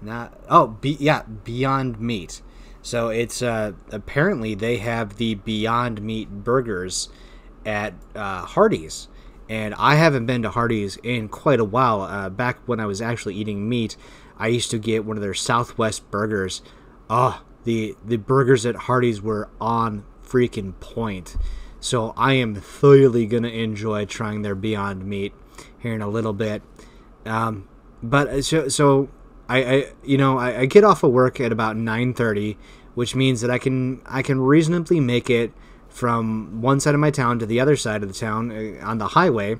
Not 0.04 0.38
oh 0.50 0.68
be, 0.68 0.98
yeah 1.00 1.24
Beyond 1.44 2.00
Meat. 2.00 2.42
So 2.82 3.10
it's 3.10 3.42
uh, 3.42 3.74
apparently 3.92 4.56
they 4.56 4.78
have 4.78 5.16
the 5.18 5.36
Beyond 5.36 6.02
Meat 6.02 6.30
burgers 6.30 7.10
at 7.66 7.94
uh, 8.14 8.46
Hardee's, 8.46 9.08
and 9.50 9.74
I 9.76 9.96
haven't 9.96 10.26
been 10.26 10.42
to 10.42 10.50
Hardee's 10.50 10.98
in 10.98 11.30
quite 11.30 11.60
a 11.60 11.66
while. 11.66 12.02
Uh, 12.02 12.30
back 12.30 12.60
when 12.66 12.80
I 12.80 12.86
was 12.86 13.02
actually 13.02 13.36
eating 13.36 13.70
meat, 13.70 13.96
I 14.38 14.48
used 14.48 14.72
to 14.72 14.80
get 14.80 15.06
one 15.06 15.16
of 15.16 15.24
their 15.24 15.34
Southwest 15.34 16.12
burgers. 16.12 16.62
Oh, 17.10 17.42
the 17.64 17.96
the 18.04 18.18
burgers 18.18 18.66
at 18.66 18.76
Hardee's 18.76 19.22
were 19.22 19.50
on 19.62 20.04
freaking 20.26 20.78
point. 20.80 21.38
So 21.80 22.14
I 22.18 22.34
am 22.34 22.56
thoroughly 22.56 23.26
gonna 23.26 23.50
enjoy 23.50 24.06
trying 24.06 24.42
their 24.42 24.56
Beyond 24.56 25.06
Meat 25.06 25.34
here 25.80 25.94
in 25.94 26.02
a 26.02 26.10
little 26.10 26.34
bit. 26.34 26.62
Um, 27.26 27.70
but 28.02 28.28
uh, 28.28 28.42
so 28.42 28.68
so 28.68 29.10
I, 29.50 29.64
I 29.64 29.92
you 30.04 30.18
know 30.18 30.38
I, 30.38 30.62
I 30.62 30.66
get 30.66 30.84
off 30.84 31.04
of 31.04 31.12
work 31.12 31.40
at 31.40 31.52
about 31.52 31.78
nine 31.78 32.14
thirty, 32.14 32.58
which 32.96 33.16
means 33.16 33.42
that 33.42 33.52
I 33.52 33.58
can 33.58 34.02
I 34.06 34.22
can 34.22 34.40
reasonably 34.42 35.00
make 35.00 35.30
it 35.30 35.52
from 35.90 36.62
one 36.62 36.80
side 36.80 36.96
of 36.96 37.00
my 37.00 37.12
town 37.12 37.40
to 37.40 37.46
the 37.46 37.60
other 37.60 37.76
side 37.76 38.02
of 38.02 38.10
the 38.10 38.16
town 38.16 38.52
uh, 38.52 38.86
on 38.86 38.98
the 38.98 39.10
highway 39.10 39.60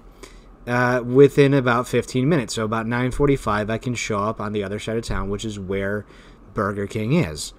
uh, 0.68 1.02
within 1.06 1.54
about 1.54 1.88
15 1.88 2.28
minutes. 2.28 2.56
So 2.56 2.64
about 2.66 2.86
9:45, 2.86 3.70
I 3.70 3.78
can 3.78 3.96
show 3.96 4.20
up 4.20 4.40
on 4.40 4.54
the 4.54 4.64
other 4.64 4.80
side 4.80 4.98
of 4.98 5.04
town, 5.04 5.30
which 5.30 5.46
is 5.46 5.60
where 5.60 6.06
Burger 6.54 6.88
King 6.88 7.14
is. 7.14 7.54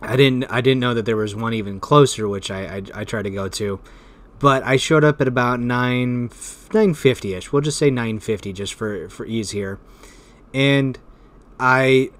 I 0.00 0.16
didn't 0.16 0.44
I 0.50 0.60
didn't 0.60 0.80
know 0.80 0.94
that 0.94 1.06
there 1.06 1.16
was 1.16 1.34
one 1.34 1.54
even 1.54 1.80
closer, 1.80 2.28
which 2.28 2.50
I 2.50 2.76
I, 2.76 2.82
I 2.94 3.04
tried 3.04 3.22
to 3.22 3.30
go 3.30 3.48
to, 3.48 3.80
but 4.38 4.62
I 4.62 4.76
showed 4.76 5.04
up 5.04 5.20
at 5.20 5.28
about 5.28 5.60
nine 5.60 6.28
9:50 6.28 7.36
ish. 7.36 7.52
We'll 7.52 7.62
just 7.62 7.78
say 7.78 7.90
9:50 7.90 8.54
just 8.54 8.74
for 8.74 9.08
for 9.08 9.26
ease 9.26 9.50
here, 9.50 9.80
and 10.52 10.98
I. 11.58 12.10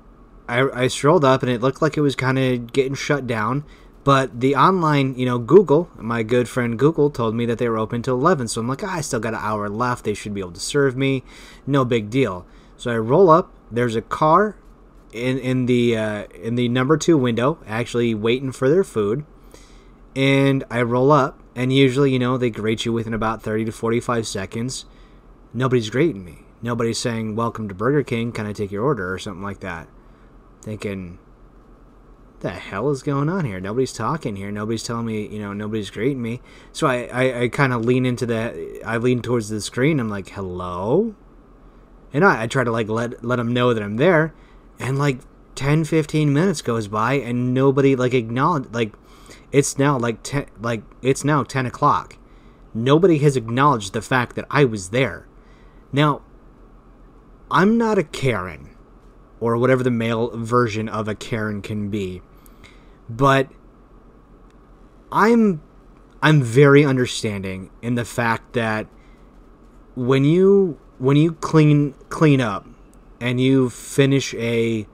I, 0.50 0.84
I 0.84 0.88
strolled 0.88 1.26
up 1.26 1.42
and 1.42 1.52
it 1.52 1.60
looked 1.60 1.82
like 1.82 1.98
it 1.98 2.00
was 2.00 2.16
kind 2.16 2.38
of 2.38 2.72
getting 2.72 2.94
shut 2.94 3.26
down 3.26 3.64
but 4.08 4.40
the 4.40 4.56
online, 4.56 5.16
you 5.16 5.26
know, 5.26 5.38
Google, 5.38 5.90
my 5.98 6.22
good 6.22 6.48
friend 6.48 6.78
Google 6.78 7.10
told 7.10 7.34
me 7.34 7.44
that 7.44 7.58
they 7.58 7.68
were 7.68 7.76
open 7.76 8.00
till 8.00 8.14
11. 8.14 8.48
So 8.48 8.58
I'm 8.58 8.66
like, 8.66 8.82
ah, 8.82 8.94
I 8.96 9.00
still 9.02 9.20
got 9.20 9.34
an 9.34 9.40
hour 9.42 9.68
left. 9.68 10.04
They 10.04 10.14
should 10.14 10.32
be 10.32 10.40
able 10.40 10.52
to 10.52 10.60
serve 10.60 10.96
me. 10.96 11.24
No 11.66 11.84
big 11.84 12.08
deal. 12.08 12.46
So 12.78 12.90
I 12.90 12.96
roll 12.96 13.28
up. 13.28 13.52
There's 13.70 13.96
a 13.96 14.00
car 14.00 14.56
in 15.12 15.36
in 15.36 15.66
the 15.66 15.94
uh, 15.94 16.24
in 16.42 16.54
the 16.54 16.70
number 16.70 16.96
two 16.96 17.18
window, 17.18 17.58
actually 17.66 18.14
waiting 18.14 18.50
for 18.50 18.70
their 18.70 18.82
food. 18.82 19.26
And 20.16 20.64
I 20.70 20.80
roll 20.80 21.12
up, 21.12 21.38
and 21.54 21.70
usually, 21.70 22.10
you 22.10 22.18
know, 22.18 22.38
they 22.38 22.48
grate 22.48 22.86
you 22.86 22.94
within 22.94 23.12
about 23.12 23.42
30 23.42 23.66
to 23.66 23.72
45 23.72 24.26
seconds. 24.26 24.86
Nobody's 25.52 25.90
grating 25.90 26.24
me. 26.24 26.47
Nobody's 26.62 26.98
saying, 26.98 27.36
"Welcome 27.36 27.68
to 27.68 27.74
Burger 27.74 28.02
King. 28.02 28.32
Can 28.32 28.46
I 28.46 28.52
take 28.52 28.72
your 28.72 28.84
order?" 28.84 29.12
or 29.12 29.18
something 29.18 29.42
like 29.42 29.60
that. 29.60 29.88
Thinking, 30.62 31.18
the 32.40 32.50
hell 32.50 32.90
is 32.90 33.02
going 33.02 33.28
on 33.28 33.44
here? 33.44 33.60
Nobody's 33.60 33.92
talking 33.92 34.36
here. 34.36 34.50
Nobody's 34.50 34.82
telling 34.82 35.06
me, 35.06 35.26
you 35.26 35.38
know, 35.38 35.52
nobody's 35.52 35.90
greeting 35.90 36.22
me. 36.22 36.40
So 36.72 36.86
I, 36.86 37.08
I, 37.12 37.40
I 37.42 37.48
kind 37.48 37.72
of 37.72 37.84
lean 37.84 38.06
into 38.06 38.26
that. 38.26 38.54
I 38.84 38.96
lean 38.98 39.22
towards 39.22 39.48
the 39.48 39.60
screen. 39.60 39.98
I'm 39.98 40.08
like, 40.08 40.30
hello? 40.30 41.14
And 42.12 42.24
I, 42.24 42.44
I 42.44 42.46
try 42.46 42.64
to 42.64 42.70
like 42.70 42.88
let, 42.88 43.24
let 43.24 43.36
them 43.36 43.52
know 43.52 43.74
that 43.74 43.82
I'm 43.82 43.96
there. 43.96 44.34
And 44.78 44.98
like 44.98 45.18
10, 45.56 45.84
15 45.84 46.32
minutes 46.32 46.62
goes 46.62 46.86
by 46.86 47.14
and 47.14 47.52
nobody 47.52 47.96
like 47.96 48.14
acknowledge, 48.14 48.66
like 48.72 48.94
it's 49.50 49.78
now 49.78 49.98
like 49.98 50.22
10, 50.22 50.46
like 50.60 50.82
it's 51.02 51.24
now 51.24 51.42
10 51.42 51.66
o'clock. 51.66 52.16
Nobody 52.72 53.18
has 53.18 53.36
acknowledged 53.36 53.92
the 53.92 54.02
fact 54.02 54.36
that 54.36 54.46
I 54.50 54.64
was 54.64 54.90
there. 54.90 55.26
Now, 55.90 56.22
I'm 57.50 57.78
not 57.78 57.98
a 57.98 58.04
Karen 58.04 58.74
or 59.40 59.56
whatever 59.56 59.82
the 59.82 59.90
male 59.90 60.30
version 60.36 60.88
of 60.88 61.08
a 61.08 61.14
Karen 61.14 61.62
can 61.62 61.90
be 61.90 62.22
but 63.08 63.48
I'm 65.10 65.62
I'm 66.22 66.42
very 66.42 66.84
understanding 66.84 67.70
in 67.80 67.94
the 67.94 68.04
fact 68.04 68.52
that 68.52 68.86
when 69.94 70.24
you 70.24 70.78
when 70.98 71.16
you 71.16 71.32
clean 71.32 71.94
clean 72.08 72.40
up 72.40 72.66
and 73.20 73.40
you 73.40 73.70
finish 73.70 74.34
a 74.34 74.86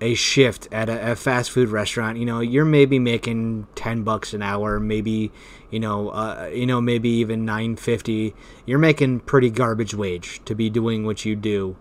a 0.00 0.14
shift 0.14 0.68
at 0.70 0.88
a, 0.90 1.12
a, 1.12 1.16
fast 1.16 1.50
food 1.50 1.70
restaurant, 1.70 2.18
you 2.18 2.26
know, 2.26 2.40
you're 2.40 2.64
maybe 2.64 2.98
making 2.98 3.66
ten 3.74 4.02
bucks 4.02 4.34
an 4.34 4.42
hour, 4.42 4.78
maybe 4.78 5.32
you 5.74 5.80
know, 5.80 6.10
uh, 6.10 6.50
you 6.54 6.66
know, 6.66 6.80
maybe 6.80 7.08
even 7.08 7.44
nine 7.44 7.74
fifty. 7.74 8.34
You're 8.64 8.78
making 8.78 9.20
pretty 9.20 9.50
garbage 9.50 9.94
wage 9.94 10.40
to 10.44 10.54
be 10.54 10.70
doing 10.70 11.04
what 11.04 11.24
you 11.24 11.34
do. 11.34 11.76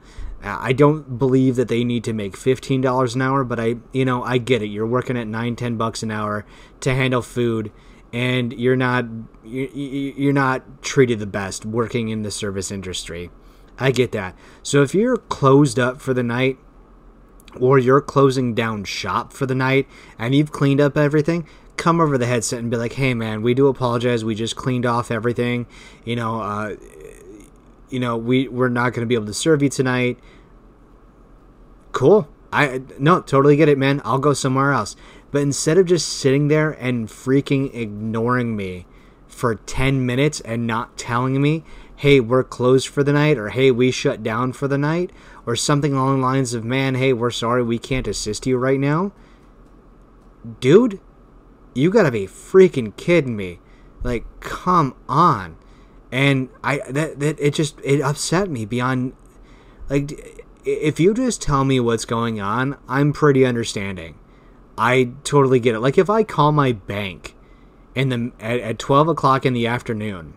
I 0.45 0.73
don't 0.73 1.17
believe 1.17 1.55
that 1.55 1.69
they 1.69 1.83
need 1.83 2.03
to 2.03 2.11
make 2.11 2.35
fifteen 2.35 2.81
dollars 2.81 3.15
an 3.15 3.21
hour, 3.21 3.43
but 3.43 3.59
I, 3.59 3.75
you 3.93 4.03
know, 4.03 4.23
I 4.23 4.39
get 4.39 4.61
it. 4.61 4.67
You're 4.67 4.87
working 4.97 5.17
at 5.17 5.27
nine, 5.27 5.55
ten 5.55 5.77
bucks 5.77 6.03
an 6.03 6.11
hour 6.11 6.45
to 6.81 6.93
handle 6.93 7.21
food, 7.21 7.71
and 8.11 8.51
you're 8.51 8.75
not, 8.75 9.05
you're 9.43 10.33
not 10.33 10.81
treated 10.81 11.19
the 11.19 11.27
best 11.27 11.65
working 11.65 12.09
in 12.09 12.23
the 12.23 12.31
service 12.31 12.71
industry. 12.71 13.29
I 13.77 13.91
get 13.91 14.11
that. 14.11 14.35
So 14.63 14.81
if 14.81 14.93
you're 14.93 15.17
closed 15.17 15.79
up 15.79 16.01
for 16.01 16.13
the 16.13 16.23
night, 16.23 16.57
or 17.59 17.79
you're 17.79 18.01
closing 18.01 18.53
down 18.53 18.83
shop 18.83 19.31
for 19.31 19.45
the 19.45 19.55
night, 19.55 19.87
and 20.17 20.35
you've 20.35 20.51
cleaned 20.51 20.81
up 20.81 20.97
everything, 20.97 21.47
come 21.77 21.99
over 21.99 22.17
the 22.17 22.25
headset 22.25 22.59
and 22.59 22.71
be 22.71 22.77
like, 22.77 22.93
"Hey, 22.93 23.13
man, 23.13 23.41
we 23.41 23.53
do 23.53 23.67
apologize. 23.67 24.23
We 24.23 24.35
just 24.35 24.55
cleaned 24.55 24.85
off 24.85 25.11
everything. 25.11 25.65
You 26.05 26.15
know, 26.15 26.41
uh, 26.41 26.75
you 27.89 27.99
know, 27.99 28.17
we 28.17 28.47
we're 28.47 28.69
not 28.69 28.93
going 28.93 29.01
to 29.01 29.05
be 29.05 29.15
able 29.15 29.27
to 29.27 29.33
serve 29.33 29.61
you 29.61 29.69
tonight." 29.69 30.17
cool. 31.93 32.27
I 32.51 32.81
no, 32.99 33.21
totally 33.21 33.55
get 33.55 33.69
it, 33.69 33.77
man. 33.77 34.01
I'll 34.03 34.19
go 34.19 34.33
somewhere 34.33 34.73
else. 34.73 34.95
But 35.31 35.41
instead 35.41 35.77
of 35.77 35.85
just 35.87 36.09
sitting 36.09 36.47
there 36.47 36.71
and 36.71 37.07
freaking 37.07 37.73
ignoring 37.73 38.55
me 38.55 38.85
for 39.27 39.55
10 39.55 40.05
minutes 40.05 40.39
and 40.41 40.67
not 40.67 40.97
telling 40.97 41.41
me, 41.41 41.63
"Hey, 41.95 42.19
we're 42.19 42.43
closed 42.43 42.87
for 42.87 43.03
the 43.03 43.13
night," 43.13 43.37
or 43.37 43.49
"Hey, 43.49 43.71
we 43.71 43.89
shut 43.89 44.21
down 44.21 44.53
for 44.53 44.67
the 44.67 44.77
night," 44.77 45.11
or 45.45 45.55
something 45.55 45.93
along 45.93 46.19
the 46.19 46.25
lines 46.25 46.53
of, 46.53 46.63
"Man, 46.63 46.95
hey, 46.95 47.13
we're 47.13 47.31
sorry, 47.31 47.63
we 47.63 47.79
can't 47.79 48.07
assist 48.07 48.45
you 48.45 48.57
right 48.57 48.79
now." 48.79 49.11
dude, 50.59 50.99
you 51.73 51.89
gotta 51.89 52.11
be 52.11 52.27
freaking 52.27 52.95
kidding 52.95 53.35
me. 53.35 53.59
Like, 54.03 54.25
come 54.39 54.95
on. 55.07 55.57
And 56.11 56.49
I 56.63 56.79
that, 56.89 57.19
that 57.19 57.39
it 57.39 57.53
just 57.53 57.79
it 57.83 58.01
upset 58.01 58.49
me 58.49 58.65
beyond 58.65 59.13
like 59.89 60.45
if 60.65 60.99
you 60.99 61.13
just 61.13 61.41
tell 61.41 61.65
me 61.65 61.79
what's 61.79 62.05
going 62.05 62.39
on, 62.39 62.77
I'm 62.87 63.13
pretty 63.13 63.45
understanding. 63.45 64.19
I 64.77 65.11
totally 65.23 65.59
get 65.59 65.75
it. 65.75 65.79
Like 65.79 65.97
if 65.97 66.09
I 66.09 66.23
call 66.23 66.51
my 66.51 66.71
bank 66.71 67.35
in 67.95 68.09
the 68.09 68.31
at, 68.39 68.59
at 68.59 68.79
twelve 68.79 69.07
o'clock 69.07 69.45
in 69.45 69.53
the 69.53 69.67
afternoon, 69.67 70.35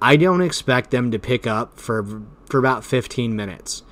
I 0.00 0.16
don't 0.16 0.42
expect 0.42 0.90
them 0.90 1.10
to 1.10 1.18
pick 1.18 1.46
up 1.46 1.78
for 1.78 2.22
for 2.46 2.58
about 2.58 2.84
fifteen 2.84 3.34
minutes. 3.34 3.82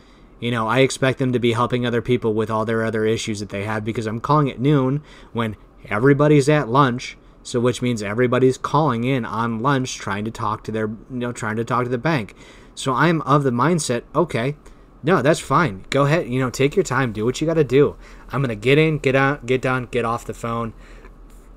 You 0.40 0.50
know, 0.50 0.68
I 0.68 0.80
expect 0.80 1.18
them 1.18 1.32
to 1.32 1.38
be 1.38 1.52
helping 1.52 1.84
other 1.84 2.00
people 2.00 2.32
with 2.32 2.50
all 2.50 2.64
their 2.64 2.84
other 2.84 3.04
issues 3.04 3.40
that 3.40 3.48
they 3.48 3.64
have 3.64 3.84
because 3.84 4.06
I'm 4.06 4.20
calling 4.20 4.50
at 4.50 4.60
noon 4.60 5.02
when 5.32 5.56
everybody's 5.88 6.48
at 6.48 6.68
lunch. 6.68 7.16
So 7.42 7.60
which 7.60 7.80
means 7.80 8.02
everybody's 8.02 8.58
calling 8.58 9.04
in 9.04 9.24
on 9.24 9.62
lunch 9.62 9.96
trying 9.96 10.26
to 10.26 10.30
talk 10.30 10.64
to 10.64 10.72
their 10.72 10.88
you 10.88 11.16
know 11.16 11.32
trying 11.32 11.56
to 11.56 11.64
talk 11.64 11.84
to 11.84 11.90
the 11.90 11.96
bank. 11.96 12.34
So 12.74 12.92
I'm 12.92 13.22
of 13.22 13.42
the 13.42 13.50
mindset, 13.50 14.02
okay, 14.14 14.56
no, 15.02 15.22
that's 15.22 15.40
fine. 15.40 15.84
Go 15.90 16.04
ahead, 16.04 16.28
you 16.28 16.40
know, 16.40 16.50
take 16.50 16.76
your 16.76 16.82
time, 16.82 17.12
do 17.12 17.24
what 17.24 17.40
you 17.40 17.46
got 17.46 17.54
to 17.54 17.64
do. 17.64 17.96
I'm 18.30 18.40
going 18.40 18.50
to 18.50 18.54
get 18.54 18.78
in, 18.78 18.98
get 18.98 19.16
out, 19.16 19.46
get 19.46 19.62
down, 19.62 19.86
get 19.86 20.04
off 20.04 20.24
the 20.24 20.34
phone. 20.34 20.74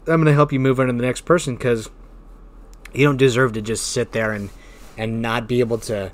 I'm 0.08 0.18
going 0.18 0.26
to 0.26 0.34
help 0.34 0.54
you 0.54 0.60
move 0.60 0.80
on 0.80 0.88
to 0.88 0.94
the 0.94 1.02
next 1.02 1.22
person 1.22 1.58
cuz 1.58 1.90
you 2.94 3.06
don't 3.06 3.18
deserve 3.18 3.54
to 3.54 3.62
just 3.62 3.88
sit 3.88 4.14
there 4.14 4.32
and 4.32 4.50
and 4.98 5.22
not 5.22 5.48
be 5.48 5.60
able 5.60 5.78
to 5.78 6.12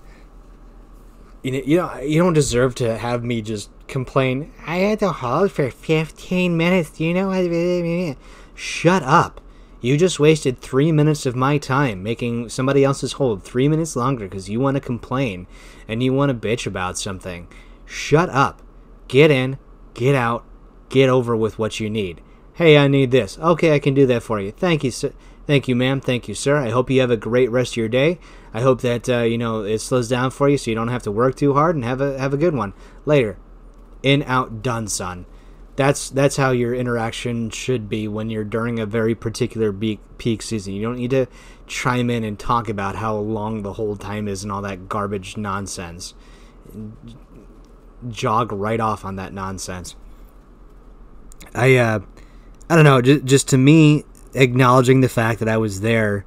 you 1.43 1.78
know, 1.78 1.99
you 1.99 2.22
don't 2.22 2.34
deserve 2.34 2.76
to 2.76 2.97
have 2.97 3.24
me 3.24 3.41
just 3.41 3.70
complain. 3.88 4.52
I 4.66 4.78
had 4.78 5.00
to 5.00 5.12
hold 5.12 5.52
for 5.52 5.70
15 5.70 6.56
minutes. 6.56 6.92
Do 6.92 7.04
you 7.04 7.14
know 7.14 7.28
what? 7.28 8.18
Shut 8.56 9.04
up. 9.04 9.42
You 9.80 9.96
just 9.96 10.20
wasted 10.20 10.60
three 10.60 10.92
minutes 10.92 11.26
of 11.26 11.36
my 11.36 11.60
time 11.60 12.02
making 12.02 12.50
somebody 12.50 12.84
else's 12.84 13.14
hold 13.14 13.44
three 13.44 13.68
minutes 13.68 13.96
longer 13.96 14.26
because 14.26 14.50
you 14.50 14.60
want 14.60 14.76
to 14.76 14.82
complain 14.82 15.46
and 15.88 16.02
you 16.02 16.14
want 16.14 16.30
to 16.30 16.48
bitch 16.48 16.66
about 16.66 16.98
something. 16.98 17.48
Shut 17.86 18.30
up. 18.30 18.62
Get 19.08 19.30
in, 19.30 19.60
get 19.94 20.16
out, 20.16 20.44
get 20.90 21.10
over 21.10 21.36
with 21.36 21.60
what 21.60 21.80
you 21.80 21.90
need. 21.90 22.22
Hey, 22.56 22.78
I 22.78 22.88
need 22.88 23.12
this. 23.12 23.38
Okay, 23.38 23.76
I 23.76 23.80
can 23.80 23.94
do 23.94 24.08
that 24.08 24.24
for 24.24 24.40
you. 24.40 24.52
Thank 24.52 24.84
you, 24.84 24.92
sir. 24.92 25.14
Thank 25.46 25.68
you, 25.68 25.76
ma'am. 25.76 26.02
Thank 26.02 26.28
you, 26.28 26.34
sir. 26.34 26.58
I 26.58 26.72
hope 26.72 26.90
you 26.90 27.00
have 27.00 27.12
a 27.12 27.16
great 27.16 27.50
rest 27.50 27.74
of 27.74 27.78
your 27.78 27.88
day. 27.88 28.20
I 28.54 28.62
hope 28.62 28.82
that 28.82 29.08
uh, 29.08 29.20
you 29.20 29.38
know 29.38 29.62
it 29.62 29.80
slows 29.80 30.10
down 30.10 30.32
for 30.32 30.50
you, 30.50 30.58
so 30.58 30.72
you 30.72 30.76
don't 30.76 30.88
have 30.90 31.04
to 31.04 31.12
work 31.12 31.36
too 31.36 31.54
hard, 31.54 31.76
and 31.76 31.86
have 31.86 32.02
a 32.02 32.18
have 32.20 32.34
a 32.34 32.38
good 32.38 32.56
one 32.56 32.74
later. 33.06 33.38
In, 34.04 34.24
out, 34.24 34.62
done, 34.62 34.88
son 34.88 35.26
that's 35.78 36.10
that's 36.10 36.38
how 36.38 36.50
your 36.50 36.74
interaction 36.74 37.52
should 37.52 37.88
be 37.88 38.08
when 38.08 38.32
you're 38.32 38.43
during 38.43 38.80
a 38.80 38.86
very 38.86 39.14
particular 39.14 39.72
peak, 39.72 40.00
peak 40.18 40.41
season. 40.41 40.74
You 40.74 40.82
don't 40.82 40.98
need 40.98 41.12
to 41.12 41.28
chime 41.68 42.10
in 42.10 42.24
and 42.24 42.38
talk 42.38 42.68
about 42.68 42.95
how 42.95 43.16
long 43.16 43.62
the 43.62 43.74
whole 43.74 43.95
time 43.95 44.28
is 44.28 44.43
and 44.43 44.52
all 44.52 44.64
that 44.64 44.89
garbage 44.89 45.38
nonsense. 45.38 46.16
Jog 48.10 48.52
right 48.52 48.80
off 48.80 49.06
on 49.06 49.18
that 49.18 49.34
nonsense. 49.34 49.95
I 51.54 51.76
uh, 51.76 52.00
I 52.70 52.76
don't 52.76 52.84
know. 52.84 53.00
Just, 53.00 53.26
just 53.26 53.48
to 53.50 53.58
me, 53.58 54.04
acknowledging 54.34 55.02
the 55.02 55.10
fact 55.10 55.39
that 55.39 55.48
I 55.48 55.58
was 55.58 55.82
there, 55.82 56.26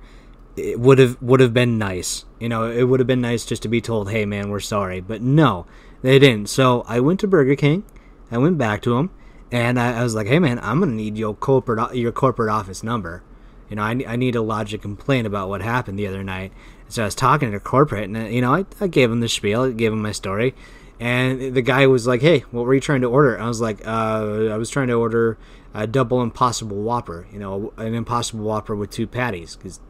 it 0.57 0.79
would 0.79 1.01
have 1.01 1.21
would 1.21 1.41
have 1.41 1.53
been 1.53 1.77
nice. 1.77 2.25
You 2.39 2.49
know, 2.49 2.71
it 2.71 2.85
would 2.85 3.01
have 3.01 3.09
been 3.09 3.21
nice 3.21 3.45
just 3.45 3.62
to 3.62 3.68
be 3.68 3.81
told, 3.81 4.12
"Hey, 4.12 4.25
man, 4.27 4.49
we're 4.49 4.61
sorry." 4.61 5.01
But 5.01 5.23
no, 5.23 5.66
they 6.03 6.19
didn't. 6.19 6.49
So 6.49 6.85
I 6.89 7.01
went 7.01 7.21
to 7.21 7.27
Burger 7.27 7.57
King. 7.57 7.85
I 8.31 8.39
went 8.39 8.59
back 8.59 8.83
to 8.83 8.95
them 8.95 9.11
and 9.53 9.79
I, 9.79 10.01
I, 10.01 10.03
was 10.03 10.15
like, 10.15 10.27
"Hey 10.27 10.39
man, 10.39 10.59
I'm 10.61 10.81
gonna 10.81 10.93
need 10.93 11.17
your 11.17 11.35
corporate 11.35 11.95
your 11.95 12.13
corporate 12.13 12.51
office 12.51 12.83
number. 12.83 13.23
You 13.69 13.77
know, 13.77 13.83
I, 13.83 14.03
I 14.07 14.17
need 14.17 14.33
to 14.33 14.41
lodge 14.41 14.75
a 14.75 14.79
complaint 14.79 15.27
about 15.27 15.49
what 15.49 15.63
happened 15.63 15.99
the 15.99 16.07
other 16.07 16.23
night." 16.23 16.53
And 16.85 16.95
so 16.95 17.03
I 17.03 17.05
was 17.07 17.15
talking 17.15 17.51
to 17.53 17.61
corporate, 17.61 18.05
and 18.05 18.17
uh, 18.17 18.21
you 18.21 18.41
know, 18.41 18.55
I, 18.55 18.65
I 18.81 18.87
gave 18.87 19.11
him 19.11 19.21
the 19.21 19.29
spiel, 19.29 19.63
I 19.63 19.71
gave 19.73 19.93
him 19.93 20.03
my 20.03 20.13
story, 20.13 20.55
and 20.99 21.55
the 21.55 21.63
guy 21.63 21.87
was 21.87 22.07
like, 22.07 22.21
"Hey, 22.21 22.41
what 22.51 22.65
were 22.65 22.75
you 22.75 22.81
trying 22.81 23.01
to 23.01 23.09
order?" 23.09 23.39
I 23.39 23.49
was 23.49 23.61
like, 23.61 23.87
uh, 23.87 24.49
"I 24.51 24.57
was 24.57 24.71
trying 24.71 24.89
to 24.89 24.95
order 24.95 25.39
a 25.75 25.87
double 25.87 26.23
Impossible 26.23 26.77
Whopper. 26.77 27.27
You 27.33 27.39
know, 27.39 27.73
an 27.77 27.95
Impossible 27.95 28.45
Whopper 28.45 28.77
with 28.77 28.91
two 28.91 29.07
patties, 29.07 29.57
because 29.57 29.81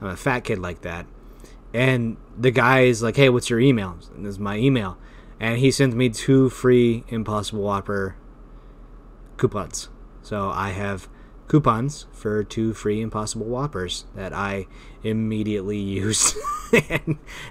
I'm 0.00 0.08
a 0.08 0.16
fat 0.16 0.40
kid 0.40 0.58
like 0.58 0.80
that." 0.82 1.06
And 1.72 2.16
the 2.36 2.50
guy 2.50 2.80
is 2.80 3.02
like, 3.02 3.16
"Hey, 3.16 3.28
what's 3.28 3.50
your 3.50 3.60
email?" 3.60 3.98
And 4.14 4.24
this 4.24 4.34
is 4.34 4.38
my 4.38 4.56
email, 4.56 4.96
and 5.40 5.58
he 5.58 5.70
sent 5.70 5.94
me 5.94 6.10
two 6.10 6.50
free 6.50 7.02
Impossible 7.08 7.62
Whopper 7.62 8.14
coupons. 9.38 9.88
So 10.22 10.50
I 10.50 10.68
have 10.70 11.08
coupons 11.48 12.06
for 12.12 12.44
two 12.44 12.74
free 12.74 13.00
Impossible 13.00 13.46
Whoppers 13.46 14.04
that 14.14 14.34
I 14.34 14.66
immediately 15.02 15.78
used 15.78 16.36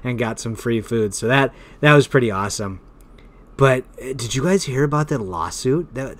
and, 0.03 0.17
got 0.19 0.39
some 0.39 0.55
free 0.55 0.81
food. 0.81 1.15
So 1.15 1.27
that 1.27 1.53
that 1.81 1.93
was 1.93 2.07
pretty 2.07 2.29
awesome. 2.29 2.79
But 3.57 3.83
uh, 3.99 4.13
did 4.13 4.35
you 4.35 4.43
guys 4.43 4.65
hear 4.65 4.83
about 4.83 5.07
that 5.09 5.19
lawsuit? 5.19 5.93
That 5.95 6.19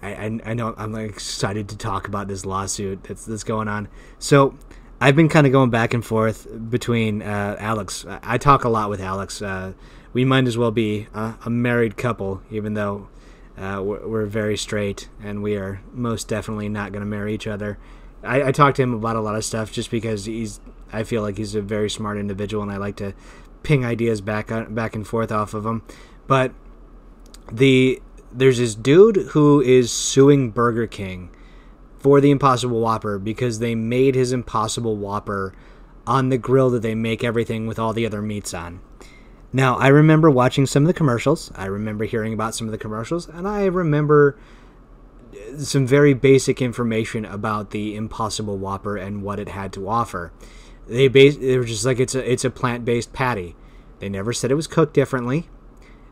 I, 0.00 0.14
I, 0.14 0.40
I 0.46 0.54
know 0.54 0.72
I'm 0.78 0.94
excited 0.94 1.68
to 1.70 1.76
talk 1.76 2.06
about 2.06 2.28
this 2.28 2.46
lawsuit 2.46 3.02
that's 3.02 3.26
that's 3.26 3.44
going 3.44 3.66
on. 3.66 3.88
So 4.20 4.56
I've 5.00 5.16
been 5.16 5.28
kind 5.28 5.46
of 5.46 5.52
going 5.52 5.70
back 5.70 5.94
and 5.94 6.04
forth 6.06 6.46
between 6.70 7.22
uh, 7.22 7.56
Alex. 7.58 8.06
I 8.08 8.38
talk 8.38 8.62
a 8.62 8.68
lot 8.68 8.88
with 8.88 9.00
Alex. 9.00 9.42
Uh, 9.42 9.72
we 10.12 10.24
might 10.24 10.46
as 10.46 10.56
well 10.56 10.70
be 10.70 11.06
a, 11.14 11.50
married 11.50 11.96
couple, 11.96 12.42
even 12.50 12.74
though 12.74 13.08
uh, 13.56 13.82
we're, 13.82 14.06
we're, 14.06 14.26
very 14.26 14.56
straight, 14.56 15.08
and 15.22 15.42
we 15.42 15.56
are 15.56 15.80
most 15.92 16.28
definitely 16.28 16.68
not 16.68 16.92
going 16.92 17.00
to 17.00 17.06
marry 17.06 17.34
each 17.34 17.46
other. 17.46 17.78
I, 18.22 18.44
I 18.44 18.52
talked 18.52 18.76
to 18.76 18.82
him 18.82 18.94
about 18.94 19.16
a 19.16 19.20
lot 19.20 19.36
of 19.36 19.44
stuff 19.44 19.72
just 19.72 19.90
because 19.90 20.24
he's. 20.24 20.60
I 20.92 21.02
feel 21.02 21.22
like 21.22 21.36
he's 21.36 21.54
a 21.54 21.60
very 21.60 21.90
smart 21.90 22.16
individual, 22.16 22.62
and 22.62 22.72
I 22.72 22.76
like 22.76 22.96
to 22.96 23.14
ping 23.62 23.84
ideas 23.84 24.20
back 24.20 24.48
back 24.70 24.94
and 24.94 25.06
forth 25.06 25.30
off 25.30 25.54
of 25.54 25.66
him. 25.66 25.82
But 26.26 26.52
the 27.50 28.00
there's 28.32 28.58
this 28.58 28.74
dude 28.74 29.16
who 29.30 29.60
is 29.60 29.90
suing 29.90 30.50
Burger 30.50 30.86
King 30.86 31.30
for 31.98 32.20
the 32.20 32.30
Impossible 32.30 32.80
Whopper 32.80 33.18
because 33.18 33.58
they 33.58 33.74
made 33.74 34.14
his 34.14 34.32
Impossible 34.32 34.96
Whopper 34.96 35.52
on 36.06 36.28
the 36.28 36.38
grill 36.38 36.70
that 36.70 36.82
they 36.82 36.94
make 36.94 37.22
everything 37.22 37.66
with 37.66 37.78
all 37.78 37.92
the 37.92 38.06
other 38.06 38.22
meats 38.22 38.54
on. 38.54 38.80
Now, 39.52 39.76
I 39.76 39.88
remember 39.88 40.30
watching 40.30 40.66
some 40.66 40.82
of 40.82 40.86
the 40.88 40.94
commercials. 40.94 41.50
I 41.54 41.66
remember 41.66 42.04
hearing 42.04 42.34
about 42.34 42.54
some 42.54 42.66
of 42.66 42.72
the 42.72 42.78
commercials, 42.78 43.28
and 43.28 43.48
I 43.48 43.64
remember 43.64 44.36
some 45.58 45.86
very 45.86 46.14
basic 46.14 46.60
information 46.60 47.24
about 47.24 47.70
the 47.70 47.96
Impossible 47.96 48.58
Whopper 48.58 48.96
and 48.96 49.22
what 49.22 49.40
it 49.40 49.48
had 49.48 49.72
to 49.74 49.88
offer. 49.88 50.32
They 50.86 51.08
bas- 51.08 51.36
they 51.36 51.56
were 51.58 51.64
just 51.64 51.84
like 51.84 52.00
it's 52.00 52.14
a 52.14 52.30
it's 52.30 52.44
a 52.44 52.50
plant-based 52.50 53.12
patty. 53.12 53.56
They 54.00 54.08
never 54.08 54.32
said 54.32 54.50
it 54.50 54.54
was 54.54 54.66
cooked 54.66 54.94
differently. 54.94 55.48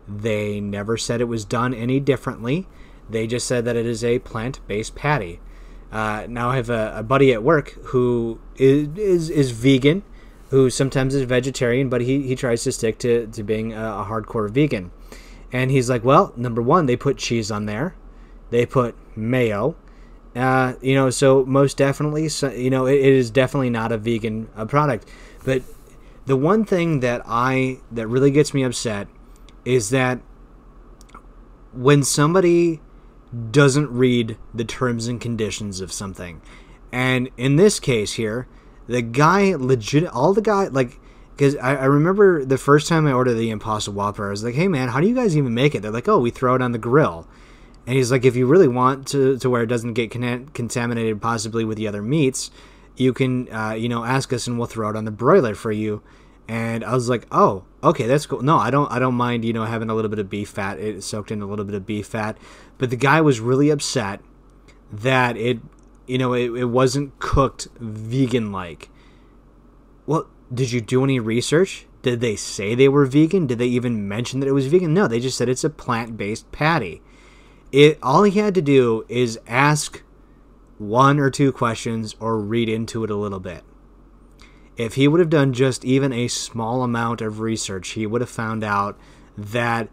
They 0.09 0.61
never 0.61 0.97
said 0.97 1.21
it 1.21 1.25
was 1.25 1.45
done 1.45 1.75
any 1.75 2.01
differently. 2.01 2.69
They 3.09 3.27
just 3.27 3.47
said 3.47 3.65
that 3.65 3.77
it 3.77 3.87
is 3.87 4.05
a 4.05 4.19
plant-based 4.21 4.95
patty. 4.95 5.41
Uh, 5.93 6.27
now 6.29 6.51
I 6.51 6.57
have 6.57 6.71
a, 6.71 6.95
a 6.97 7.03
buddy 7.03 7.33
at 7.33 7.43
work 7.43 7.71
who 7.87 8.41
is, 8.57 8.89
is 8.97 9.31
is 9.31 9.51
vegan 9.53 10.03
who 10.51 10.71
sometimes 10.71 11.15
is 11.15 11.23
vegetarian, 11.23 11.89
but 11.89 12.01
he, 12.01 12.23
he 12.23 12.37
tries 12.37 12.63
to 12.65 12.73
stick 12.73 12.99
to, 12.99 13.27
to 13.29 13.43
being 13.43 13.73
a, 13.73 13.77
a 13.77 14.07
hardcore 14.09 14.51
vegan. 14.51 14.91
And 15.53 15.71
he's 15.71 15.89
like, 15.89 16.05
well, 16.05 16.33
number 16.37 16.63
one, 16.63 16.87
they 16.87 16.97
put 16.97 17.19
cheese 17.19 17.51
on 17.51 17.67
there, 17.67 17.95
they 18.51 18.67
put 18.67 18.95
mayo. 19.17 19.77
Uh, 20.35 20.75
you 20.83 20.95
know, 20.95 21.09
so 21.09 21.45
most 21.47 21.79
definitely, 21.79 22.29
so, 22.29 22.51
you 22.51 22.69
know, 22.69 22.87
it, 22.87 22.97
it 22.97 23.13
is 23.13 23.31
definitely 23.31 23.71
not 23.71 23.91
a 23.91 23.97
vegan 23.97 24.49
uh, 24.55 24.67
product. 24.67 25.09
But 25.45 25.63
the 26.27 26.37
one 26.37 26.65
thing 26.65 27.01
that 27.01 27.23
I 27.25 27.79
that 27.91 28.07
really 28.07 28.31
gets 28.31 28.53
me 28.53 28.63
upset 28.63 29.09
is 29.65 29.91
that 29.91 30.21
when 31.73 32.03
somebody 32.03 32.81
doesn't 33.51 33.91
read 33.91 34.37
the 34.53 34.65
terms 34.65 35.07
and 35.07 35.21
conditions 35.21 35.81
of 35.81 35.91
something, 35.91 36.43
and 36.93 37.31
in 37.37 37.57
this 37.57 37.81
case 37.81 38.15
here, 38.15 38.47
the 38.87 39.03
guy 39.03 39.55
legit 39.55 40.07
all 40.07 40.33
the 40.33 40.43
guy 40.43 40.69
like 40.69 40.99
because 41.37 41.57
I, 41.57 41.77
I, 41.77 41.85
remember 41.85 42.47
the 42.47 42.57
first 42.57 42.89
time 42.89 43.07
I 43.07 43.13
ordered 43.13 43.35
the 43.35 43.51
Impossible 43.51 43.99
Whopper, 43.99 44.27
I 44.27 44.31
was 44.31 44.43
like, 44.43 44.55
"Hey 44.55 44.69
man, 44.69 44.89
how 44.89 45.01
do 45.01 45.07
you 45.07 45.15
guys 45.15 45.37
even 45.37 45.53
make 45.53 45.75
it?" 45.75 45.83
They're 45.83 45.91
like, 45.91 46.09
"Oh, 46.09 46.19
we 46.19 46.31
throw 46.31 46.55
it 46.55 46.63
on 46.63 46.73
the 46.73 46.79
grill." 46.79 47.29
And 47.87 47.95
he's 47.95 48.11
like, 48.11 48.25
"If 48.25 48.37
you 48.37 48.47
really 48.47 48.69
want 48.69 49.07
to 49.09 49.37
to 49.39 49.51
where 49.51 49.63
it 49.63 49.67
doesn't 49.67 49.93
get 49.93 50.11
con- 50.11 50.49
contaminated, 50.55 51.21
possibly 51.21 51.65
with 51.65 51.77
the 51.77 51.89
other 51.89 52.03
meats, 52.03 52.51
you 52.97 53.13
can 53.13 53.53
uh, 53.53 53.73
you 53.73 53.89
know 53.89 54.05
ask 54.05 54.33
us 54.33 54.47
and 54.47 54.59
we'll 54.59 54.67
throw 54.67 54.89
it 54.89 54.97
on 54.97 55.05
the 55.05 55.11
broiler 55.11 55.55
for 55.55 55.73
you." 55.73 56.03
And 56.49 56.85
I 56.85 56.95
was 56.95 57.09
like, 57.09 57.27
"Oh, 57.31 57.65
okay, 57.83 58.07
that's 58.07 58.25
cool. 58.25 58.41
No, 58.41 58.57
I 58.57 58.71
don't 58.71 58.91
I 58.91 58.99
don't 58.99 59.15
mind 59.15 59.45
you 59.45 59.53
know 59.53 59.65
having 59.65 59.91
a 59.91 59.95
little 59.95 60.09
bit 60.09 60.19
of 60.19 60.31
beef 60.31 60.49
fat, 60.49 60.79
it 60.79 61.05
soaked 61.05 61.31
in 61.31 61.43
a 61.43 61.47
little 61.47 61.67
bit 61.67 61.75
of 61.75 61.85
beef 61.85 62.07
fat." 62.07 62.39
But 62.79 62.89
the 62.89 62.97
guy 62.97 63.21
was 63.21 63.41
really 63.41 63.69
upset 63.69 64.21
that 64.91 65.37
it 65.37 65.59
you 66.07 66.19
know, 66.19 66.33
it, 66.33 66.51
it 66.53 66.67
wasn't 66.67 67.19
cooked 67.19 67.69
vegan 67.79 68.53
like. 68.53 68.91
Well, 70.07 70.29
did 70.53 70.73
you 70.73 70.81
do 70.81 71.05
any 71.05 71.19
research? 71.19 71.87
Did 72.03 72.21
they 72.21 72.37
say 72.37 72.75
they 72.75 72.89
were 72.89 73.07
vegan? 73.07 73.47
Did 73.47 73.59
they 73.59 73.67
even 73.67 74.09
mention 74.09 74.41
that 74.41 74.49
it 74.49 74.53
was 74.53 74.69
vegan? 74.69 74.95
No, 74.95 75.09
they 75.09 75.19
just 75.19 75.37
said 75.37 75.49
it's 75.49 75.65
a 75.65 75.71
plant 75.71 76.17
based 76.17 76.51
patty. 76.53 77.03
It 77.73 77.99
all 78.03 78.23
he 78.23 78.39
had 78.39 78.55
to 78.55 78.63
do 78.63 79.05
is 79.09 79.41
ask 79.47 80.03
one 80.79 81.19
or 81.19 81.31
two 81.31 81.51
questions 81.53 82.15
or 82.21 82.39
read 82.39 82.69
into 82.69 83.03
it 83.03 83.11
a 83.11 83.17
little 83.17 83.41
bit. 83.41 83.65
If 84.77 84.95
he 84.95 85.09
would 85.09 85.21
have 85.21 85.31
done 85.31 85.53
just 85.53 85.85
even 85.85 86.13
a 86.13 86.29
small 86.29 86.83
amount 86.83 87.23
of 87.23 87.41
research, 87.41 87.91
he 87.91 88.07
would 88.07 88.21
have 88.21 88.31
found 88.31 88.63
out 88.63 88.99
that 89.37 89.89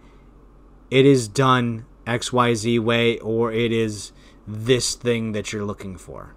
it 0.91 1.05
is 1.05 1.27
done 1.27 1.85
XYZ 2.05 2.79
way 2.79 3.17
or 3.19 3.51
it 3.51 3.71
is 3.71 4.11
this 4.47 4.95
thing 4.95 5.31
that 5.31 5.53
you're 5.53 5.65
looking 5.65 5.97
for. 5.97 6.35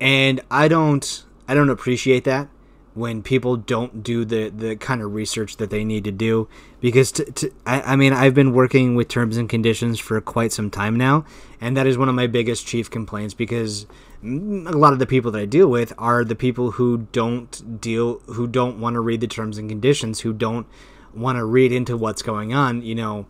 And 0.00 0.40
I 0.50 0.68
don't 0.68 1.24
I 1.48 1.54
don't 1.54 1.70
appreciate 1.70 2.24
that 2.24 2.48
when 2.96 3.22
people 3.22 3.56
don't 3.56 4.02
do 4.02 4.24
the 4.24 4.48
the 4.48 4.74
kind 4.76 5.02
of 5.02 5.14
research 5.14 5.58
that 5.58 5.68
they 5.68 5.84
need 5.84 6.02
to 6.04 6.10
do 6.10 6.48
because 6.80 7.12
to, 7.12 7.24
to, 7.32 7.52
I, 7.66 7.92
I 7.92 7.96
mean 7.96 8.12
I've 8.12 8.34
been 8.34 8.52
working 8.52 8.94
with 8.94 9.08
terms 9.08 9.36
and 9.36 9.48
conditions 9.48 10.00
for 10.00 10.18
quite 10.20 10.50
some 10.50 10.70
time 10.70 10.96
now 10.96 11.24
and 11.60 11.76
that 11.76 11.86
is 11.86 11.98
one 11.98 12.08
of 12.08 12.14
my 12.14 12.26
biggest 12.26 12.66
chief 12.66 12.90
complaints 12.90 13.34
because 13.34 13.86
a 14.22 14.26
lot 14.26 14.94
of 14.94 14.98
the 14.98 15.06
people 15.06 15.30
that 15.32 15.38
I 15.42 15.44
deal 15.44 15.68
with 15.68 15.92
are 15.98 16.24
the 16.24 16.34
people 16.34 16.72
who 16.72 17.06
don't 17.12 17.80
deal 17.80 18.20
who 18.26 18.46
don't 18.46 18.80
want 18.80 18.94
to 18.94 19.00
read 19.00 19.20
the 19.20 19.26
terms 19.26 19.58
and 19.58 19.68
conditions 19.68 20.20
who 20.20 20.32
don't 20.32 20.66
want 21.14 21.36
to 21.36 21.44
read 21.44 21.72
into 21.72 21.98
what's 21.98 22.22
going 22.22 22.54
on 22.54 22.80
you 22.80 22.94
know 22.94 23.26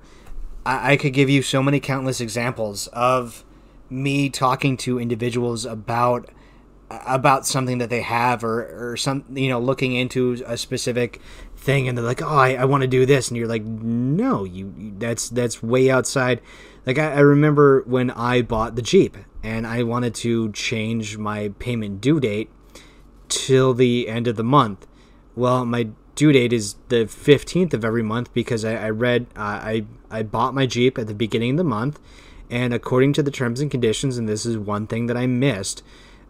I, 0.67 0.93
I 0.93 0.97
could 0.97 1.13
give 1.13 1.31
you 1.31 1.41
so 1.41 1.63
many 1.63 1.81
countless 1.81 2.21
examples 2.21 2.89
of 2.89 3.45
me 3.89 4.29
talking 4.29 4.77
to 4.79 4.99
individuals 4.99 5.65
about 5.65 6.29
about 6.89 7.45
something 7.45 7.79
that 7.79 7.91
they 7.91 8.03
have 8.03 8.45
or, 8.45 8.93
or 8.93 8.97
some 8.97 9.25
you 9.33 9.49
know 9.49 9.59
looking 9.59 9.93
into 9.95 10.41
a 10.47 10.57
specific 10.57 11.21
thing 11.57 11.89
and 11.89 11.99
they're 11.99 12.05
like 12.05 12.23
oh 12.23 12.29
i, 12.29 12.55
I 12.55 12.65
want 12.65 12.83
to 12.83 12.89
do 12.89 13.07
this. 13.07 13.29
And 13.29 13.37
you're 13.37 13.49
like 13.49 13.65
no 13.65 14.45
you 14.45 14.95
that's 14.99 15.29
that's 15.29 15.63
way 15.63 15.89
outside. 15.91 16.41
Like 16.85 16.99
I, 16.99 17.15
I 17.15 17.21
remember 17.21 17.83
when 17.87 18.11
i 18.11 18.43
bought 18.43 18.77
the 18.77 18.83
jeep 18.83 19.17
and 19.43 19.67
i 19.67 19.83
wanted 19.83 20.15
to 20.17 20.53
change 20.53 21.17
my 21.17 21.53
payment 21.59 22.01
due 22.01 22.21
date 22.21 22.51
till 23.29 23.73
the 23.73 24.09
end 24.09 24.27
of 24.27 24.37
the 24.37 24.45
month. 24.45 24.87
Well 25.35 25.65
my 25.65 25.89
due 26.17 26.33
date 26.33 26.53
is 26.53 26.75
the 26.89 27.05
15th 27.05 27.73
of 27.73 27.85
every 27.85 28.03
month 28.03 28.35
because 28.35 28.65
i, 28.65 28.75
I 28.75 28.91
read 28.91 29.27
uh, 29.37 29.41
i 29.41 29.85
i 30.11 30.25
bought 30.25 30.55
my 30.55 30.67
jeep 30.67 30.99
at 30.99 31.07
the 31.07 31.15
beginning 31.15 31.53
of 31.53 31.57
the 31.59 31.65
month 31.65 32.01
and 32.51 32.75
according 32.75 33.13
to 33.15 33.23
the 33.23 33.31
terms 33.31 33.61
and 33.61 33.71
conditions 33.71 34.19
and 34.19 34.29
this 34.29 34.45
is 34.45 34.59
one 34.59 34.89
thing 34.89 35.07
that 35.07 35.17
i 35.17 35.27
missed 35.27 35.83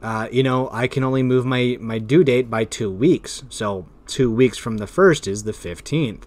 uh, 0.03 0.29
you 0.31 0.43
know, 0.43 0.69
I 0.73 0.87
can 0.87 1.03
only 1.03 1.23
move 1.23 1.45
my, 1.45 1.77
my 1.81 1.99
due 1.99 2.25
date 2.25 2.51
by 2.51 2.65
two 2.65 2.91
weeks. 2.91 3.43
So 3.49 3.87
two 4.07 4.31
weeks 4.33 4.59
from 4.59 4.77
the 4.77 4.87
first 4.87 5.27
is 5.27 5.45
the 5.45 5.53
15th. 5.53 6.25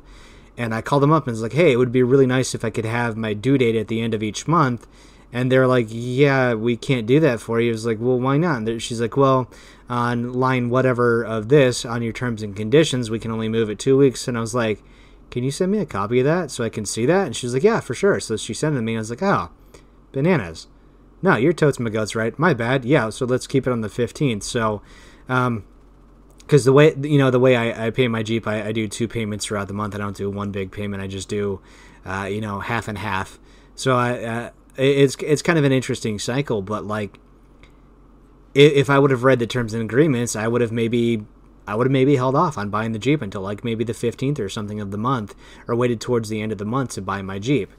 And 0.57 0.75
I 0.75 0.81
called 0.81 1.03
them 1.03 1.13
up 1.13 1.27
and 1.27 1.31
was 1.31 1.41
like, 1.41 1.53
hey, 1.53 1.71
it 1.71 1.77
would 1.77 1.91
be 1.91 2.03
really 2.03 2.25
nice 2.25 2.53
if 2.53 2.65
I 2.65 2.69
could 2.69 2.85
have 2.85 3.15
my 3.15 3.33
due 3.33 3.57
date 3.57 3.75
at 3.75 3.87
the 3.87 4.01
end 4.01 4.13
of 4.13 4.23
each 4.23 4.47
month. 4.47 4.87
And 5.31 5.51
they're 5.51 5.67
like, 5.67 5.85
yeah, 5.89 6.55
we 6.55 6.75
can't 6.75 7.07
do 7.07 7.19
that 7.19 7.39
for 7.39 7.61
you. 7.61 7.69
I 7.69 7.71
was 7.71 7.85
like, 7.85 7.99
well, 8.01 8.19
why 8.19 8.37
not? 8.37 8.67
And 8.67 8.81
she's 8.81 8.99
like, 8.99 9.15
well, 9.15 9.49
on 9.89 10.33
line 10.33 10.69
whatever 10.69 11.23
of 11.23 11.49
this, 11.49 11.83
on 11.83 12.01
your 12.01 12.13
terms 12.13 12.43
and 12.43 12.55
conditions, 12.55 13.09
we 13.09 13.19
can 13.19 13.31
only 13.31 13.49
move 13.49 13.69
it 13.69 13.79
two 13.79 13.97
weeks. 13.97 14.27
And 14.27 14.37
I 14.37 14.41
was 14.41 14.53
like, 14.53 14.83
can 15.31 15.43
you 15.43 15.51
send 15.51 15.71
me 15.71 15.79
a 15.79 15.85
copy 15.85 16.19
of 16.19 16.25
that 16.25 16.51
so 16.51 16.63
I 16.63 16.69
can 16.69 16.85
see 16.85 17.05
that? 17.05 17.25
And 17.25 17.35
she 17.35 17.45
was 17.45 17.53
like, 17.53 17.63
yeah, 17.63 17.79
for 17.79 17.93
sure. 17.93 18.19
So 18.19 18.37
she 18.37 18.53
sent 18.53 18.75
it 18.75 18.77
to 18.77 18.81
me. 18.81 18.93
And 18.93 18.99
I 18.99 19.01
was 19.01 19.09
like, 19.09 19.23
oh, 19.23 19.49
bananas 20.11 20.67
no, 21.21 21.35
you're 21.35 21.53
totes 21.53 21.79
my 21.79 21.89
guts, 21.89 22.15
right? 22.15 22.37
My 22.39 22.53
bad. 22.53 22.85
Yeah, 22.85 23.09
so 23.09 23.25
let's 23.25 23.47
keep 23.47 23.67
it 23.67 23.71
on 23.71 23.81
the 23.81 23.89
15th. 23.89 24.43
So, 24.43 24.81
um, 25.27 25.65
because 26.39 26.65
the 26.65 26.73
way 26.73 26.95
you 27.03 27.19
know 27.19 27.29
the 27.29 27.39
way 27.39 27.55
I, 27.55 27.87
I 27.87 27.89
pay 27.91 28.07
my 28.07 28.23
Jeep, 28.23 28.47
I, 28.47 28.69
I 28.69 28.71
do 28.71 28.87
two 28.87 29.07
payments 29.07 29.45
throughout 29.45 29.67
the 29.67 29.73
month. 29.75 29.93
I 29.93 29.99
don't 29.99 30.15
do 30.15 30.31
one 30.31 30.51
big 30.51 30.71
payment. 30.71 31.03
I 31.03 31.05
just 31.05 31.29
do, 31.29 31.61
uh, 32.05 32.27
you 32.31 32.41
know, 32.41 32.59
half 32.59 32.87
and 32.87 32.97
half. 32.97 33.37
So 33.75 33.95
I, 33.95 34.23
uh, 34.23 34.49
it's 34.75 35.15
it's 35.21 35.43
kind 35.43 35.59
of 35.59 35.65
an 35.65 35.71
interesting 35.71 36.17
cycle. 36.17 36.63
But 36.63 36.85
like, 36.85 37.19
if, 38.59 38.89
I 38.89 38.99
would 38.99 39.11
have 39.11 39.23
read 39.23 39.39
the 39.39 39.47
terms 39.47 39.73
and 39.73 39.81
agreements, 39.81 40.35
I 40.35 40.47
would 40.47 40.61
have 40.61 40.71
maybe 40.71 41.25
I 41.67 41.75
would 41.75 41.85
have 41.85 41.91
maybe 41.91 42.15
held 42.15 42.35
off 42.35 42.57
on 42.57 42.69
buying 42.69 42.93
the 42.93 42.99
Jeep 42.99 43.21
until 43.21 43.41
like 43.41 43.63
maybe 43.63 43.83
the 43.83 43.93
15th 43.93 44.39
or 44.39 44.49
something 44.49 44.79
of 44.79 44.91
the 44.91 44.97
month, 44.97 45.35
or 45.67 45.75
waited 45.75 46.01
towards 46.01 46.29
the 46.29 46.41
end 46.41 46.51
of 46.51 46.57
the 46.57 46.65
month 46.65 46.93
to 46.93 47.01
buy 47.01 47.21
my 47.21 47.37
Jeep. 47.37 47.71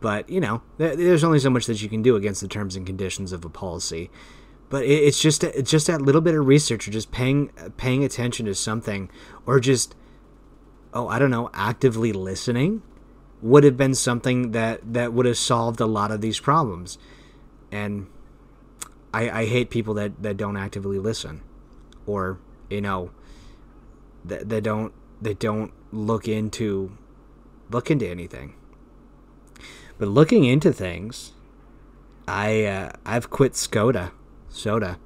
But 0.00 0.28
you 0.28 0.40
know, 0.40 0.62
there's 0.76 1.24
only 1.24 1.38
so 1.38 1.50
much 1.50 1.66
that 1.66 1.82
you 1.82 1.88
can 1.88 2.02
do 2.02 2.14
against 2.14 2.40
the 2.40 2.48
terms 2.48 2.76
and 2.76 2.86
conditions 2.86 3.32
of 3.32 3.44
a 3.44 3.48
policy. 3.48 4.10
But 4.68 4.84
it's 4.84 5.20
just 5.20 5.42
it's 5.44 5.70
just 5.70 5.86
that 5.86 6.02
little 6.02 6.20
bit 6.20 6.34
of 6.34 6.46
research, 6.46 6.86
or 6.86 6.90
just 6.90 7.10
paying 7.10 7.48
paying 7.76 8.04
attention 8.04 8.46
to 8.46 8.54
something, 8.54 9.10
or 9.46 9.60
just 9.60 9.96
oh 10.92 11.08
I 11.08 11.18
don't 11.18 11.30
know, 11.30 11.50
actively 11.54 12.12
listening, 12.12 12.82
would 13.40 13.64
have 13.64 13.78
been 13.78 13.94
something 13.94 14.52
that 14.52 14.92
that 14.92 15.14
would 15.14 15.26
have 15.26 15.38
solved 15.38 15.80
a 15.80 15.86
lot 15.86 16.10
of 16.10 16.20
these 16.20 16.38
problems. 16.38 16.98
And 17.72 18.08
I, 19.12 19.30
I 19.30 19.46
hate 19.46 19.70
people 19.70 19.94
that, 19.94 20.22
that 20.22 20.36
don't 20.36 20.56
actively 20.56 20.98
listen, 20.98 21.42
or 22.06 22.38
you 22.68 22.80
know, 22.80 23.10
that, 24.24 24.48
that 24.48 24.62
don't 24.62 24.92
that 25.22 25.38
don't 25.38 25.72
look 25.92 26.28
into 26.28 26.96
look 27.70 27.90
into 27.90 28.06
anything. 28.06 28.54
But 29.98 30.08
looking 30.08 30.44
into 30.44 30.72
things, 30.72 31.32
I 32.26 32.64
uh, 32.64 32.92
I've 33.06 33.30
quit 33.30 33.54
Skoda 33.54 34.12
soda, 34.48 34.98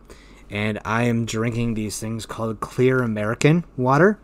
and 0.50 0.78
I 0.84 1.04
am 1.04 1.24
drinking 1.24 1.74
these 1.74 1.98
things 1.98 2.26
called 2.26 2.60
Clear 2.60 3.02
American 3.02 3.64
water. 3.76 4.18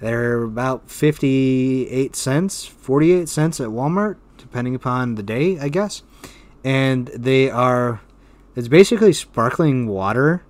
They're 0.00 0.42
about 0.42 0.90
fifty-eight 0.90 2.16
cents, 2.16 2.66
forty-eight 2.66 3.28
cents 3.28 3.60
at 3.60 3.68
Walmart, 3.68 4.16
depending 4.38 4.74
upon 4.74 5.14
the 5.14 5.22
day, 5.22 5.58
I 5.58 5.68
guess. 5.68 6.02
And 6.64 7.08
they 7.08 7.50
are 7.50 8.00
it's 8.56 8.68
basically 8.68 9.12
sparkling 9.12 9.86
water. 9.86 10.42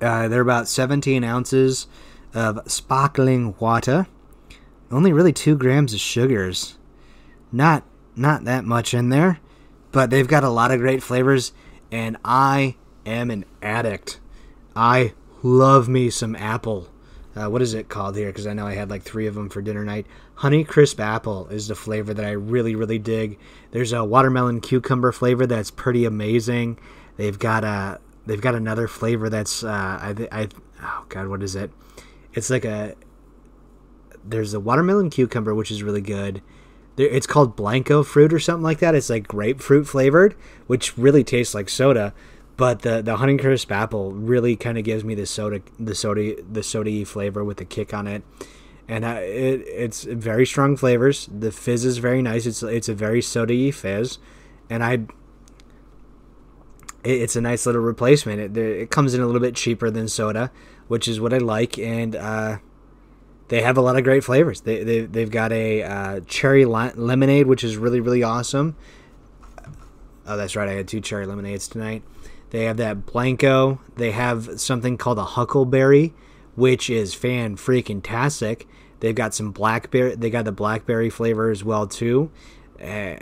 Uh, 0.00 0.28
they're 0.28 0.40
about 0.40 0.68
17 0.68 1.22
ounces 1.24 1.86
of 2.34 2.60
sparkling 2.70 3.54
water. 3.58 4.06
Only 4.90 5.12
really 5.12 5.32
two 5.32 5.56
grams 5.56 5.94
of 5.94 6.00
sugars. 6.00 6.78
Not 7.52 7.84
not 8.16 8.44
that 8.44 8.64
much 8.64 8.94
in 8.94 9.08
there, 9.08 9.40
but 9.90 10.10
they've 10.10 10.28
got 10.28 10.44
a 10.44 10.50
lot 10.50 10.70
of 10.70 10.78
great 10.80 11.02
flavors, 11.02 11.52
and 11.90 12.16
I 12.24 12.76
am 13.04 13.30
an 13.30 13.44
addict. 13.62 14.20
I 14.76 15.14
love 15.42 15.88
me 15.88 16.10
some 16.10 16.36
apple. 16.36 16.88
Uh, 17.36 17.50
what 17.50 17.62
is 17.62 17.74
it 17.74 17.88
called 17.88 18.16
here? 18.16 18.28
Because 18.28 18.46
I 18.46 18.52
know 18.52 18.66
I 18.66 18.74
had 18.74 18.90
like 18.90 19.02
three 19.02 19.26
of 19.26 19.34
them 19.34 19.48
for 19.48 19.60
dinner 19.60 19.84
night. 19.84 20.06
Honey 20.36 20.64
crisp 20.64 21.00
apple 21.00 21.48
is 21.48 21.68
the 21.68 21.74
flavor 21.74 22.14
that 22.14 22.24
I 22.24 22.30
really, 22.30 22.74
really 22.74 22.98
dig. 22.98 23.38
There's 23.72 23.92
a 23.92 24.04
watermelon 24.04 24.60
cucumber 24.60 25.12
flavor 25.12 25.46
that's 25.46 25.70
pretty 25.70 26.04
amazing. 26.04 26.78
They've 27.16 27.38
got 27.38 27.64
a 27.64 28.00
they've 28.26 28.40
got 28.40 28.54
another 28.54 28.88
flavor 28.88 29.28
that's 29.28 29.64
uh, 29.64 29.68
I 29.68 30.28
I 30.30 30.48
oh 30.82 31.04
god 31.08 31.28
what 31.28 31.42
is 31.42 31.56
it? 31.56 31.70
It's 32.32 32.50
like 32.50 32.64
a 32.64 32.94
there's 34.24 34.54
a 34.54 34.60
watermelon 34.60 35.10
cucumber 35.10 35.54
which 35.54 35.70
is 35.70 35.82
really 35.82 36.00
good 36.00 36.40
it's 36.96 37.26
called 37.26 37.56
Blanco 37.56 38.02
fruit 38.02 38.32
or 38.32 38.38
something 38.38 38.62
like 38.62 38.78
that. 38.78 38.94
It's 38.94 39.10
like 39.10 39.26
grapefruit 39.26 39.88
flavored, 39.88 40.34
which 40.66 40.96
really 40.96 41.24
tastes 41.24 41.54
like 41.54 41.68
soda. 41.68 42.14
But 42.56 42.82
the 42.82 43.02
the 43.02 43.16
Honeycrisp 43.16 43.70
apple 43.70 44.12
really 44.12 44.54
kind 44.56 44.78
of 44.78 44.84
gives 44.84 45.04
me 45.04 45.14
the 45.14 45.26
soda 45.26 45.60
the 45.78 45.94
soda 45.94 46.40
the 46.42 46.62
soda 46.62 47.04
flavor 47.04 47.44
with 47.44 47.56
the 47.56 47.64
kick 47.64 47.92
on 47.92 48.06
it, 48.06 48.22
and 48.88 49.04
uh, 49.04 49.18
it 49.20 49.62
it's 49.66 50.04
very 50.04 50.46
strong 50.46 50.76
flavors. 50.76 51.28
The 51.36 51.50
fizz 51.50 51.84
is 51.84 51.98
very 51.98 52.22
nice. 52.22 52.46
It's 52.46 52.62
it's 52.62 52.88
a 52.88 52.94
very 52.94 53.22
soda 53.22 53.72
fizz, 53.72 54.18
and 54.70 54.84
I. 54.84 54.92
It, 57.02 57.20
it's 57.20 57.36
a 57.36 57.40
nice 57.40 57.66
little 57.66 57.82
replacement. 57.82 58.40
It, 58.40 58.56
it 58.56 58.90
comes 58.90 59.14
in 59.14 59.20
a 59.20 59.26
little 59.26 59.40
bit 59.40 59.54
cheaper 59.54 59.90
than 59.90 60.08
soda, 60.08 60.50
which 60.88 61.08
is 61.08 61.20
what 61.20 61.34
I 61.34 61.38
like, 61.38 61.76
and 61.78 62.16
uh, 62.16 62.58
they 63.48 63.60
have 63.62 63.76
a 63.76 63.80
lot 63.80 63.96
of 63.96 64.04
great 64.04 64.24
flavors. 64.24 64.62
They, 64.62 64.82
they, 64.82 65.00
they've 65.02 65.30
got 65.30 65.52
a 65.52 65.82
uh, 65.82 66.20
cherry 66.26 66.64
lemonade, 66.64 67.46
which 67.46 67.62
is 67.62 67.76
really, 67.76 68.00
really 68.00 68.22
awesome. 68.22 68.76
Oh, 70.26 70.36
that's 70.36 70.56
right. 70.56 70.68
I 70.68 70.72
had 70.72 70.88
two 70.88 71.00
cherry 71.00 71.26
lemonades 71.26 71.68
tonight. 71.68 72.02
They 72.54 72.66
have 72.66 72.76
that 72.76 73.04
Blanco. 73.04 73.80
They 73.96 74.12
have 74.12 74.60
something 74.60 74.96
called 74.96 75.18
a 75.18 75.24
Huckleberry, 75.24 76.14
which 76.54 76.88
is 76.88 77.12
fan 77.12 77.56
freaking 77.56 78.00
tastic. 78.00 78.68
They've 79.00 79.12
got 79.12 79.34
some 79.34 79.50
blackberry. 79.50 80.14
They 80.14 80.30
got 80.30 80.44
the 80.44 80.52
blackberry 80.52 81.10
flavor 81.10 81.50
as 81.50 81.64
well 81.64 81.88
too. 81.88 82.30
Uh, 82.80 83.16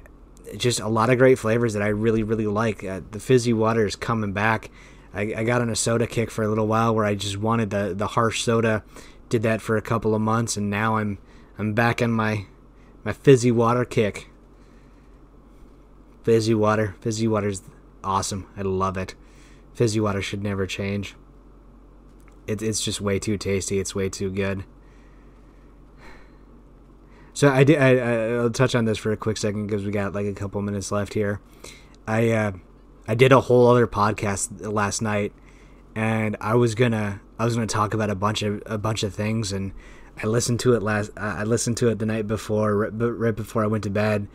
just 0.58 0.80
a 0.80 0.88
lot 0.88 1.08
of 1.08 1.16
great 1.16 1.38
flavors 1.38 1.72
that 1.72 1.82
I 1.82 1.86
really, 1.86 2.22
really 2.22 2.46
like. 2.46 2.84
Uh, 2.84 3.00
the 3.10 3.18
fizzy 3.18 3.54
water 3.54 3.86
is 3.86 3.96
coming 3.96 4.34
back. 4.34 4.70
I, 5.14 5.32
I 5.34 5.44
got 5.44 5.62
on 5.62 5.70
a 5.70 5.76
soda 5.76 6.06
kick 6.06 6.30
for 6.30 6.44
a 6.44 6.48
little 6.48 6.66
while 6.66 6.94
where 6.94 7.06
I 7.06 7.14
just 7.14 7.38
wanted 7.38 7.70
the 7.70 7.94
the 7.96 8.08
harsh 8.08 8.42
soda 8.42 8.84
did 9.30 9.40
that 9.44 9.62
for 9.62 9.78
a 9.78 9.82
couple 9.82 10.14
of 10.14 10.20
months, 10.20 10.58
and 10.58 10.68
now 10.68 10.98
I'm 10.98 11.16
I'm 11.56 11.72
back 11.72 12.02
on 12.02 12.12
my 12.12 12.44
my 13.02 13.14
fizzy 13.14 13.50
water 13.50 13.86
kick. 13.86 14.28
Fizzy 16.22 16.52
water, 16.52 16.96
fizzy 17.00 17.26
water's 17.26 17.62
awesome. 18.04 18.46
I 18.58 18.60
love 18.60 18.98
it. 18.98 19.14
Fizzy 19.74 20.00
water 20.00 20.22
should 20.22 20.42
never 20.42 20.66
change. 20.66 21.14
It, 22.46 22.62
it's 22.62 22.80
just 22.80 23.00
way 23.00 23.18
too 23.18 23.38
tasty. 23.38 23.78
It's 23.78 23.94
way 23.94 24.08
too 24.08 24.30
good. 24.30 24.64
So 27.34 27.50
I 27.50 27.64
did. 27.64 27.78
I, 27.80 28.34
I'll 28.36 28.50
touch 28.50 28.74
on 28.74 28.84
this 28.84 28.98
for 28.98 29.12
a 29.12 29.16
quick 29.16 29.36
second 29.36 29.66
because 29.66 29.84
we 29.84 29.90
got 29.90 30.12
like 30.12 30.26
a 30.26 30.34
couple 30.34 30.60
minutes 30.60 30.92
left 30.92 31.14
here. 31.14 31.40
I 32.06 32.30
uh, 32.30 32.52
I 33.08 33.14
did 33.14 33.32
a 33.32 33.40
whole 33.40 33.68
other 33.68 33.86
podcast 33.86 34.50
last 34.60 35.00
night, 35.00 35.32
and 35.94 36.36
I 36.40 36.54
was 36.56 36.74
gonna 36.74 37.20
I 37.38 37.44
was 37.44 37.54
gonna 37.54 37.66
talk 37.66 37.94
about 37.94 38.10
a 38.10 38.14
bunch 38.14 38.42
of 38.42 38.62
a 38.66 38.76
bunch 38.76 39.02
of 39.02 39.14
things, 39.14 39.52
and 39.52 39.72
I 40.22 40.26
listened 40.26 40.60
to 40.60 40.74
it 40.74 40.82
last. 40.82 41.10
I 41.16 41.44
listened 41.44 41.78
to 41.78 41.88
it 41.88 41.98
the 41.98 42.06
night 42.06 42.26
before, 42.26 42.76
right, 42.76 42.92
right 42.92 43.34
before 43.34 43.64
I 43.64 43.66
went 43.66 43.84
to 43.84 43.90
bed. 43.90 44.28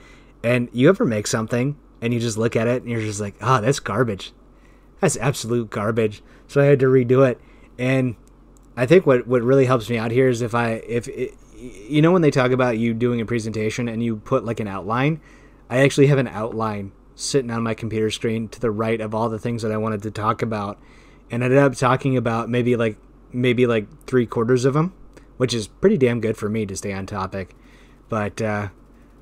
And 0.44 0.70
you 0.72 0.90
ever 0.90 1.06
make 1.06 1.28
something 1.28 1.78
and 2.02 2.14
you 2.14 2.20
just 2.20 2.38
look 2.38 2.56
at 2.56 2.68
it 2.68 2.84
and 2.84 2.92
you're 2.92 3.02
just 3.02 3.20
like, 3.20 3.36
oh, 3.42 3.62
that's 3.62 3.80
garbage. 3.80 4.34
That's 5.00 5.18
absolute 5.18 5.70
garbage. 5.70 6.22
So 6.48 6.62
I 6.62 6.66
had 6.66 6.80
to 6.80 6.88
redo 6.88 7.28
it. 7.30 7.40
And 7.78 8.16
I 8.76 8.86
think 8.86 9.06
what 9.06 9.28
what 9.28 9.42
really 9.42 9.66
helps 9.66 9.90
me 9.90 9.98
out 9.98 10.12
here 10.12 10.30
is 10.30 10.42
if 10.42 10.56
I 10.56 10.74
if 10.88 11.08
it, 11.08 11.34
you 11.56 12.02
know 12.02 12.12
when 12.12 12.22
they 12.22 12.32
talk 12.32 12.52
about 12.52 12.78
you 12.78 12.94
doing 12.94 13.20
a 13.22 13.26
presentation 13.26 13.88
and 13.88 14.04
you 14.04 14.18
put 14.18 14.46
like 14.46 14.60
an 14.60 14.68
outline, 14.68 15.20
I 15.70 15.80
actually 15.80 16.08
have 16.08 16.20
an 16.20 16.28
outline 16.28 16.92
sitting 17.16 17.50
on 17.50 17.64
my 17.64 17.74
computer 17.74 18.12
screen 18.12 18.48
to 18.50 18.60
the 18.60 18.70
right 18.70 19.02
of 19.02 19.16
all 19.16 19.30
the 19.30 19.40
things 19.40 19.64
that 19.64 19.72
I 19.72 19.78
wanted 19.78 20.04
to 20.04 20.12
talk 20.12 20.44
about, 20.44 20.80
and 21.32 21.44
ended 21.44 21.58
up 21.58 21.76
talking 21.76 22.16
about 22.16 22.50
maybe 22.50 22.76
like 22.76 22.98
maybe 23.34 23.66
like 23.66 23.88
three 24.06 24.26
quarters 24.26 24.66
of 24.66 24.74
them, 24.76 24.94
which 25.38 25.54
is 25.54 25.68
pretty 25.68 25.98
damn 25.98 26.22
good 26.22 26.38
for 26.38 26.50
me 26.50 26.66
to 26.66 26.76
stay 26.76 26.94
on 26.94 27.06
topic. 27.06 27.56
But 28.10 28.42
uh, 28.42 28.70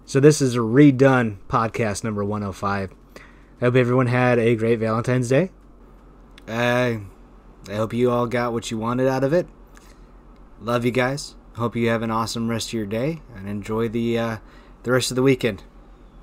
so 0.06 0.20
this 0.20 0.42
is 0.42 0.56
a 0.56 0.60
redone 0.60 1.38
podcast 1.48 2.04
number 2.04 2.24
105. 2.24 2.92
I 3.16 3.66
hope 3.66 3.76
everyone 3.76 4.08
had 4.08 4.38
a 4.38 4.56
great 4.56 4.80
Valentine's 4.80 5.30
Day. 5.30 5.52
Uh, 6.48 6.98
I 7.68 7.74
hope 7.74 7.93
you 7.93 8.12
all 8.12 8.28
got 8.28 8.54
what 8.54 8.70
you 8.70 8.78
wanted 8.78 9.08
out 9.08 9.24
of 9.24 9.34
it. 9.34 9.48
Love 10.62 10.86
you 10.86 10.91
guys. 10.91 11.36
Hope 11.56 11.76
you 11.76 11.89
have 11.89 12.02
an 12.02 12.12
awesome 12.12 12.50
rest 12.50 12.70
of 12.70 12.74
your 12.74 12.86
day 12.86 13.22
and 13.36 13.48
enjoy 13.48 13.88
the 13.88 14.20
uh, 14.20 14.38
the 14.84 14.91
rest 14.91 15.12
of 15.12 15.16
the 15.16 15.24
weekend. 15.24 15.64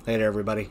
Later, 0.05 0.25
everybody. 0.25 0.69